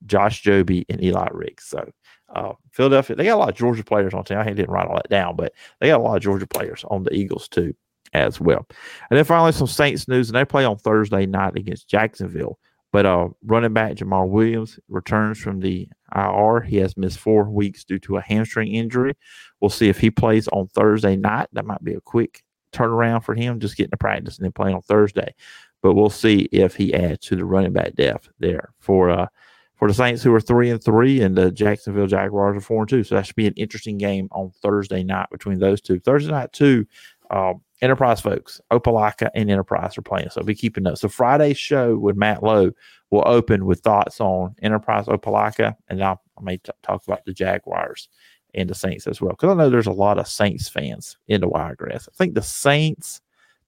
Josh 0.05 0.43
Jobe 0.43 0.85
and 0.89 1.03
Eli 1.03 1.27
Ricks. 1.31 1.67
So 1.67 1.89
uh, 2.35 2.53
Philadelphia, 2.71 3.15
they 3.15 3.25
got 3.25 3.35
a 3.35 3.39
lot 3.39 3.49
of 3.49 3.55
Georgia 3.55 3.83
players 3.83 4.13
on 4.13 4.23
team. 4.23 4.37
I 4.37 4.45
didn't 4.45 4.71
write 4.71 4.87
all 4.87 4.95
that 4.95 5.09
down, 5.09 5.35
but 5.35 5.53
they 5.79 5.87
got 5.87 5.99
a 5.99 6.03
lot 6.03 6.17
of 6.17 6.23
Georgia 6.23 6.47
players 6.47 6.85
on 6.89 7.03
the 7.03 7.13
Eagles 7.13 7.47
too, 7.47 7.73
as 8.13 8.39
well. 8.39 8.65
And 9.09 9.17
then 9.17 9.25
finally, 9.25 9.51
some 9.51 9.67
Saints 9.67 10.07
news, 10.07 10.29
and 10.29 10.35
they 10.35 10.45
play 10.45 10.65
on 10.65 10.77
Thursday 10.77 11.25
night 11.25 11.55
against 11.55 11.89
Jacksonville. 11.89 12.57
But 12.91 13.05
uh, 13.05 13.29
running 13.43 13.73
back 13.73 13.95
Jamaal 13.95 14.29
Williams 14.29 14.79
returns 14.89 15.39
from 15.39 15.59
the 15.59 15.87
IR. 16.13 16.61
He 16.61 16.77
has 16.77 16.97
missed 16.97 17.19
four 17.19 17.49
weeks 17.49 17.83
due 17.85 17.99
to 17.99 18.17
a 18.17 18.21
hamstring 18.21 18.73
injury. 18.73 19.13
We'll 19.59 19.69
see 19.69 19.89
if 19.89 19.99
he 19.99 20.11
plays 20.11 20.47
on 20.49 20.67
Thursday 20.67 21.15
night. 21.15 21.47
That 21.53 21.65
might 21.65 21.83
be 21.83 21.93
a 21.93 22.01
quick 22.01 22.43
turnaround 22.73 23.23
for 23.23 23.35
him, 23.35 23.59
just 23.59 23.77
getting 23.77 23.91
to 23.91 23.97
practice 23.97 24.37
and 24.37 24.45
then 24.45 24.51
playing 24.51 24.75
on 24.75 24.81
Thursday. 24.81 25.33
But 25.81 25.93
we'll 25.93 26.09
see 26.09 26.49
if 26.51 26.75
he 26.75 26.93
adds 26.93 27.25
to 27.27 27.35
the 27.35 27.45
running 27.45 27.73
back 27.73 27.95
depth 27.95 28.29
there 28.39 28.73
for 28.79 29.09
uh 29.09 29.27
for 29.75 29.87
the 29.87 29.93
Saints 29.95 30.21
who 30.21 30.33
are 30.33 30.41
three 30.41 30.69
and 30.69 30.83
three 30.83 31.21
and 31.21 31.35
the 31.35 31.51
Jacksonville 31.51 32.05
Jaguars 32.05 32.55
are 32.55 32.61
four 32.61 32.81
and 32.81 32.89
two. 32.89 33.03
So 33.03 33.15
that 33.15 33.25
should 33.25 33.35
be 33.35 33.47
an 33.47 33.55
interesting 33.55 33.97
game 33.97 34.27
on 34.31 34.51
Thursday 34.61 35.03
night 35.03 35.27
between 35.31 35.57
those 35.57 35.81
two. 35.81 35.99
Thursday 35.99 36.31
night 36.31 36.53
too, 36.53 36.85
um, 37.31 37.61
Enterprise 37.81 38.21
folks, 38.21 38.61
Opelika 38.71 39.29
and 39.33 39.49
Enterprise 39.49 39.97
are 39.97 40.03
playing. 40.03 40.29
So 40.29 40.43
be 40.43 40.53
keeping 40.53 40.83
notes. 40.83 41.01
So 41.01 41.09
Friday's 41.09 41.57
show 41.57 41.97
with 41.97 42.15
Matt 42.15 42.43
Lowe 42.43 42.71
will 43.09 43.23
open 43.25 43.65
with 43.65 43.79
thoughts 43.79 44.21
on 44.21 44.55
Enterprise 44.61 45.07
Opelika, 45.07 45.75
and 45.89 46.03
I'll, 46.03 46.21
I 46.37 46.43
may 46.43 46.57
t- 46.57 46.71
talk 46.83 47.03
about 47.07 47.25
the 47.25 47.33
Jaguars 47.33 48.07
and 48.53 48.69
the 48.69 48.75
Saints 48.75 49.07
as 49.07 49.19
well. 49.19 49.31
Because 49.31 49.49
I 49.49 49.53
know 49.55 49.69
there's 49.69 49.87
a 49.87 49.91
lot 49.91 50.19
of 50.19 50.27
Saints 50.27 50.69
fans 50.69 51.17
in 51.27 51.41
the 51.41 51.47
Wiregrass. 51.47 52.07
I 52.07 52.15
think 52.15 52.35
the 52.35 52.41
Saints, 52.41 53.21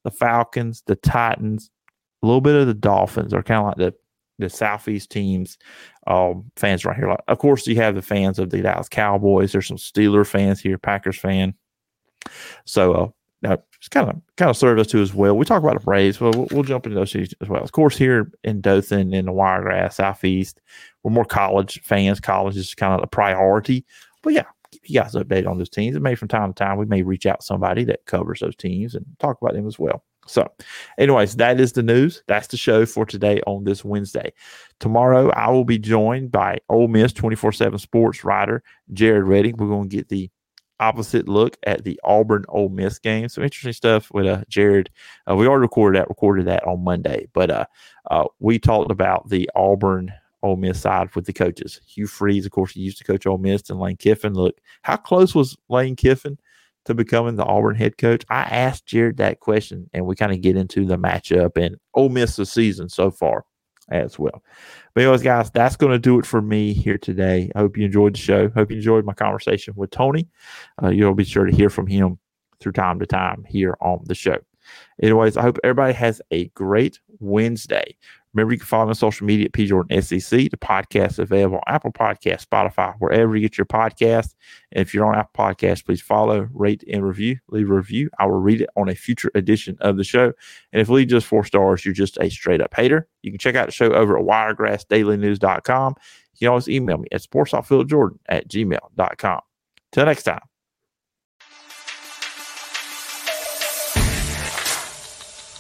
the 0.03 0.11
Falcons, 0.11 0.83
the 0.85 0.95
Titans, 0.95 1.71
a 2.21 2.25
little 2.25 2.41
bit 2.41 2.55
of 2.55 2.67
the 2.67 2.73
Dolphins 2.73 3.33
are 3.33 3.43
kind 3.43 3.61
of 3.61 3.65
like 3.67 3.77
the 3.77 3.93
the 4.39 4.49
Southeast 4.49 5.11
teams 5.11 5.57
um, 6.07 6.51
fans 6.55 6.85
right 6.85 6.95
here. 6.95 7.07
Like, 7.07 7.19
of 7.27 7.37
course, 7.37 7.67
you 7.67 7.75
have 7.75 7.93
the 7.95 8.01
fans 8.01 8.39
of 8.39 8.49
the 8.49 8.61
Dallas 8.61 8.89
Cowboys. 8.89 9.51
There's 9.51 9.67
some 9.67 9.77
Steeler 9.77 10.25
fans 10.25 10.59
here, 10.59 10.77
Packers 10.77 11.17
fan. 11.17 11.53
So 12.65 12.93
uh, 12.93 13.07
now 13.43 13.57
it's 13.77 13.89
kind 13.89 14.09
of 14.09 14.21
kind 14.37 14.49
of 14.49 14.57
served 14.57 14.79
us 14.79 14.87
too 14.87 15.01
as 15.01 15.13
well. 15.13 15.37
We 15.37 15.45
talk 15.45 15.61
about 15.61 15.77
the 15.77 15.85
Braves, 15.85 16.17
but 16.17 16.35
we'll, 16.35 16.47
we'll 16.51 16.63
jump 16.63 16.85
into 16.85 16.95
those 16.95 17.15
as 17.15 17.49
well. 17.49 17.61
Of 17.61 17.73
course, 17.73 17.97
here 17.97 18.31
in 18.43 18.61
Dothan, 18.61 19.13
in 19.13 19.25
the 19.25 19.33
Wiregrass 19.33 19.97
Southeast, 19.97 20.61
we're 21.03 21.11
more 21.11 21.25
college 21.25 21.81
fans. 21.83 22.19
College 22.19 22.57
is 22.57 22.73
kind 22.73 22.93
of 22.93 23.01
the 23.01 23.07
priority. 23.07 23.85
But 24.21 24.33
yeah, 24.33 24.45
keep 24.71 24.81
you 24.85 24.99
guys 25.01 25.13
updated 25.13 25.47
on 25.47 25.57
those 25.57 25.69
teams. 25.69 25.95
And 25.95 26.03
maybe 26.03 26.15
from 26.15 26.29
time 26.29 26.53
to 26.53 26.57
time, 26.57 26.77
we 26.77 26.85
may 26.85 27.03
reach 27.03 27.25
out 27.25 27.41
to 27.41 27.45
somebody 27.45 27.83
that 27.83 28.05
covers 28.05 28.39
those 28.39 28.55
teams 28.55 28.95
and 28.95 29.05
talk 29.19 29.37
about 29.41 29.53
them 29.53 29.67
as 29.67 29.77
well. 29.77 30.03
So, 30.25 30.49
anyways, 30.97 31.35
that 31.35 31.59
is 31.59 31.73
the 31.73 31.83
news. 31.83 32.23
That's 32.27 32.47
the 32.47 32.55
show 32.55 32.85
for 32.85 33.05
today 33.05 33.41
on 33.45 33.65
this 33.65 33.83
Wednesday. 33.83 34.31
Tomorrow, 34.79 35.31
I 35.31 35.49
will 35.49 35.65
be 35.65 35.77
joined 35.77 36.31
by 36.31 36.59
Ole 36.69 36.87
Miss 36.87 37.11
24 37.11 37.51
7 37.51 37.77
sports 37.77 38.23
writer 38.23 38.63
Jared 38.93 39.25
Redding. 39.25 39.57
We're 39.57 39.67
going 39.67 39.89
to 39.89 39.95
get 39.95 40.07
the 40.07 40.29
opposite 40.83 41.29
look 41.29 41.57
at 41.63 41.83
the 41.83 41.99
Auburn 42.03 42.43
Ole 42.49 42.69
Miss 42.69 42.99
game. 42.99 43.29
Some 43.29 43.43
interesting 43.43 43.73
stuff 43.73 44.11
with 44.11 44.25
uh, 44.25 44.43
Jared. 44.49 44.89
Uh, 45.29 45.35
we 45.35 45.47
already 45.47 45.61
recorded 45.61 45.99
that, 45.99 46.09
recorded 46.09 46.45
that 46.47 46.65
on 46.67 46.83
Monday, 46.83 47.27
but 47.33 47.49
uh, 47.49 47.65
uh, 48.11 48.25
we 48.39 48.59
talked 48.59 48.91
about 48.91 49.29
the 49.29 49.49
Auburn 49.55 50.13
Ole 50.41 50.57
Miss 50.57 50.81
side 50.81 51.15
with 51.15 51.25
the 51.25 51.33
coaches. 51.33 51.79
Hugh 51.87 52.07
Freeze, 52.07 52.45
of 52.45 52.51
course, 52.51 52.73
he 52.73 52.81
used 52.81 52.97
to 52.97 53.05
coach 53.05 53.25
Ole 53.25 53.37
Miss, 53.37 53.69
and 53.69 53.79
Lane 53.79 53.95
Kiffin. 53.95 54.33
Look, 54.33 54.57
how 54.81 54.97
close 54.97 55.33
was 55.33 55.55
Lane 55.69 55.95
Kiffin 55.95 56.37
to 56.83 56.93
becoming 56.93 57.37
the 57.37 57.45
Auburn 57.45 57.75
head 57.75 57.97
coach? 57.97 58.25
I 58.29 58.41
asked 58.41 58.85
Jared 58.85 59.17
that 59.17 59.39
question, 59.39 59.89
and 59.93 60.05
we 60.05 60.15
kind 60.15 60.33
of 60.33 60.41
get 60.41 60.57
into 60.57 60.85
the 60.85 60.97
matchup 60.97 61.55
and 61.55 61.77
Ole 61.93 62.09
Miss 62.09 62.35
the 62.35 62.45
season 62.45 62.89
so 62.89 63.09
far 63.09 63.45
as 63.89 64.17
well. 64.17 64.43
But 64.93 65.03
anyways, 65.03 65.23
guys, 65.23 65.51
that's 65.51 65.75
going 65.75 65.91
to 65.91 65.99
do 65.99 66.19
it 66.19 66.25
for 66.25 66.41
me 66.41 66.73
here 66.73 66.97
today. 66.97 67.51
I 67.55 67.59
hope 67.59 67.77
you 67.77 67.85
enjoyed 67.85 68.15
the 68.15 68.19
show. 68.19 68.49
Hope 68.49 68.71
you 68.71 68.77
enjoyed 68.77 69.05
my 69.05 69.13
conversation 69.13 69.73
with 69.75 69.91
Tony. 69.91 70.27
Uh, 70.81 70.89
you'll 70.89 71.15
be 71.15 71.23
sure 71.23 71.45
to 71.45 71.55
hear 71.55 71.69
from 71.69 71.87
him 71.87 72.17
through 72.59 72.73
time 72.73 72.99
to 72.99 73.05
time 73.05 73.43
here 73.47 73.75
on 73.81 74.01
the 74.05 74.15
show. 74.15 74.37
Anyways, 75.01 75.37
I 75.37 75.41
hope 75.41 75.57
everybody 75.63 75.93
has 75.93 76.21
a 76.31 76.45
great 76.49 76.99
Wednesday. 77.19 77.95
Remember, 78.33 78.53
you 78.53 78.59
can 78.59 78.65
follow 78.65 78.85
me 78.85 78.89
on 78.89 78.95
social 78.95 79.27
media 79.27 79.45
at 79.45 79.53
P 79.53 79.67
Jordan 79.67 80.01
SEC. 80.01 80.49
The 80.49 80.57
podcast 80.57 81.11
is 81.11 81.19
available 81.19 81.57
on 81.57 81.73
Apple 81.73 81.91
Podcast, 81.91 82.47
Spotify, 82.47 82.95
wherever 82.99 83.35
you 83.35 83.41
get 83.41 83.57
your 83.57 83.65
podcast. 83.65 84.33
And 84.71 84.81
if 84.81 84.93
you're 84.93 85.05
on 85.05 85.15
Apple 85.15 85.43
Podcast, 85.43 85.85
please 85.85 86.01
follow, 86.01 86.47
rate, 86.53 86.83
and 86.91 87.05
review. 87.05 87.37
Leave 87.49 87.69
a 87.69 87.73
review. 87.73 88.09
I 88.19 88.25
will 88.25 88.39
read 88.39 88.61
it 88.61 88.69
on 88.75 88.89
a 88.89 88.95
future 88.95 89.31
edition 89.35 89.77
of 89.81 89.97
the 89.97 90.03
show. 90.03 90.33
And 90.71 90.81
if 90.81 90.89
you 90.89 90.95
leave 90.95 91.07
just 91.07 91.27
four 91.27 91.43
stars, 91.43 91.85
you're 91.85 91.93
just 91.93 92.17
a 92.19 92.29
straight 92.29 92.61
up 92.61 92.73
hater. 92.73 93.07
You 93.21 93.31
can 93.31 93.39
check 93.39 93.55
out 93.55 93.67
the 93.67 93.71
show 93.71 93.93
over 93.93 94.17
at 94.17 94.25
wiregrassdailynews.com. 94.25 95.95
You 96.33 96.39
can 96.39 96.47
always 96.47 96.67
email 96.69 96.97
me 96.97 97.07
at 97.11 97.21
sportsoffieldjordan 97.21 98.17
at 98.27 98.47
gmail.com. 98.47 99.41
Till 99.91 100.05
next 100.05 100.23
time. 100.23 100.52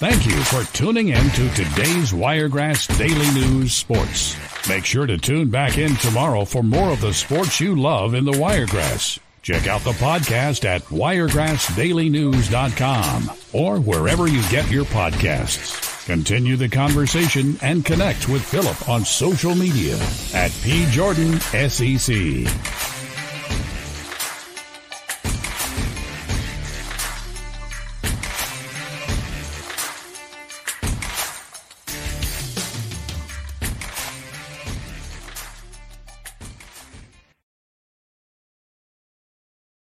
Thank 0.03 0.25
you 0.25 0.35
for 0.43 0.65
tuning 0.73 1.07
in 1.07 1.29
to 1.29 1.49
today's 1.51 2.13
Wiregrass 2.13 2.87
Daily 2.97 3.31
News 3.31 3.73
Sports. 3.73 4.35
Make 4.67 4.83
sure 4.83 5.05
to 5.05 5.17
tune 5.17 5.49
back 5.49 5.77
in 5.77 5.95
tomorrow 5.95 6.43
for 6.43 6.61
more 6.61 6.91
of 6.91 6.99
the 6.99 7.13
sports 7.13 7.61
you 7.61 7.77
love 7.77 8.13
in 8.13 8.25
the 8.25 8.37
Wiregrass. 8.37 9.17
Check 9.43 9.67
out 9.67 9.79
the 9.85 9.93
podcast 9.93 10.65
at 10.65 10.81
wiregrassdailynews.com 10.87 13.31
or 13.53 13.79
wherever 13.79 14.27
you 14.27 14.41
get 14.49 14.69
your 14.69 14.83
podcasts. 14.83 16.05
Continue 16.05 16.57
the 16.57 16.67
conversation 16.67 17.57
and 17.61 17.85
connect 17.85 18.27
with 18.27 18.43
Phillip 18.43 18.89
on 18.89 19.05
social 19.05 19.55
media 19.55 19.97
at 20.33 20.51
P. 20.63 20.85
Jordan 20.87 21.39
SEC. 21.39 22.92